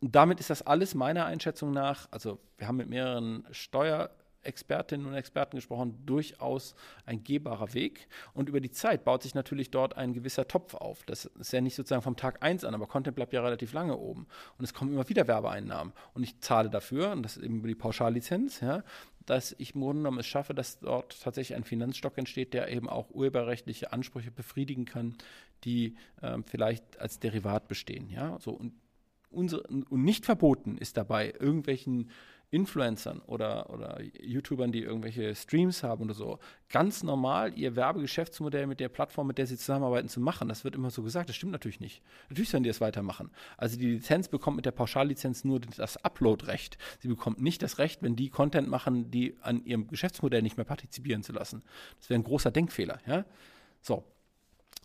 Und 0.00 0.14
damit 0.14 0.40
ist 0.40 0.50
das 0.50 0.62
alles 0.62 0.94
meiner 0.94 1.24
Einschätzung 1.24 1.72
nach, 1.72 2.08
also 2.10 2.38
wir 2.58 2.68
haben 2.68 2.76
mit 2.76 2.88
mehreren 2.88 3.46
Steuerexpertinnen 3.50 5.06
und 5.06 5.14
Experten 5.14 5.56
gesprochen, 5.56 6.02
durchaus 6.04 6.74
ein 7.06 7.24
gehbarer 7.24 7.72
Weg. 7.72 8.06
Und 8.34 8.50
über 8.50 8.60
die 8.60 8.70
Zeit 8.70 9.04
baut 9.04 9.22
sich 9.22 9.34
natürlich 9.34 9.70
dort 9.70 9.96
ein 9.96 10.12
gewisser 10.12 10.46
Topf 10.48 10.74
auf. 10.74 11.04
Das 11.06 11.24
ist 11.24 11.52
ja 11.52 11.62
nicht 11.62 11.76
sozusagen 11.76 12.02
vom 12.02 12.16
Tag 12.16 12.42
1 12.42 12.64
an, 12.64 12.74
aber 12.74 12.86
Content 12.86 13.16
bleibt 13.16 13.32
ja 13.32 13.42
relativ 13.42 13.72
lange 13.72 13.96
oben. 13.96 14.26
Und 14.58 14.64
es 14.64 14.74
kommen 14.74 14.92
immer 14.92 15.08
wieder 15.08 15.26
Werbeeinnahmen. 15.26 15.94
Und 16.12 16.22
ich 16.22 16.40
zahle 16.40 16.68
dafür, 16.68 17.12
und 17.12 17.22
das 17.22 17.38
ist 17.38 17.42
eben 17.42 17.58
über 17.58 17.68
die 17.68 17.74
Pauschallizenz, 17.74 18.60
ja, 18.60 18.84
dass 19.24 19.56
ich 19.58 19.74
im 19.74 19.80
Grunde 19.80 20.02
genommen 20.02 20.20
es 20.20 20.26
schaffe, 20.26 20.54
dass 20.54 20.78
dort 20.78 21.20
tatsächlich 21.22 21.56
ein 21.56 21.64
Finanzstock 21.64 22.16
entsteht, 22.18 22.54
der 22.54 22.68
eben 22.68 22.88
auch 22.88 23.10
urheberrechtliche 23.10 23.92
Ansprüche 23.92 24.30
befriedigen 24.30 24.84
kann, 24.84 25.16
die 25.64 25.96
ähm, 26.22 26.44
vielleicht 26.44 27.00
als 27.00 27.18
Derivat 27.18 27.66
bestehen. 27.66 28.08
Ja, 28.08 28.38
so 28.38 28.52
und 28.52 28.72
unsere, 29.30 29.62
und 29.62 30.02
nicht 30.02 30.24
verboten 30.24 30.78
ist 30.78 30.96
dabei 30.96 31.32
irgendwelchen 31.38 32.10
Influencern 32.50 33.20
oder, 33.26 33.70
oder 33.70 34.00
YouTubern, 34.20 34.70
die 34.70 34.82
irgendwelche 34.82 35.34
Streams 35.34 35.82
haben 35.82 36.04
oder 36.04 36.14
so, 36.14 36.38
ganz 36.68 37.02
normal 37.02 37.58
ihr 37.58 37.74
Werbegeschäftsmodell 37.74 38.68
mit 38.68 38.78
der 38.78 38.88
Plattform, 38.88 39.26
mit 39.26 39.38
der 39.38 39.46
sie 39.46 39.56
zusammenarbeiten, 39.56 40.08
zu 40.08 40.20
machen. 40.20 40.48
Das 40.48 40.62
wird 40.62 40.76
immer 40.76 40.90
so 40.90 41.02
gesagt. 41.02 41.28
Das 41.28 41.36
stimmt 41.36 41.52
natürlich 41.52 41.80
nicht. 41.80 42.02
Natürlich 42.28 42.50
sollen 42.50 42.62
die 42.62 42.70
es 42.70 42.80
weitermachen. 42.80 43.30
Also 43.56 43.76
die 43.76 43.86
Lizenz 43.86 44.28
bekommt 44.28 44.56
mit 44.56 44.64
der 44.64 44.70
Pauschallizenz 44.70 45.44
nur 45.44 45.60
das 45.60 45.96
Upload-Recht. 46.04 46.78
Sie 47.00 47.08
bekommt 47.08 47.42
nicht 47.42 47.62
das 47.62 47.78
Recht, 47.78 48.02
wenn 48.02 48.14
die 48.14 48.30
Content 48.30 48.68
machen, 48.68 49.10
die 49.10 49.36
an 49.40 49.64
ihrem 49.64 49.88
Geschäftsmodell 49.88 50.42
nicht 50.42 50.56
mehr 50.56 50.66
partizipieren 50.66 51.24
zu 51.24 51.32
lassen. 51.32 51.62
Das 51.98 52.10
wäre 52.10 52.20
ein 52.20 52.24
großer 52.24 52.52
Denkfehler. 52.52 53.00
Ja? 53.06 53.24
So, 53.82 54.04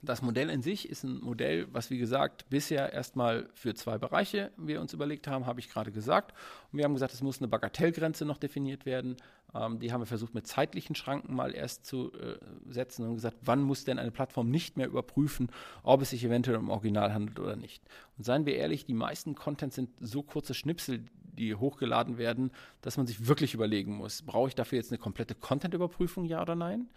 das 0.01 0.21
Modell 0.21 0.49
in 0.49 0.61
sich 0.61 0.89
ist 0.89 1.03
ein 1.03 1.21
Modell, 1.21 1.67
was 1.71 1.89
wie 1.89 1.97
gesagt 1.97 2.49
bisher 2.49 2.91
erstmal 2.91 3.49
für 3.53 3.75
zwei 3.75 3.97
Bereiche 3.97 4.51
wir 4.57 4.81
uns 4.81 4.93
überlegt 4.93 5.27
haben, 5.27 5.45
habe 5.45 5.59
ich 5.59 5.69
gerade 5.69 5.91
gesagt. 5.91 6.33
Und 6.71 6.77
wir 6.77 6.85
haben 6.85 6.93
gesagt, 6.93 7.13
es 7.13 7.21
muss 7.21 7.39
eine 7.39 7.47
Bagatellgrenze 7.47 8.25
noch 8.25 8.37
definiert 8.37 8.85
werden. 8.85 9.17
Ähm, 9.53 9.79
die 9.79 9.91
haben 9.91 10.01
wir 10.01 10.07
versucht 10.07 10.33
mit 10.33 10.47
zeitlichen 10.47 10.95
Schranken 10.95 11.35
mal 11.35 11.53
erst 11.53 11.85
zu 11.85 12.11
äh, 12.13 12.37
setzen 12.67 13.07
und 13.07 13.15
gesagt, 13.15 13.37
wann 13.41 13.61
muss 13.61 13.83
denn 13.83 13.99
eine 13.99 14.11
Plattform 14.11 14.49
nicht 14.49 14.77
mehr 14.77 14.87
überprüfen, 14.87 15.49
ob 15.83 16.01
es 16.01 16.09
sich 16.09 16.23
eventuell 16.23 16.57
um 16.57 16.69
Original 16.69 17.13
handelt 17.13 17.39
oder 17.39 17.55
nicht. 17.55 17.83
Und 18.17 18.23
seien 18.23 18.45
wir 18.45 18.55
ehrlich, 18.55 18.85
die 18.85 18.93
meisten 18.93 19.35
Contents 19.35 19.75
sind 19.75 19.89
so 19.99 20.23
kurze 20.23 20.53
Schnipsel, 20.53 21.05
die 21.33 21.55
hochgeladen 21.55 22.17
werden, 22.17 22.51
dass 22.81 22.97
man 22.97 23.07
sich 23.07 23.27
wirklich 23.27 23.53
überlegen 23.53 23.95
muss, 23.95 24.21
brauche 24.21 24.49
ich 24.49 24.55
dafür 24.55 24.77
jetzt 24.77 24.91
eine 24.91 24.97
komplette 24.97 25.35
Content-Überprüfung, 25.35 26.25
ja 26.25 26.41
oder 26.41 26.55
nein? 26.55 26.89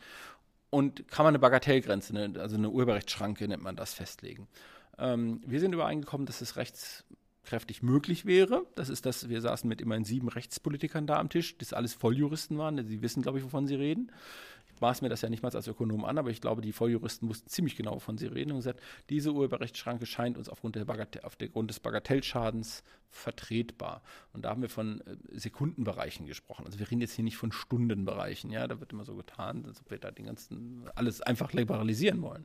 Und 0.74 1.06
kann 1.06 1.24
man 1.24 1.30
eine 1.30 1.38
Bagatellgrenze, 1.38 2.32
also 2.38 2.56
eine 2.56 2.68
Urheberrechtsschranke 2.68 3.46
nennt 3.46 3.62
man 3.62 3.76
das, 3.76 3.94
festlegen. 3.94 4.48
Ähm, 4.98 5.40
wir 5.46 5.60
sind 5.60 5.72
übereingekommen, 5.72 6.26
dass 6.26 6.40
es 6.40 6.56
rechtskräftig 6.56 7.82
möglich 7.84 8.26
wäre. 8.26 8.66
Das 8.74 8.88
ist 8.88 9.06
das, 9.06 9.28
wir 9.28 9.40
saßen 9.40 9.68
mit 9.68 9.80
immerhin 9.80 10.04
sieben 10.04 10.28
Rechtspolitikern 10.28 11.06
da 11.06 11.20
am 11.20 11.28
Tisch, 11.28 11.56
die 11.58 11.74
alles 11.74 11.94
Volljuristen 11.94 12.58
waren. 12.58 12.84
Sie 12.88 13.02
wissen, 13.02 13.22
glaube 13.22 13.38
ich, 13.38 13.44
wovon 13.44 13.68
sie 13.68 13.76
reden 13.76 14.10
maß 14.80 15.02
mir 15.02 15.08
das 15.08 15.22
ja 15.22 15.28
nicht 15.28 15.42
mal 15.42 15.54
als 15.54 15.66
Ökonom 15.66 16.04
an, 16.04 16.18
aber 16.18 16.30
ich 16.30 16.40
glaube, 16.40 16.62
die 16.62 16.72
Volljuristen 16.72 17.28
wussten 17.28 17.48
ziemlich 17.48 17.76
genau, 17.76 17.94
wovon 17.94 18.18
sie 18.18 18.26
reden 18.26 18.52
und 18.52 18.58
gesagt, 18.58 18.80
diese 19.10 19.32
Urheberrechtsschranke 19.32 20.06
scheint 20.06 20.38
uns 20.38 20.48
aufgrund, 20.48 20.76
der 20.76 20.86
aufgrund 21.22 21.70
des 21.70 21.80
Bagatellschadens 21.80 22.82
vertretbar. 23.08 24.02
Und 24.32 24.44
da 24.44 24.50
haben 24.50 24.62
wir 24.62 24.68
von 24.68 25.00
äh, 25.02 25.16
Sekundenbereichen 25.32 26.26
gesprochen. 26.26 26.66
Also 26.66 26.78
wir 26.78 26.90
reden 26.90 27.00
jetzt 27.00 27.14
hier 27.14 27.24
nicht 27.24 27.36
von 27.36 27.52
Stundenbereichen, 27.52 28.50
ja, 28.50 28.66
da 28.66 28.80
wird 28.80 28.92
immer 28.92 29.04
so 29.04 29.14
getan, 29.14 29.64
als 29.66 29.80
ob 29.80 29.90
wir 29.90 29.98
da 29.98 30.10
den 30.10 30.26
ganzen 30.26 30.88
alles 30.94 31.20
einfach 31.20 31.52
liberalisieren 31.52 32.22
wollen. 32.22 32.44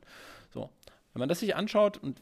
So. 0.52 0.70
Wenn 1.12 1.20
man 1.20 1.28
das 1.28 1.40
sich 1.40 1.56
anschaut 1.56 1.98
und 1.98 2.20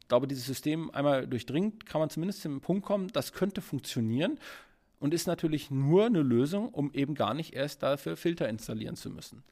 ich 0.00 0.08
glaube, 0.08 0.28
dieses 0.28 0.46
System 0.46 0.90
einmal 0.90 1.26
durchdringt, 1.26 1.86
kann 1.86 2.00
man 2.00 2.10
zumindest 2.10 2.42
zum 2.42 2.60
Punkt 2.60 2.84
kommen, 2.84 3.08
das 3.08 3.32
könnte 3.32 3.60
funktionieren 3.60 4.38
und 5.02 5.12
ist 5.12 5.26
natürlich 5.26 5.68
nur 5.72 6.06
eine 6.06 6.22
Lösung, 6.22 6.68
um 6.68 6.92
eben 6.92 7.16
gar 7.16 7.34
nicht 7.34 7.54
erst 7.54 7.82
dafür 7.82 8.16
Filter 8.16 8.48
installieren 8.48 8.94
zu 8.94 9.10
müssen. 9.10 9.42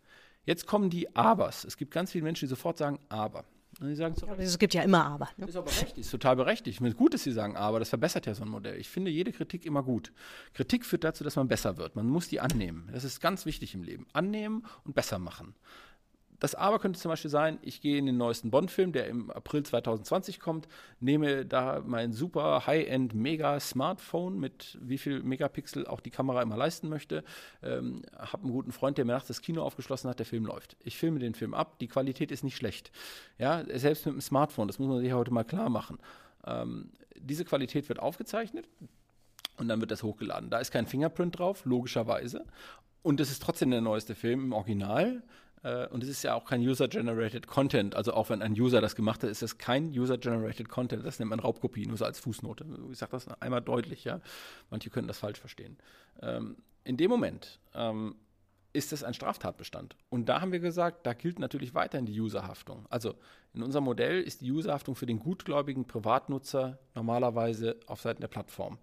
Jetzt 0.46 0.64
kommen 0.64 0.90
die 0.90 1.14
Abers. 1.16 1.64
Es 1.64 1.76
gibt 1.76 1.90
ganz 1.90 2.12
viele 2.12 2.22
Menschen, 2.22 2.46
die 2.46 2.50
sofort 2.50 2.78
sagen 2.78 3.00
Aber. 3.08 3.44
Und 3.80 3.88
die 3.88 3.96
sagen 3.96 4.14
so, 4.14 4.26
ja, 4.26 4.34
es 4.36 4.58
gibt 4.60 4.74
ja 4.74 4.82
immer 4.82 5.04
Aber. 5.04 5.28
Ne? 5.36 5.46
Ist 5.46 5.56
aber 5.56 5.66
berechtigt, 5.66 5.98
ist 5.98 6.10
total 6.12 6.36
berechtigt. 6.36 6.80
Es 6.80 6.96
gut, 6.96 7.14
dass 7.14 7.24
sie 7.24 7.32
sagen 7.32 7.56
Aber, 7.56 7.80
das 7.80 7.88
verbessert 7.88 8.26
ja 8.26 8.34
so 8.34 8.44
ein 8.44 8.48
Modell. 8.48 8.78
Ich 8.78 8.88
finde 8.88 9.10
jede 9.10 9.32
Kritik 9.32 9.66
immer 9.66 9.82
gut. 9.82 10.12
Kritik 10.54 10.84
führt 10.84 11.02
dazu, 11.02 11.24
dass 11.24 11.34
man 11.34 11.48
besser 11.48 11.76
wird. 11.76 11.96
Man 11.96 12.06
muss 12.06 12.28
die 12.28 12.38
annehmen. 12.38 12.88
Das 12.92 13.02
ist 13.02 13.20
ganz 13.20 13.44
wichtig 13.44 13.74
im 13.74 13.82
Leben. 13.82 14.06
Annehmen 14.12 14.64
und 14.84 14.94
besser 14.94 15.18
machen. 15.18 15.56
Das 16.40 16.54
Aber 16.54 16.78
könnte 16.78 16.98
zum 16.98 17.10
Beispiel 17.10 17.30
sein, 17.30 17.58
ich 17.62 17.80
gehe 17.80 17.98
in 17.98 18.06
den 18.06 18.16
neuesten 18.16 18.50
Bond-Film, 18.50 18.92
der 18.92 19.06
im 19.06 19.30
April 19.30 19.62
2020 19.62 20.40
kommt, 20.40 20.66
nehme 20.98 21.46
da 21.46 21.82
mein 21.86 22.12
super 22.12 22.66
High-End 22.66 23.14
Mega-Smartphone 23.14 24.40
mit 24.40 24.78
wie 24.80 24.98
viel 24.98 25.22
Megapixel 25.22 25.86
auch 25.86 26.00
die 26.00 26.10
Kamera 26.10 26.42
immer 26.42 26.56
leisten 26.56 26.88
möchte, 26.88 27.22
ähm, 27.62 28.02
habe 28.18 28.42
einen 28.42 28.52
guten 28.52 28.72
Freund, 28.72 28.98
der 28.98 29.04
mir 29.04 29.12
nachts 29.12 29.28
das 29.28 29.42
Kino 29.42 29.62
aufgeschlossen 29.62 30.10
hat, 30.10 30.18
der 30.18 30.26
Film 30.26 30.46
läuft. 30.46 30.76
Ich 30.82 30.98
filme 30.98 31.20
den 31.20 31.34
Film 31.34 31.54
ab, 31.54 31.78
die 31.78 31.88
Qualität 31.88 32.32
ist 32.32 32.42
nicht 32.42 32.56
schlecht. 32.56 32.90
Ja, 33.38 33.62
selbst 33.78 34.06
mit 34.06 34.16
dem 34.16 34.20
Smartphone, 34.20 34.66
das 34.66 34.78
muss 34.78 34.88
man 34.88 35.00
sich 35.00 35.12
heute 35.12 35.32
mal 35.32 35.44
klar 35.44 35.68
machen. 35.68 35.98
Ähm, 36.46 36.90
diese 37.16 37.44
Qualität 37.44 37.88
wird 37.88 38.00
aufgezeichnet, 38.00 38.66
und 39.60 39.68
dann 39.68 39.80
wird 39.80 39.90
das 39.90 40.02
hochgeladen. 40.02 40.48
Da 40.48 40.58
ist 40.58 40.70
kein 40.70 40.86
Fingerprint 40.86 41.38
drauf, 41.38 41.66
logischerweise. 41.66 42.46
Und 43.02 43.20
es 43.20 43.30
ist 43.30 43.42
trotzdem 43.42 43.70
der 43.70 43.82
neueste 43.82 44.14
Film 44.14 44.44
im 44.44 44.52
Original. 44.52 45.22
Äh, 45.62 45.86
und 45.88 46.02
es 46.02 46.08
ist 46.08 46.22
ja 46.22 46.34
auch 46.34 46.44
kein 46.44 46.60
User-Generated 46.60 47.46
Content. 47.46 47.94
Also 47.94 48.14
auch 48.14 48.30
wenn 48.30 48.42
ein 48.42 48.52
User 48.52 48.80
das 48.80 48.96
gemacht 48.96 49.22
hat, 49.22 49.30
ist 49.30 49.42
das 49.42 49.58
kein 49.58 49.88
User-Generated 49.88 50.68
Content. 50.68 51.04
Das 51.04 51.18
nennt 51.18 51.30
man 51.30 51.40
Raubkopie, 51.40 51.86
nur 51.86 51.96
so 51.96 52.04
als 52.04 52.18
Fußnote. 52.20 52.66
Ich 52.90 52.98
sage 52.98 53.12
das 53.12 53.28
einmal 53.40 53.60
deutlich, 53.60 54.04
ja. 54.04 54.20
Manche 54.70 54.90
können 54.90 55.08
das 55.08 55.18
falsch 55.18 55.38
verstehen. 55.38 55.76
Ähm, 56.22 56.56
in 56.84 56.96
dem 56.96 57.10
Moment 57.10 57.60
ähm, 57.74 58.16
ist 58.72 58.92
es 58.92 59.02
ein 59.02 59.14
Straftatbestand. 59.14 59.96
Und 60.08 60.28
da 60.28 60.40
haben 60.40 60.52
wir 60.52 60.60
gesagt, 60.60 61.06
da 61.06 61.12
gilt 61.12 61.38
natürlich 61.38 61.74
weiterhin 61.74 62.06
die 62.06 62.18
Userhaftung. 62.20 62.86
Also 62.88 63.14
in 63.52 63.62
unserem 63.62 63.84
Modell 63.84 64.22
ist 64.22 64.40
die 64.40 64.52
Userhaftung 64.52 64.94
für 64.94 65.06
den 65.06 65.18
gutgläubigen 65.18 65.86
Privatnutzer 65.86 66.78
normalerweise 66.94 67.78
auf 67.86 68.00
Seiten 68.00 68.20
der 68.20 68.28
Plattform. 68.28 68.78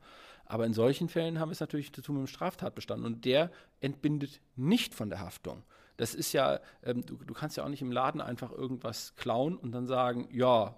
Aber 0.45 0.65
in 0.65 0.73
solchen 0.73 1.09
Fällen 1.09 1.39
haben 1.39 1.49
wir 1.49 1.53
es 1.53 1.59
natürlich 1.59 1.93
zu 1.93 2.01
tun 2.01 2.15
mit 2.15 2.27
dem 2.27 2.33
Straftatbestand 2.33 3.03
und 3.03 3.25
der 3.25 3.51
entbindet 3.81 4.41
nicht 4.55 4.93
von 4.93 5.09
der 5.09 5.19
Haftung. 5.19 5.63
Das 5.97 6.15
ist 6.15 6.33
ja, 6.33 6.59
ähm, 6.83 7.05
du, 7.05 7.15
du 7.15 7.33
kannst 7.33 7.57
ja 7.57 7.63
auch 7.63 7.69
nicht 7.69 7.81
im 7.81 7.91
Laden 7.91 8.21
einfach 8.21 8.51
irgendwas 8.51 9.15
klauen 9.15 9.57
und 9.57 9.71
dann 9.71 9.87
sagen, 9.87 10.27
ja, 10.31 10.75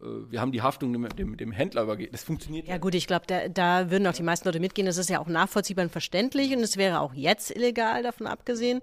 äh, 0.00 0.04
wir 0.30 0.40
haben 0.40 0.52
die 0.52 0.62
Haftung 0.62 0.92
dem, 0.92 1.08
dem, 1.08 1.36
dem 1.36 1.52
Händler 1.52 1.82
übergeben. 1.82 2.12
Das 2.12 2.22
funktioniert 2.22 2.66
ja. 2.66 2.74
Ja 2.74 2.78
gut, 2.78 2.94
ich 2.94 3.06
glaube, 3.06 3.24
da, 3.26 3.48
da, 3.48 3.90
würden 3.90 4.06
auch 4.06 4.12
die 4.12 4.22
meisten 4.22 4.48
Leute 4.48 4.60
mitgehen. 4.60 4.86
Das 4.86 4.96
ist 4.96 5.10
ja 5.10 5.20
auch 5.20 5.28
nachvollziehbar 5.28 5.84
und 5.84 5.90
verständlich 5.90 6.54
und 6.54 6.60
es 6.60 6.76
wäre 6.76 7.00
auch 7.00 7.14
jetzt 7.14 7.50
illegal, 7.54 8.02
davon 8.02 8.26
abgesehen. 8.26 8.80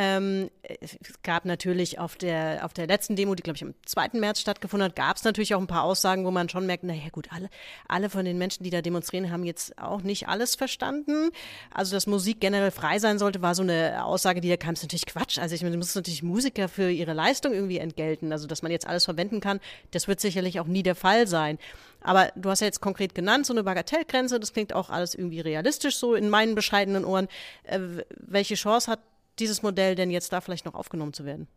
Ähm, 0.00 0.50
es 0.80 0.96
gab 1.22 1.44
natürlich 1.44 1.98
auf 1.98 2.16
der, 2.16 2.64
auf 2.64 2.72
der 2.72 2.86
letzten 2.86 3.16
Demo, 3.16 3.34
die 3.34 3.42
glaube 3.42 3.58
ich 3.58 3.62
am 3.62 3.74
2. 3.84 4.12
März 4.14 4.40
stattgefunden 4.40 4.86
hat, 4.86 4.96
gab 4.96 5.18
es 5.18 5.24
natürlich 5.24 5.54
auch 5.54 5.60
ein 5.60 5.66
paar 5.66 5.82
Aussagen, 5.82 6.24
wo 6.24 6.30
man 6.30 6.48
schon 6.48 6.64
merkt, 6.64 6.84
naja 6.84 7.10
gut, 7.12 7.28
alle, 7.30 7.50
alle 7.86 8.08
von 8.08 8.24
den 8.24 8.38
Menschen, 8.38 8.64
die 8.64 8.70
da 8.70 8.80
demonstrieren, 8.80 9.30
haben 9.30 9.44
jetzt 9.44 9.76
auch 9.76 10.00
nicht 10.00 10.26
alles 10.26 10.54
verstanden. 10.54 11.28
Also, 11.70 11.94
dass 11.94 12.06
Musik 12.06 12.40
generell 12.40 12.70
frei 12.70 12.98
sein 12.98 13.18
sollte, 13.18 13.42
war 13.42 13.54
so 13.54 13.62
eine 13.62 14.02
Aussage, 14.02 14.40
die 14.40 14.48
da 14.48 14.56
kam, 14.56 14.72
ist 14.72 14.82
natürlich 14.82 15.04
Quatsch. 15.04 15.38
Also, 15.38 15.54
ich 15.54 15.60
meine, 15.60 15.72
du 15.72 15.78
musst 15.78 15.94
natürlich 15.94 16.22
Musiker 16.22 16.70
für 16.70 16.90
ihre 16.90 17.12
Leistung 17.12 17.52
irgendwie 17.52 17.76
entgelten. 17.76 18.32
Also, 18.32 18.46
dass 18.46 18.62
man 18.62 18.72
jetzt 18.72 18.86
alles 18.86 19.04
verwenden 19.04 19.40
kann, 19.40 19.60
das 19.90 20.08
wird 20.08 20.20
sicherlich 20.20 20.60
auch 20.60 20.66
nie 20.66 20.82
der 20.82 20.94
Fall 20.94 21.26
sein. 21.26 21.58
Aber 22.00 22.32
du 22.36 22.48
hast 22.48 22.60
ja 22.60 22.66
jetzt 22.66 22.80
konkret 22.80 23.14
genannt, 23.14 23.44
so 23.44 23.52
eine 23.52 23.64
Bagatellgrenze, 23.64 24.40
das 24.40 24.54
klingt 24.54 24.72
auch 24.72 24.88
alles 24.88 25.14
irgendwie 25.14 25.40
realistisch 25.40 25.96
so 25.96 26.14
in 26.14 26.30
meinen 26.30 26.54
bescheidenen 26.54 27.04
Ohren. 27.04 27.28
Äh, 27.64 27.80
welche 28.16 28.54
Chance 28.54 28.90
hat 28.90 29.00
dieses 29.40 29.62
Modell 29.62 29.94
denn 29.94 30.10
jetzt 30.10 30.32
da 30.32 30.40
vielleicht 30.40 30.66
noch 30.66 30.74
aufgenommen 30.74 31.12
zu 31.12 31.24
werden? 31.24 31.48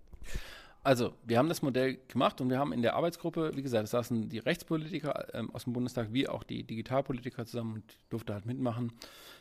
Also, 0.86 1.14
wir 1.24 1.38
haben 1.38 1.48
das 1.48 1.62
Modell 1.62 1.98
gemacht 2.10 2.42
und 2.42 2.50
wir 2.50 2.60
haben 2.60 2.74
in 2.74 2.82
der 2.82 2.96
Arbeitsgruppe, 2.96 3.52
wie 3.56 3.62
gesagt, 3.62 3.86
es 3.86 3.92
saßen 3.92 4.28
die 4.28 4.40
Rechtspolitiker 4.40 5.34
ähm, 5.34 5.50
aus 5.56 5.64
dem 5.64 5.72
Bundestag 5.72 6.10
wie 6.12 6.28
auch 6.28 6.44
die 6.44 6.64
Digitalpolitiker 6.64 7.46
zusammen 7.46 7.76
und 7.76 7.84
durfte 8.10 8.34
halt 8.34 8.46
mitmachen. 8.46 8.92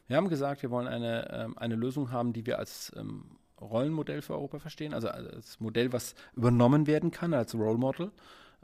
Wir 0.07 0.17
haben 0.17 0.29
gesagt, 0.29 0.63
wir 0.63 0.71
wollen 0.71 0.87
eine, 0.87 1.29
ähm, 1.33 1.59
eine 1.59 1.75
Lösung 1.75 2.13
haben, 2.13 2.33
die 2.33 2.47
wir 2.47 2.61
als 2.61 2.93
ähm, 2.97 3.25
Rollenmodell 3.61 4.23
für 4.23 4.35
Europa 4.35 4.61
verstehen, 4.61 4.95
also 4.95 5.09
als 5.09 5.59
Modell, 5.59 5.93
was 5.93 6.15
übernommen 6.35 6.87
werden 6.87 7.11
kann, 7.11 7.35
als 7.35 7.55
Role 7.55 7.79
Model, 7.79 8.13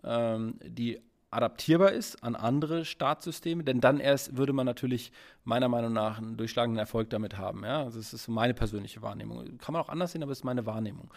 ähm, 0.05 0.59
die 0.63 1.01
adaptierbar 1.31 1.93
ist 1.93 2.23
an 2.23 2.37
andere 2.37 2.85
Staatssysteme, 2.85 3.63
denn 3.65 3.81
dann 3.81 4.01
erst 4.01 4.37
würde 4.37 4.53
man 4.53 4.67
natürlich 4.67 5.13
meiner 5.45 5.69
Meinung 5.69 5.93
nach 5.93 6.19
einen 6.19 6.37
durchschlagenden 6.37 6.79
Erfolg 6.79 7.11
damit 7.11 7.37
haben. 7.37 7.65
Ja? 7.65 7.85
Also 7.85 7.99
das 7.99 8.15
ist 8.15 8.29
meine 8.29 8.55
persönliche 8.55 9.03
Wahrnehmung. 9.03 9.59
Kann 9.59 9.73
man 9.73 9.83
auch 9.83 9.89
anders 9.89 10.13
sehen, 10.13 10.23
aber 10.23 10.33
es 10.33 10.39
ist 10.39 10.45
meine 10.45 10.67
Wahrnehmung. 10.67 11.11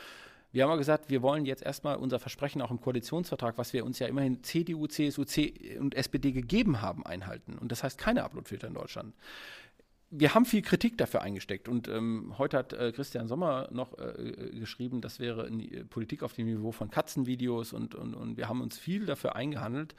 Wir 0.53 0.63
haben 0.63 0.71
ja 0.71 0.75
gesagt, 0.75 1.09
wir 1.09 1.21
wollen 1.21 1.45
jetzt 1.45 1.63
erstmal 1.63 1.95
unser 1.95 2.19
Versprechen 2.19 2.61
auch 2.61 2.71
im 2.71 2.81
Koalitionsvertrag, 2.81 3.57
was 3.57 3.71
wir 3.71 3.85
uns 3.85 3.99
ja 3.99 4.07
immerhin 4.07 4.43
CDU, 4.43 4.85
CSU 4.87 5.23
C 5.23 5.77
und 5.79 5.95
SPD 5.95 6.33
gegeben 6.33 6.81
haben, 6.81 7.05
einhalten. 7.05 7.57
Und 7.57 7.71
das 7.71 7.83
heißt 7.83 7.97
keine 7.97 8.23
Uploadfilter 8.25 8.67
in 8.67 8.73
Deutschland 8.73 9.13
wir 10.11 10.35
haben 10.35 10.45
viel 10.45 10.61
Kritik 10.61 10.97
dafür 10.97 11.21
eingesteckt 11.21 11.69
und 11.69 11.87
ähm, 11.87 12.33
heute 12.37 12.57
hat 12.57 12.73
äh, 12.73 12.91
Christian 12.91 13.27
Sommer 13.27 13.69
noch 13.71 13.97
äh, 13.97 14.03
äh 14.03 14.59
geschrieben, 14.59 14.99
das 14.99 15.19
wäre 15.19 15.47
äh, 15.47 15.85
Politik 15.85 16.21
auf 16.21 16.33
dem 16.33 16.47
Niveau 16.47 16.73
von 16.73 16.91
Katzenvideos 16.91 17.71
und, 17.71 17.95
und, 17.95 18.13
und 18.13 18.37
wir 18.37 18.49
haben 18.49 18.61
uns 18.61 18.77
viel 18.77 19.05
dafür 19.05 19.35
eingehandelt. 19.35 19.95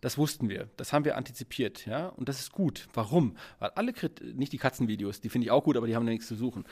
Das 0.00 0.18
wussten 0.18 0.48
wir, 0.48 0.68
das 0.76 0.92
haben 0.92 1.04
wir 1.04 1.16
antizipiert, 1.16 1.86
ja, 1.86 2.08
und 2.08 2.28
das 2.28 2.38
ist 2.38 2.52
gut. 2.52 2.88
Warum? 2.94 3.36
Weil 3.58 3.70
alle 3.70 3.92
Kritik, 3.92 4.36
nicht 4.36 4.52
die 4.52 4.58
Katzenvideos, 4.58 5.20
die 5.20 5.30
finde 5.30 5.46
ich 5.46 5.50
auch 5.50 5.64
gut, 5.64 5.76
aber 5.76 5.86
die 5.86 5.96
haben 5.96 6.06
ja 6.06 6.12
nichts 6.12 6.28
zu 6.28 6.36
suchen. 6.36 6.64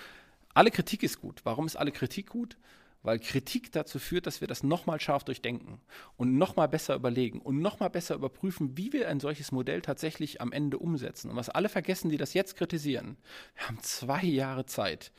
Alle 0.52 0.70
Kritik 0.70 1.02
ist 1.02 1.20
gut. 1.20 1.40
Warum 1.42 1.66
ist 1.66 1.74
alle 1.74 1.90
Kritik 1.90 2.28
gut? 2.28 2.56
Weil 3.04 3.20
Kritik 3.20 3.70
dazu 3.70 4.00
führt, 4.00 4.26
dass 4.26 4.40
wir 4.40 4.48
das 4.48 4.64
nochmal 4.64 4.98
scharf 4.98 5.22
durchdenken 5.24 5.80
und 6.16 6.36
nochmal 6.36 6.68
besser 6.68 6.96
überlegen 6.96 7.40
und 7.40 7.60
nochmal 7.60 7.90
besser 7.90 8.16
überprüfen, 8.16 8.76
wie 8.76 8.92
wir 8.92 9.08
ein 9.08 9.20
solches 9.20 9.52
Modell 9.52 9.82
tatsächlich 9.82 10.40
am 10.40 10.50
Ende 10.50 10.78
umsetzen. 10.78 11.30
Und 11.30 11.36
was 11.36 11.50
alle 11.50 11.68
vergessen, 11.68 12.08
die 12.08 12.16
das 12.16 12.34
jetzt 12.34 12.56
kritisieren, 12.56 13.18
wir 13.54 13.68
haben 13.68 13.78
zwei 13.82 14.24
Jahre 14.24 14.64
Zeit 14.64 15.12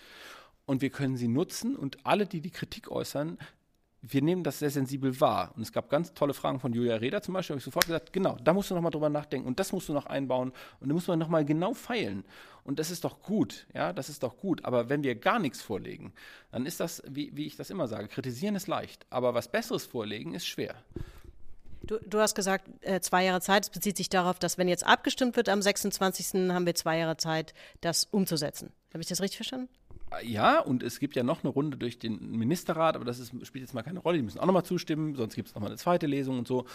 und 0.66 0.82
wir 0.82 0.90
können 0.90 1.16
sie 1.16 1.28
nutzen 1.28 1.76
und 1.76 2.06
alle, 2.06 2.26
die 2.26 2.42
die 2.42 2.50
Kritik 2.50 2.90
äußern, 2.90 3.38
wir 4.08 4.22
nehmen 4.22 4.44
das 4.44 4.60
sehr 4.60 4.70
sensibel 4.70 5.20
wahr. 5.20 5.52
Und 5.56 5.62
es 5.62 5.72
gab 5.72 5.90
ganz 5.90 6.14
tolle 6.14 6.34
Fragen 6.34 6.60
von 6.60 6.74
Julia 6.74 6.96
Reda 6.96 7.22
zum 7.22 7.34
Beispiel, 7.34 7.56
habe 7.56 7.60
ich 7.60 7.66
sofort 7.66 7.86
gesagt, 7.86 8.14
genau, 8.14 8.38
da 8.44 8.54
musst 8.54 8.70
du 8.70 8.76
nochmal 8.76 8.92
drüber 8.92 9.10
nachdenken 9.10 9.48
und 9.48 9.60
das 9.60 9.72
musst 9.72 9.90
du 9.90 9.94
noch 9.94 10.06
einbauen 10.06 10.52
und 10.80 10.90
da 10.90 10.94
muss 10.94 11.08
man 11.08 11.20
nochmal 11.20 11.46
genau 11.46 11.74
feilen. 11.74 12.26
Und 12.64 12.80
das 12.80 12.90
ist 12.90 13.04
doch 13.04 13.22
gut, 13.22 13.68
ja, 13.74 13.94
das 13.94 14.10
ist 14.10 14.24
doch 14.24 14.38
gut. 14.38 14.66
Aber 14.66 14.90
wenn 14.90 15.04
wir 15.04 15.16
gar 15.16 15.40
nichts 15.40 15.62
vorlegen, 15.62 16.14
dann 16.52 16.66
ist 16.66 16.80
das, 16.80 17.04
wie, 17.08 17.32
wie 17.36 17.46
ich 17.46 17.56
das 17.56 17.70
immer 17.70 17.88
sage, 17.88 18.08
kritisieren 18.08 18.56
ist 18.56 18.68
leicht, 18.68 19.06
aber 19.10 19.34
was 19.34 19.52
Besseres 19.52 19.86
vorlegen 19.86 20.34
ist 20.34 20.48
schwer. 20.48 20.76
Du, 21.84 22.00
du, 22.00 22.20
hast 22.20 22.34
gesagt, 22.34 22.68
äh, 22.82 23.00
zwei 23.00 23.26
Jahre 23.26 23.42
Zeit. 23.42 23.66
Es 23.66 23.70
bezieht 23.70 23.96
sich 23.96 24.10
darauf, 24.10 24.40
dass 24.40 24.58
wenn 24.58 24.68
jetzt 24.68 24.86
abgestimmt 24.86 25.36
wird 25.36 25.50
am 25.50 25.62
26. 25.62 26.52
haben 26.52 26.66
wir 26.66 26.74
zwei 26.74 26.98
Jahre 26.98 27.18
Zeit, 27.18 27.54
das 27.82 28.06
umzusetzen. 28.06 28.74
Habe 28.92 29.02
ich 29.02 29.08
das 29.08 29.22
richtig 29.22 29.38
verstanden? 29.38 29.70
Ja, 30.24 30.60
und 30.60 30.84
es 30.84 31.00
gibt 31.00 31.16
ja 31.16 31.24
noch 31.24 31.44
eine 31.44 31.52
Runde 31.52 31.78
durch 31.78 32.00
den 32.00 32.32
Ministerrat, 32.32 32.96
aber 32.96 33.06
das 33.06 33.20
ist, 33.20 33.30
spielt 33.46 33.64
jetzt 33.64 33.74
mal 33.74 33.84
keine 33.84 34.00
Rolle. 34.00 34.18
Die 34.18 34.24
müssen 34.24 34.40
auch 34.40 34.46
nochmal 34.46 34.66
zustimmen, 34.66 35.16
sonst 35.16 35.36
gibt 35.36 35.50
es 35.50 35.56
nochmal 35.56 35.70
eine 35.70 35.78
zweite 35.78 36.08
Lesung 36.08 36.40
und 36.40 36.48
so. 36.48 36.66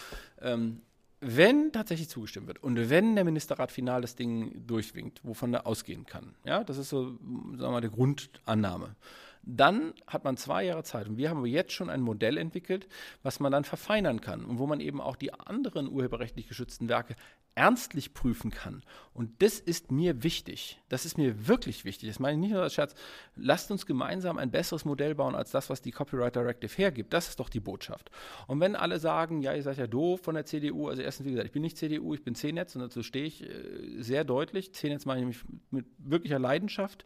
Ähm, 0.41 0.81
wenn 1.21 1.71
tatsächlich 1.71 2.09
zugestimmt 2.09 2.47
wird 2.47 2.63
und 2.63 2.89
wenn 2.89 3.15
der 3.15 3.23
Ministerrat 3.23 3.71
final 3.71 4.01
das 4.01 4.15
Ding 4.15 4.65
durchwinkt, 4.65 5.21
wovon 5.23 5.53
er 5.53 5.67
ausgehen 5.67 6.05
kann, 6.05 6.33
ja, 6.45 6.63
das 6.63 6.77
ist 6.77 6.89
so, 6.89 7.11
sagen 7.11 7.59
wir 7.59 7.69
mal, 7.69 7.81
die 7.81 7.91
Grundannahme, 7.91 8.95
Dann 9.43 9.93
hat 10.07 10.23
man 10.23 10.37
zwei 10.37 10.65
Jahre 10.65 10.83
Zeit 10.83 11.07
und 11.07 11.17
wir 11.17 11.29
haben 11.29 11.45
jetzt 11.45 11.73
schon 11.73 11.89
ein 11.89 12.01
Modell 12.01 12.37
entwickelt, 12.37 12.87
was 13.23 13.39
man 13.39 13.51
dann 13.51 13.63
verfeinern 13.63 14.21
kann 14.21 14.45
und 14.45 14.59
wo 14.59 14.67
man 14.67 14.79
eben 14.79 15.01
auch 15.01 15.15
die 15.15 15.33
anderen 15.33 15.89
urheberrechtlich 15.89 16.47
geschützten 16.47 16.89
Werke 16.89 17.15
ernstlich 17.55 18.13
prüfen 18.13 18.51
kann. 18.51 18.81
Und 19.13 19.41
das 19.41 19.59
ist 19.59 19.91
mir 19.91 20.23
wichtig. 20.23 20.79
Das 20.87 21.05
ist 21.05 21.17
mir 21.17 21.47
wirklich 21.47 21.83
wichtig. 21.83 22.07
Das 22.09 22.19
meine 22.19 22.33
ich 22.35 22.39
nicht 22.39 22.53
nur 22.53 22.61
als 22.61 22.73
Scherz. 22.73 22.95
Lasst 23.35 23.71
uns 23.71 23.85
gemeinsam 23.85 24.37
ein 24.37 24.51
besseres 24.51 24.85
Modell 24.85 25.15
bauen 25.15 25.35
als 25.35 25.51
das, 25.51 25.69
was 25.69 25.81
die 25.81 25.91
Copyright 25.91 26.35
Directive 26.35 26.73
hergibt. 26.77 27.11
Das 27.13 27.27
ist 27.27 27.39
doch 27.39 27.49
die 27.49 27.59
Botschaft. 27.59 28.09
Und 28.47 28.61
wenn 28.61 28.75
alle 28.75 28.99
sagen, 28.99 29.41
ja, 29.41 29.53
ihr 29.53 29.63
seid 29.63 29.77
ja 29.77 29.87
doof 29.87 30.21
von 30.21 30.35
der 30.35 30.45
CDU, 30.45 30.87
also 30.87 31.01
erstens, 31.01 31.25
wie 31.25 31.31
gesagt, 31.31 31.47
ich 31.47 31.51
bin 31.51 31.61
nicht 31.61 31.77
CDU, 31.77 32.13
ich 32.13 32.23
bin 32.23 32.35
C-Netz 32.35 32.75
und 32.75 32.81
dazu 32.81 33.03
stehe 33.03 33.25
ich 33.25 33.43
äh, 33.43 34.01
sehr 34.01 34.23
deutlich. 34.23 34.73
C-Netz 34.73 35.05
mache 35.05 35.17
ich 35.17 35.21
nämlich 35.21 35.43
mit 35.71 35.85
wirklicher 35.97 36.39
Leidenschaft 36.39 37.03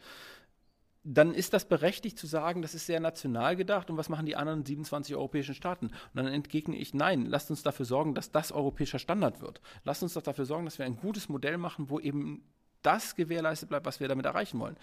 dann 1.08 1.36
ist 1.36 1.54
das 1.54 1.66
berechtigt 1.66 2.18
zu 2.18 2.26
sagen, 2.26 2.64
das 2.64 2.74
ist 2.74 2.88
sehr 2.88 3.00
national 3.00 3.56
gedacht 3.56 3.92
und 3.92 3.98
was 3.98 4.10
machen 4.10 4.26
die 4.26 4.36
anderen 4.36 4.66
27 4.66 5.16
europäischen 5.16 5.54
Staaten? 5.54 5.86
Und 5.88 6.16
dann 6.16 6.26
entgegne 6.26 6.76
ich, 6.76 6.96
nein, 6.96 7.28
lasst 7.28 7.52
uns 7.52 7.62
dafür 7.62 7.86
sorgen, 7.86 8.16
dass 8.16 8.32
das 8.32 8.52
europäischer 8.52 8.98
Standard 8.98 9.40
wird. 9.40 9.62
Lasst 9.84 10.02
uns 10.02 10.16
doch 10.16 10.24
dafür 10.24 10.46
sorgen, 10.46 10.66
dass 10.66 10.80
wir 10.80 10.86
ein 10.86 10.98
gutes 10.98 11.30
Modell 11.30 11.60
machen, 11.60 11.92
wo 11.92 12.00
eben 12.00 12.44
das 12.82 13.16
gewährleistet 13.16 13.70
bleibt, 13.70 13.86
was 13.86 14.00
wir 14.00 14.08
damit 14.08 14.26
erreichen 14.26 14.60
wollen. 14.60 14.78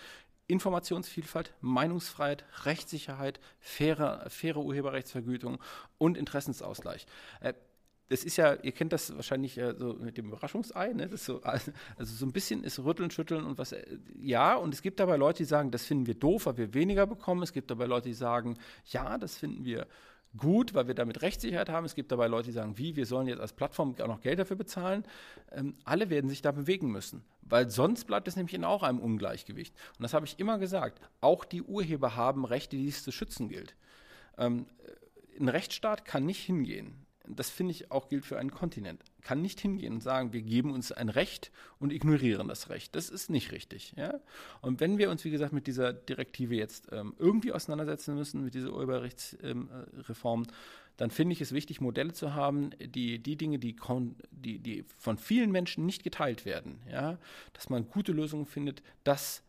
Informationsvielfalt, 0.47 1.55
Meinungsfreiheit, 1.61 2.45
Rechtssicherheit, 2.65 3.41
faire, 3.59 4.25
faire 4.29 4.59
Urheberrechtsvergütung 4.59 5.59
und 5.99 6.17
Interessensausgleich. 6.17 7.07
Äh, 7.41 7.55
das 8.13 8.25
ist 8.25 8.37
ja, 8.37 8.55
ihr 8.63 8.73
kennt 8.73 8.93
das 8.93 9.17
wahrscheinlich 9.17 9.57
äh, 9.57 9.75
so 9.75 9.95
mit 9.95 10.19
dem 10.19 10.27
Überraschungsei, 10.29 10.93
ne? 10.93 11.09
So, 11.17 11.41
also 11.43 11.73
so 11.97 12.27
ein 12.27 12.33
bisschen 12.33 12.63
ist 12.63 12.79
Rütteln, 12.79 13.11
Schütteln 13.11 13.47
und 13.47 13.57
was, 13.57 13.73
äh, 13.73 13.83
ja, 14.21 14.55
und 14.55 14.75
es 14.75 14.83
gibt 14.83 15.01
dabei 15.01 15.17
Leute, 15.17 15.39
die 15.39 15.45
sagen, 15.47 15.71
das 15.71 15.87
finden 15.87 16.07
wir 16.07 16.15
doof, 16.15 16.45
weil 16.45 16.59
wir 16.59 16.75
weniger 16.75 17.07
bekommen. 17.07 17.43
Es 17.43 17.55
gibt 17.55 17.71
dabei 17.71 17.87
Leute, 17.87 18.11
die 18.11 18.15
sagen, 18.15 18.59
ja, 18.85 19.17
das 19.17 19.39
finden 19.39 19.65
wir 19.65 19.87
gut, 20.37 20.75
weil 20.75 20.89
wir 20.89 20.95
damit 20.95 21.23
Rechtssicherheit 21.23 21.71
haben. 21.71 21.87
Es 21.87 21.95
gibt 21.95 22.13
dabei 22.13 22.27
Leute, 22.27 22.49
die 22.49 22.53
sagen, 22.53 22.77
wie, 22.77 22.97
wir 22.97 23.07
sollen 23.07 23.29
jetzt 23.29 23.41
als 23.41 23.55
Plattform 23.55 23.95
auch 23.99 24.07
noch 24.07 24.21
Geld 24.21 24.39
dafür 24.39 24.57
bezahlen. 24.57 25.05
Ähm, 25.51 25.75
alle 25.85 26.11
werden 26.11 26.29
sich 26.29 26.43
da 26.43 26.53
bewegen 26.53 26.91
müssen, 26.93 27.25
weil 27.41 27.71
sonst 27.71 28.05
bleibt 28.05 28.29
es 28.29 28.37
nämlich 28.37 28.53
in 28.53 28.65
auch 28.65 28.83
einem 28.83 28.99
Ungleichgewicht. 28.99 29.75
Und 29.97 30.03
das 30.03 30.13
habe 30.13 30.27
ich 30.27 30.39
immer 30.39 30.59
gesagt. 30.59 31.01
Auch 31.23 31.47
die 31.47 31.63
Urheber 31.63 32.15
haben 32.15 32.45
Rechte, 32.45 32.77
die 32.77 32.89
es 32.89 33.03
zu 33.05 33.11
schützen 33.11 33.49
gilt. 33.49 33.75
Ähm, 34.37 34.67
ein 35.41 35.49
Rechtsstaat 35.49 36.05
kann 36.05 36.27
nicht 36.27 36.45
hingehen 36.45 37.02
das 37.27 37.51
finde 37.51 37.73
ich 37.73 37.91
auch 37.91 38.09
gilt 38.09 38.25
für 38.25 38.39
einen 38.39 38.51
Kontinent, 38.51 39.03
kann 39.23 39.43
nicht 39.43 39.61
hingehen 39.61 39.95
und 39.95 40.03
sagen, 40.03 40.33
wir 40.33 40.43
geben 40.43 40.73
uns 40.73 40.93
ein 40.93 41.09
Recht 41.09 41.53
und 41.79 41.93
ignorieren 41.93 42.49
das 42.49 42.69
Recht. 42.69 42.95
Das 42.97 43.09
ist 43.09 43.31
nicht 43.31 43.53
richtig. 43.53 43.95
Ja? 43.97 44.21
Und 44.61 44.81
wenn 44.81 44.99
wir 44.99 45.11
uns, 45.11 45.25
wie 45.25 45.31
gesagt, 45.31 45.53
mit 45.53 45.67
dieser 45.67 45.93
Direktive 45.93 46.55
jetzt 46.55 46.89
ähm, 46.93 47.15
irgendwie 47.19 47.53
auseinandersetzen 47.53 48.15
müssen, 48.15 48.45
mit 48.45 48.55
dieser 48.55 48.73
Urheberrechtsreform, 48.73 50.43
ähm, 50.43 50.53
dann 50.97 51.11
finde 51.11 51.33
ich 51.33 51.41
es 51.41 51.53
wichtig, 51.53 51.81
Modelle 51.81 52.13
zu 52.13 52.35
haben, 52.35 52.71
die 52.79 53.19
die 53.19 53.37
Dinge, 53.37 53.59
die, 53.59 53.77
die, 54.31 54.59
die 54.59 54.85
von 54.99 55.17
vielen 55.17 55.51
Menschen 55.51 55.87
nicht 55.87 56.05
geteilt 56.05 56.45
werden, 56.45 56.81
ja? 56.91 57.19
dass 57.53 57.71
man 57.71 57.89
gute 57.89 58.13
Lösungen 58.13 58.47
findet, 58.47 58.83
das 59.05 59.43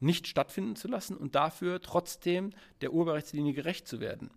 nicht 0.00 0.26
stattfinden 0.26 0.76
zu 0.76 0.88
lassen 0.88 1.16
und 1.16 1.34
dafür 1.34 1.80
trotzdem 1.80 2.52
der 2.80 2.92
Urheberrechtslinie 2.92 3.52
gerecht 3.52 3.86
zu 3.86 4.00
werden. 4.00 4.30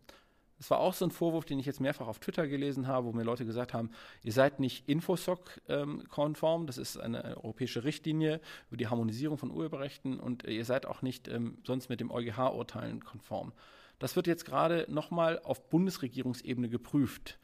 Das 0.58 0.70
war 0.70 0.80
auch 0.80 0.93
so 0.93 1.06
ein 1.06 1.12
Vorwurf, 1.12 1.45
den 1.45 1.60
ich 1.60 1.66
jetzt 1.66 1.82
mehrfach 1.82 2.08
auf 2.08 2.20
Twitter 2.20 2.47
gelesen 2.47 2.88
habe, 2.88 3.08
wo 3.08 3.12
mir 3.12 3.24
Leute 3.24 3.45
gesagt 3.45 3.74
haben, 3.74 3.91
ihr 4.24 4.32
seid 4.32 4.60
nicht 4.60 4.88
Infosoc-konform, 4.88 6.62
ähm, 6.62 6.68
das 6.68 6.78
ist 6.78 6.97
eine 6.97 7.38
europäische 7.38 7.84
Richtlinie 7.84 8.39
über 8.70 8.78
die 8.78 8.88
Harmonisierung 8.88 9.38
von 9.38 9.51
Urheberrechten 9.51 10.20
und 10.20 10.43
ihr 10.43 10.66
seid 10.66 10.86
auch 10.86 11.01
nicht 11.01 11.28
ähm, 11.28 11.58
sonst 11.64 11.89
mit 11.89 11.99
dem 11.99 12.12
EuGH-Urteilen 12.12 13.04
konform. 13.04 13.51
Das 13.99 14.16
wird 14.16 14.28
jetzt 14.28 14.45
gerade 14.45 14.86
nochmal 14.89 15.39
auf 15.43 15.70
Bundesregierungsebene 15.70 16.70
geprüft. 16.70 17.39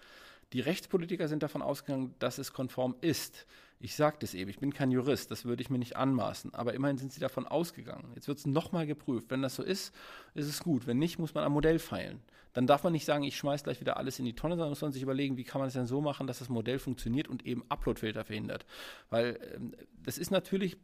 Die 0.54 0.62
Rechtspolitiker 0.62 1.28
sind 1.28 1.44
davon 1.44 1.62
ausgegangen, 1.62 2.16
dass 2.20 2.38
es 2.38 2.54
konform 2.54 2.96
ist. 3.02 3.46
Ich 3.82 3.96
sage 3.96 4.18
das 4.20 4.34
eben, 4.34 4.50
ich 4.50 4.60
bin 4.60 4.74
kein 4.74 4.92
Jurist, 4.92 5.32
das 5.32 5.46
würde 5.46 5.62
ich 5.62 5.70
mir 5.70 5.80
nicht 5.80 5.96
anmaßen, 5.96 6.54
aber 6.54 6.74
immerhin 6.74 6.98
sind 6.98 7.14
sie 7.14 7.22
davon 7.22 7.48
ausgegangen. 7.48 8.12
Jetzt 8.14 8.28
wird 8.28 8.38
es 8.38 8.46
nochmal 8.46 8.86
geprüft. 8.86 9.28
Wenn 9.30 9.42
das 9.42 9.56
so 9.56 9.64
ist, 9.64 9.96
ist 10.36 10.48
es 10.48 10.62
gut. 10.62 10.86
Wenn 10.86 11.00
nicht, 11.00 11.18
muss 11.18 11.34
man 11.34 11.46
am 11.46 11.54
Modell 11.54 11.80
feilen. 11.80 12.20
Dann 12.52 12.68
darf 12.68 12.84
man 12.84 12.92
nicht 12.92 13.06
sagen, 13.06 13.24
ich 13.24 13.38
schmeiße 13.38 13.64
gleich 13.64 13.80
wieder 13.80 13.96
alles 13.96 14.20
in 14.20 14.26
die 14.26 14.36
Tonne, 14.36 14.56
sondern 14.56 14.70
muss 14.70 14.82
man 14.82 14.92
sich 14.92 15.02
überlegen, 15.04 15.38
wie 15.38 15.46
kann 15.46 15.60
man 15.60 15.68
es 15.68 15.76
denn 15.76 15.86
so 15.86 16.02
machen, 16.02 16.28
dass 16.28 16.40
das 16.40 16.50
Modell 16.50 16.80
funktioniert 16.80 17.30
und 17.30 17.46
eben 17.46 17.64
Uploadfilter 17.70 18.26
verhindert. 18.26 18.66
Weil 19.10 19.40
ähm, 19.56 19.74
das 20.04 20.18
ist 20.18 20.32
natürlich 20.32 20.78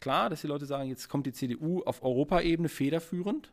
klar, 0.00 0.28
dass 0.28 0.42
die 0.42 0.48
Leute 0.48 0.66
sagen, 0.66 0.90
jetzt 0.90 1.08
kommt 1.08 1.26
die 1.26 1.32
CDU 1.32 1.82
auf 1.84 2.02
Europaebene 2.02 2.68
federführend 2.68 3.50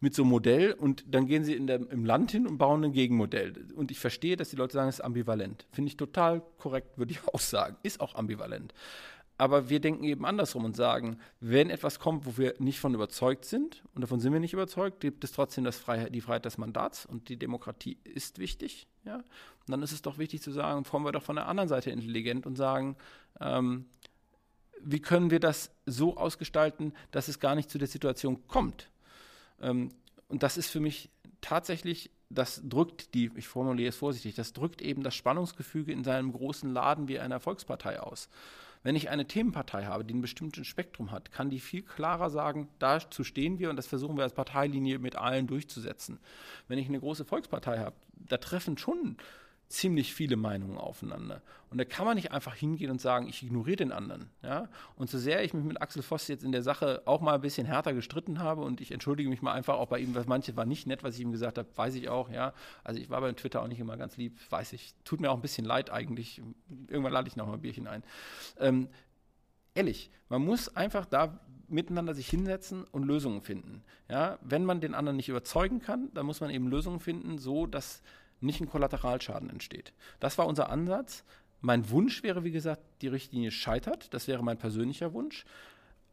mit 0.00 0.14
so 0.14 0.22
einem 0.22 0.30
Modell 0.30 0.72
und 0.72 1.04
dann 1.08 1.26
gehen 1.26 1.44
sie 1.44 1.58
der, 1.66 1.90
im 1.90 2.04
Land 2.04 2.30
hin 2.30 2.46
und 2.46 2.58
bauen 2.58 2.84
ein 2.84 2.92
Gegenmodell. 2.92 3.54
Und 3.74 3.90
ich 3.90 3.98
verstehe, 3.98 4.36
dass 4.36 4.50
die 4.50 4.56
Leute 4.56 4.74
sagen, 4.74 4.88
es 4.88 4.96
ist 4.96 5.04
ambivalent. 5.04 5.66
Finde 5.72 5.88
ich 5.88 5.96
total 5.96 6.42
korrekt, 6.58 6.98
würde 6.98 7.12
ich 7.12 7.20
auch 7.32 7.40
sagen. 7.40 7.76
Ist 7.82 8.00
auch 8.00 8.14
ambivalent. 8.14 8.74
Aber 9.38 9.68
wir 9.68 9.80
denken 9.80 10.04
eben 10.04 10.24
andersrum 10.24 10.64
und 10.64 10.76
sagen, 10.76 11.18
wenn 11.40 11.68
etwas 11.68 11.98
kommt, 11.98 12.24
wo 12.24 12.38
wir 12.38 12.54
nicht 12.58 12.80
von 12.80 12.94
überzeugt 12.94 13.44
sind, 13.44 13.84
und 13.94 14.00
davon 14.00 14.18
sind 14.18 14.32
wir 14.32 14.40
nicht 14.40 14.54
überzeugt, 14.54 15.00
gibt 15.00 15.24
es 15.24 15.32
trotzdem 15.32 15.64
das 15.64 15.76
Freiheit, 15.76 16.14
die 16.14 16.22
Freiheit 16.22 16.46
des 16.46 16.56
Mandats 16.56 17.04
und 17.04 17.28
die 17.28 17.36
Demokratie 17.36 17.98
ist 18.04 18.38
wichtig. 18.38 18.86
Ja? 19.04 19.16
Und 19.16 19.24
dann 19.68 19.82
ist 19.82 19.92
es 19.92 20.00
doch 20.00 20.16
wichtig 20.16 20.40
zu 20.40 20.52
sagen, 20.52 20.84
formen 20.84 21.06
wir 21.06 21.12
doch 21.12 21.22
von 21.22 21.36
der 21.36 21.48
anderen 21.48 21.68
Seite 21.68 21.90
intelligent 21.90 22.46
und 22.46 22.56
sagen, 22.56 22.96
ähm, 23.40 23.84
wie 24.80 25.00
können 25.00 25.30
wir 25.30 25.40
das 25.40 25.70
so 25.84 26.16
ausgestalten, 26.16 26.94
dass 27.10 27.28
es 27.28 27.38
gar 27.38 27.54
nicht 27.54 27.70
zu 27.70 27.78
der 27.78 27.88
Situation 27.88 28.46
kommt, 28.46 28.90
ähm, 29.60 29.90
und 30.28 30.42
das 30.42 30.56
ist 30.56 30.70
für 30.70 30.80
mich 30.80 31.10
tatsächlich, 31.40 32.10
das 32.30 32.60
drückt 32.64 33.14
die, 33.14 33.30
ich 33.36 33.46
formuliere 33.46 33.90
es 33.90 33.96
vorsichtig, 33.96 34.34
das 34.34 34.52
drückt 34.52 34.82
eben 34.82 35.02
das 35.02 35.14
Spannungsgefüge 35.14 35.92
in 35.92 36.04
seinem 36.04 36.32
großen 36.32 36.72
Laden 36.72 37.08
wie 37.08 37.20
einer 37.20 37.40
Volkspartei 37.40 38.00
aus. 38.00 38.28
Wenn 38.82 38.96
ich 38.96 39.10
eine 39.10 39.26
Themenpartei 39.26 39.84
habe, 39.84 40.04
die 40.04 40.14
ein 40.14 40.20
bestimmtes 40.20 40.66
Spektrum 40.66 41.10
hat, 41.10 41.32
kann 41.32 41.50
die 41.50 41.58
viel 41.58 41.82
klarer 41.82 42.30
sagen, 42.30 42.68
dazu 42.78 43.24
stehen 43.24 43.58
wir 43.58 43.70
und 43.70 43.76
das 43.76 43.86
versuchen 43.86 44.16
wir 44.16 44.22
als 44.22 44.34
Parteilinie 44.34 44.98
mit 44.98 45.16
allen 45.16 45.46
durchzusetzen. 45.48 46.20
Wenn 46.68 46.78
ich 46.78 46.86
eine 46.86 47.00
große 47.00 47.24
Volkspartei 47.24 47.78
habe, 47.78 47.96
da 48.14 48.36
treffen 48.36 48.78
schon 48.78 49.16
ziemlich 49.68 50.14
viele 50.14 50.36
Meinungen 50.36 50.78
aufeinander. 50.78 51.42
Und 51.70 51.78
da 51.78 51.84
kann 51.84 52.06
man 52.06 52.14
nicht 52.14 52.30
einfach 52.30 52.54
hingehen 52.54 52.90
und 52.90 53.00
sagen, 53.00 53.26
ich 53.28 53.42
ignoriere 53.42 53.76
den 53.76 53.92
anderen. 53.92 54.30
Ja? 54.42 54.68
Und 54.94 55.10
so 55.10 55.18
sehr 55.18 55.42
ich 55.44 55.52
mich 55.52 55.64
mit 55.64 55.82
Axel 55.82 56.02
Voss 56.02 56.28
jetzt 56.28 56.44
in 56.44 56.52
der 56.52 56.62
Sache 56.62 57.02
auch 57.04 57.20
mal 57.20 57.34
ein 57.34 57.40
bisschen 57.40 57.66
härter 57.66 57.92
gestritten 57.92 58.38
habe 58.38 58.62
und 58.62 58.80
ich 58.80 58.92
entschuldige 58.92 59.28
mich 59.28 59.42
mal 59.42 59.52
einfach 59.52 59.74
auch 59.74 59.88
bei 59.88 59.98
ihm, 59.98 60.14
was 60.14 60.26
manche 60.26 60.56
war 60.56 60.64
nicht 60.64 60.86
nett, 60.86 61.02
was 61.02 61.16
ich 61.16 61.22
ihm 61.22 61.32
gesagt 61.32 61.58
habe, 61.58 61.68
weiß 61.74 61.96
ich 61.96 62.08
auch, 62.08 62.30
ja. 62.30 62.52
Also 62.84 63.00
ich 63.00 63.10
war 63.10 63.20
bei 63.20 63.32
Twitter 63.32 63.62
auch 63.62 63.68
nicht 63.68 63.80
immer 63.80 63.96
ganz 63.96 64.16
lieb, 64.16 64.38
weiß 64.50 64.72
ich. 64.74 64.94
Tut 65.04 65.20
mir 65.20 65.30
auch 65.30 65.36
ein 65.36 65.42
bisschen 65.42 65.66
leid 65.66 65.90
eigentlich. 65.90 66.40
Irgendwann 66.88 67.12
lade 67.12 67.28
ich 67.28 67.36
noch 67.36 67.46
mal 67.46 67.54
ein 67.54 67.60
Bierchen 67.60 67.88
ein. 67.88 68.04
Ähm, 68.60 68.88
ehrlich, 69.74 70.10
man 70.28 70.42
muss 70.42 70.76
einfach 70.76 71.04
da 71.06 71.40
miteinander 71.68 72.14
sich 72.14 72.28
hinsetzen 72.28 72.84
und 72.84 73.02
Lösungen 73.02 73.42
finden. 73.42 73.82
Ja? 74.08 74.38
Wenn 74.40 74.64
man 74.64 74.80
den 74.80 74.94
anderen 74.94 75.16
nicht 75.16 75.28
überzeugen 75.28 75.80
kann, 75.80 76.10
dann 76.14 76.26
muss 76.26 76.40
man 76.40 76.50
eben 76.50 76.68
Lösungen 76.68 77.00
finden, 77.00 77.38
so 77.38 77.66
dass 77.66 78.02
nicht 78.46 78.60
ein 78.60 78.68
Kollateralschaden 78.68 79.50
entsteht. 79.50 79.92
Das 80.20 80.38
war 80.38 80.46
unser 80.46 80.70
Ansatz. 80.70 81.24
Mein 81.60 81.90
Wunsch 81.90 82.22
wäre, 82.22 82.44
wie 82.44 82.50
gesagt, 82.50 82.82
die 83.02 83.08
Richtlinie 83.08 83.50
scheitert. 83.50 84.12
Das 84.14 84.28
wäre 84.28 84.42
mein 84.42 84.58
persönlicher 84.58 85.12
Wunsch. 85.12 85.44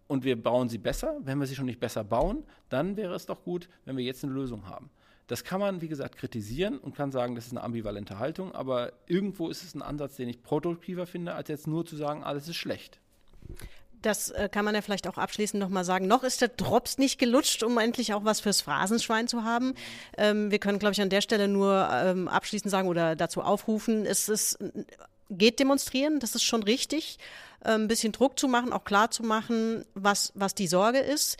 Und 0.07 0.23
wir 0.23 0.41
bauen 0.41 0.69
sie 0.69 0.77
besser. 0.77 1.17
Wenn 1.21 1.39
wir 1.39 1.47
sie 1.47 1.55
schon 1.55 1.65
nicht 1.65 1.79
besser 1.79 2.03
bauen, 2.03 2.43
dann 2.69 2.97
wäre 2.97 3.15
es 3.15 3.25
doch 3.25 3.43
gut, 3.43 3.69
wenn 3.85 3.95
wir 3.95 4.03
jetzt 4.03 4.23
eine 4.23 4.33
Lösung 4.33 4.67
haben. 4.67 4.89
Das 5.27 5.45
kann 5.45 5.61
man, 5.61 5.81
wie 5.81 5.87
gesagt, 5.87 6.17
kritisieren 6.17 6.77
und 6.77 6.95
kann 6.95 7.11
sagen, 7.11 7.35
das 7.35 7.45
ist 7.45 7.51
eine 7.51 7.63
ambivalente 7.63 8.19
Haltung, 8.19 8.53
aber 8.53 8.91
irgendwo 9.07 9.49
ist 9.49 9.63
es 9.63 9.73
ein 9.73 9.81
Ansatz, 9.81 10.17
den 10.17 10.27
ich 10.27 10.43
produktiver 10.43 11.05
finde, 11.05 11.33
als 11.33 11.47
jetzt 11.47 11.65
nur 11.65 11.85
zu 11.85 11.95
sagen, 11.95 12.23
alles 12.23 12.49
ist 12.49 12.57
schlecht 12.57 12.99
das 14.05 14.29
äh, 14.29 14.49
kann 14.51 14.65
man 14.65 14.75
ja 14.75 14.81
vielleicht 14.81 15.07
auch 15.07 15.17
abschließend 15.17 15.59
nochmal 15.59 15.85
sagen. 15.85 16.07
Noch 16.07 16.23
ist 16.23 16.41
der 16.41 16.49
Drops 16.49 16.97
nicht 16.97 17.19
gelutscht, 17.19 17.63
um 17.63 17.77
endlich 17.77 18.13
auch 18.13 18.25
was 18.25 18.39
fürs 18.39 18.61
Phrasenschwein 18.61 19.27
zu 19.27 19.43
haben. 19.43 19.73
Ähm, 20.17 20.51
wir 20.51 20.59
können, 20.59 20.79
glaube 20.79 20.93
ich, 20.93 21.01
an 21.01 21.09
der 21.09 21.21
Stelle 21.21 21.47
nur 21.47 21.89
ähm, 21.91 22.27
abschließend 22.27 22.69
sagen 22.69 22.87
oder 22.87 23.15
dazu 23.15 23.41
aufrufen, 23.41 24.05
es 24.05 24.29
ist, 24.29 24.59
geht 25.29 25.59
demonstrieren, 25.59 26.19
das 26.19 26.35
ist 26.35 26.43
schon 26.43 26.63
richtig. 26.63 27.17
Äh, 27.63 27.71
ein 27.71 27.87
bisschen 27.87 28.11
Druck 28.11 28.39
zu 28.39 28.47
machen, 28.47 28.73
auch 28.73 28.83
klar 28.83 29.11
zu 29.11 29.23
machen, 29.23 29.85
was, 29.93 30.31
was 30.35 30.55
die 30.55 30.67
Sorge 30.67 30.99
ist. 30.99 31.37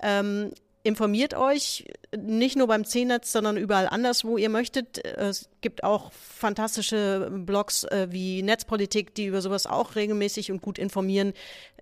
Ähm, 0.00 0.52
informiert 0.82 1.34
euch, 1.34 1.84
nicht 2.16 2.56
nur 2.56 2.68
beim 2.68 2.84
C-Netz, 2.84 3.32
sondern 3.32 3.56
überall 3.56 3.88
anders, 3.88 4.24
wo 4.24 4.36
ihr 4.38 4.48
möchtet. 4.48 5.04
Es 5.04 5.48
gibt 5.66 5.82
auch 5.82 6.12
fantastische 6.12 7.28
Blogs 7.28 7.82
äh, 7.82 8.06
wie 8.10 8.40
Netzpolitik, 8.40 9.16
die 9.16 9.26
über 9.26 9.40
sowas 9.40 9.66
auch 9.66 9.96
regelmäßig 9.96 10.52
und 10.52 10.62
gut 10.62 10.78
informieren. 10.78 11.32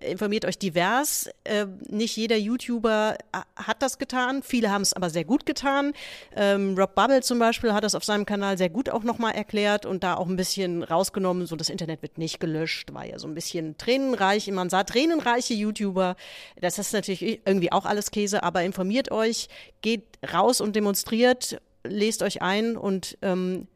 Informiert 0.01 0.43
euch 0.43 0.57
divers. 0.57 1.29
Äh, 1.43 1.67
nicht 1.87 2.17
jeder 2.17 2.35
YouTuber 2.35 3.15
äh, 3.31 3.37
hat 3.55 3.83
das 3.83 3.99
getan. 3.99 4.41
Viele 4.41 4.71
haben 4.71 4.81
es 4.81 4.93
aber 4.93 5.11
sehr 5.11 5.23
gut 5.23 5.45
getan. 5.45 5.93
Ähm, 6.35 6.75
Rob 6.75 6.95
Bubble 6.95 7.21
zum 7.21 7.37
Beispiel 7.37 7.73
hat 7.73 7.83
das 7.83 7.93
auf 7.93 8.03
seinem 8.03 8.25
Kanal 8.25 8.57
sehr 8.57 8.71
gut 8.71 8.89
auch 8.89 9.03
nochmal 9.03 9.35
erklärt 9.35 9.85
und 9.85 10.03
da 10.03 10.15
auch 10.15 10.27
ein 10.27 10.35
bisschen 10.35 10.81
rausgenommen, 10.81 11.45
so 11.45 11.55
das 11.55 11.69
Internet 11.69 12.01
wird 12.01 12.17
nicht 12.17 12.39
gelöscht, 12.39 12.91
war 12.91 13.05
ja 13.05 13.19
so 13.19 13.27
ein 13.27 13.35
bisschen 13.35 13.77
tränenreich. 13.77 14.49
Man 14.49 14.71
sah 14.71 14.83
tränenreiche 14.83 15.53
YouTuber. 15.53 16.15
Das 16.59 16.79
ist 16.79 16.91
natürlich 16.91 17.21
irgendwie 17.21 17.71
auch 17.71 17.85
alles 17.85 18.09
Käse, 18.09 18.41
aber 18.41 18.63
informiert 18.63 19.11
euch, 19.11 19.47
geht 19.83 20.05
raus 20.33 20.59
und 20.59 20.75
demonstriert, 20.75 21.61
lest 21.83 22.23
euch 22.23 22.41
ein 22.41 22.77
und 22.77 23.17
ähm, 23.21 23.67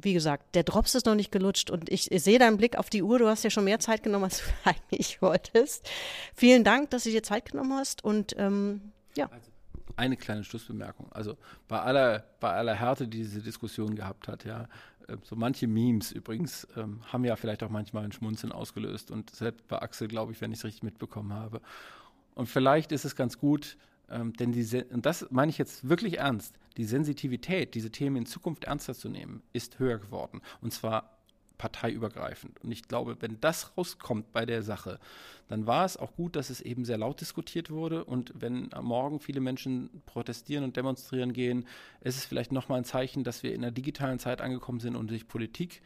wie 0.00 0.12
gesagt, 0.12 0.54
der 0.54 0.62
Drops 0.62 0.94
ist 0.94 1.06
noch 1.06 1.14
nicht 1.14 1.32
gelutscht 1.32 1.70
und 1.70 1.88
ich, 1.90 2.04
sehe 2.04 2.38
deinen 2.38 2.56
Blick 2.56 2.78
auf 2.78 2.88
die 2.88 3.02
Uhr. 3.02 3.18
Du 3.18 3.26
hast 3.26 3.42
ja 3.42 3.50
schon 3.50 3.64
mehr 3.64 3.80
Zeit 3.80 4.02
genommen, 4.02 4.24
als 4.24 4.38
du 4.38 4.44
eigentlich 4.64 5.20
wolltest. 5.20 5.88
Vielen 6.34 6.64
Dank, 6.64 6.90
dass 6.90 7.04
du 7.04 7.10
dir 7.10 7.22
Zeit 7.22 7.50
genommen 7.50 7.74
hast 7.74 8.04
und 8.04 8.34
ähm, 8.38 8.92
ja. 9.16 9.26
Also 9.26 9.50
eine 9.96 10.16
kleine 10.16 10.44
Schlussbemerkung. 10.44 11.10
Also 11.10 11.36
bei 11.66 11.80
aller, 11.80 12.24
bei 12.38 12.52
aller 12.52 12.74
Härte, 12.74 13.08
die 13.08 13.18
diese 13.18 13.42
Diskussion 13.42 13.96
gehabt 13.96 14.28
hat, 14.28 14.44
ja, 14.44 14.68
äh, 15.08 15.16
so 15.24 15.34
manche 15.34 15.66
Memes 15.66 16.12
übrigens 16.12 16.68
ähm, 16.76 17.00
haben 17.12 17.24
ja 17.24 17.34
vielleicht 17.34 17.64
auch 17.64 17.70
manchmal 17.70 18.04
ein 18.04 18.12
Schmunzeln 18.12 18.52
ausgelöst 18.52 19.10
und 19.10 19.34
selbst 19.34 19.66
bei 19.66 19.80
Axel, 19.80 20.06
glaube 20.06 20.32
ich, 20.32 20.40
wenn 20.40 20.52
ich 20.52 20.58
es 20.58 20.64
richtig 20.64 20.84
mitbekommen 20.84 21.32
habe. 21.32 21.60
Und 22.36 22.46
vielleicht 22.46 22.92
ist 22.92 23.04
es 23.04 23.16
ganz 23.16 23.38
gut, 23.38 23.76
ähm, 24.08 24.32
denn 24.34 24.52
die, 24.52 24.84
und 24.90 25.04
das 25.04 25.26
meine 25.30 25.50
ich 25.50 25.58
jetzt 25.58 25.88
wirklich 25.88 26.18
ernst, 26.18 26.54
die 26.78 26.84
Sensitivität, 26.84 27.74
diese 27.74 27.90
Themen 27.90 28.16
in 28.16 28.26
Zukunft 28.26 28.64
ernster 28.64 28.94
zu 28.94 29.08
nehmen, 29.08 29.42
ist 29.52 29.78
höher 29.78 29.98
geworden. 29.98 30.40
Und 30.62 30.72
zwar 30.72 31.18
parteiübergreifend. 31.58 32.62
Und 32.62 32.70
ich 32.70 32.84
glaube, 32.84 33.16
wenn 33.20 33.40
das 33.40 33.76
rauskommt 33.76 34.32
bei 34.32 34.46
der 34.46 34.62
Sache, 34.62 34.98
dann 35.48 35.66
war 35.66 35.84
es 35.84 35.96
auch 35.96 36.14
gut, 36.14 36.36
dass 36.36 36.50
es 36.50 36.60
eben 36.60 36.84
sehr 36.84 36.98
laut 36.98 37.20
diskutiert 37.20 37.70
wurde. 37.70 38.04
Und 38.04 38.32
wenn 38.36 38.70
morgen 38.80 39.20
viele 39.20 39.40
Menschen 39.40 40.02
protestieren 40.06 40.64
und 40.64 40.76
demonstrieren 40.76 41.32
gehen, 41.32 41.66
ist 42.00 42.16
es 42.16 42.24
vielleicht 42.24 42.52
nochmal 42.52 42.78
ein 42.78 42.84
Zeichen, 42.84 43.24
dass 43.24 43.42
wir 43.42 43.54
in 43.54 43.62
der 43.62 43.72
digitalen 43.72 44.20
Zeit 44.20 44.40
angekommen 44.40 44.80
sind 44.80 44.96
und 44.96 45.10
sich 45.10 45.26
Politik 45.26 45.82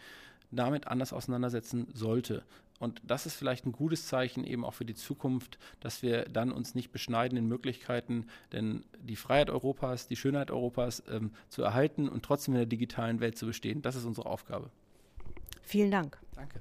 damit 0.51 0.87
anders 0.87 1.15
auseinandersetzen 1.15 1.89
sollte. 1.95 2.45
Und 2.83 3.01
das 3.05 3.27
ist 3.27 3.37
vielleicht 3.37 3.65
ein 3.65 3.71
gutes 3.71 4.09
Zeichen 4.09 4.43
eben 4.43 4.65
auch 4.65 4.75
für 4.75 4.85
die 4.85 4.97
Zukunft, 4.97 5.57
dass 5.79 6.03
wir 6.03 6.25
dann 6.25 6.51
uns 6.51 6.75
nicht 6.75 6.91
beschneiden 6.91 7.39
in 7.39 7.47
Möglichkeiten, 7.47 8.27
denn 8.51 8.85
die 8.99 9.15
Freiheit 9.15 9.51
Europas, 9.51 10.09
die 10.09 10.17
Schönheit 10.17 10.51
Europas 10.51 11.01
ähm, 11.09 11.31
zu 11.49 11.63
erhalten 11.63 12.09
und 12.09 12.25
trotzdem 12.25 12.55
in 12.55 12.59
der 12.59 12.67
digitalen 12.67 13.21
Welt 13.21 13.39
zu 13.39 13.47
bestehen, 13.47 13.83
das 13.83 13.95
ist 13.95 14.05
unsere 14.05 14.27
Aufgabe. 14.27 14.69
Vielen 15.63 15.93
Dank. 15.93 16.19
Danke. 16.35 16.61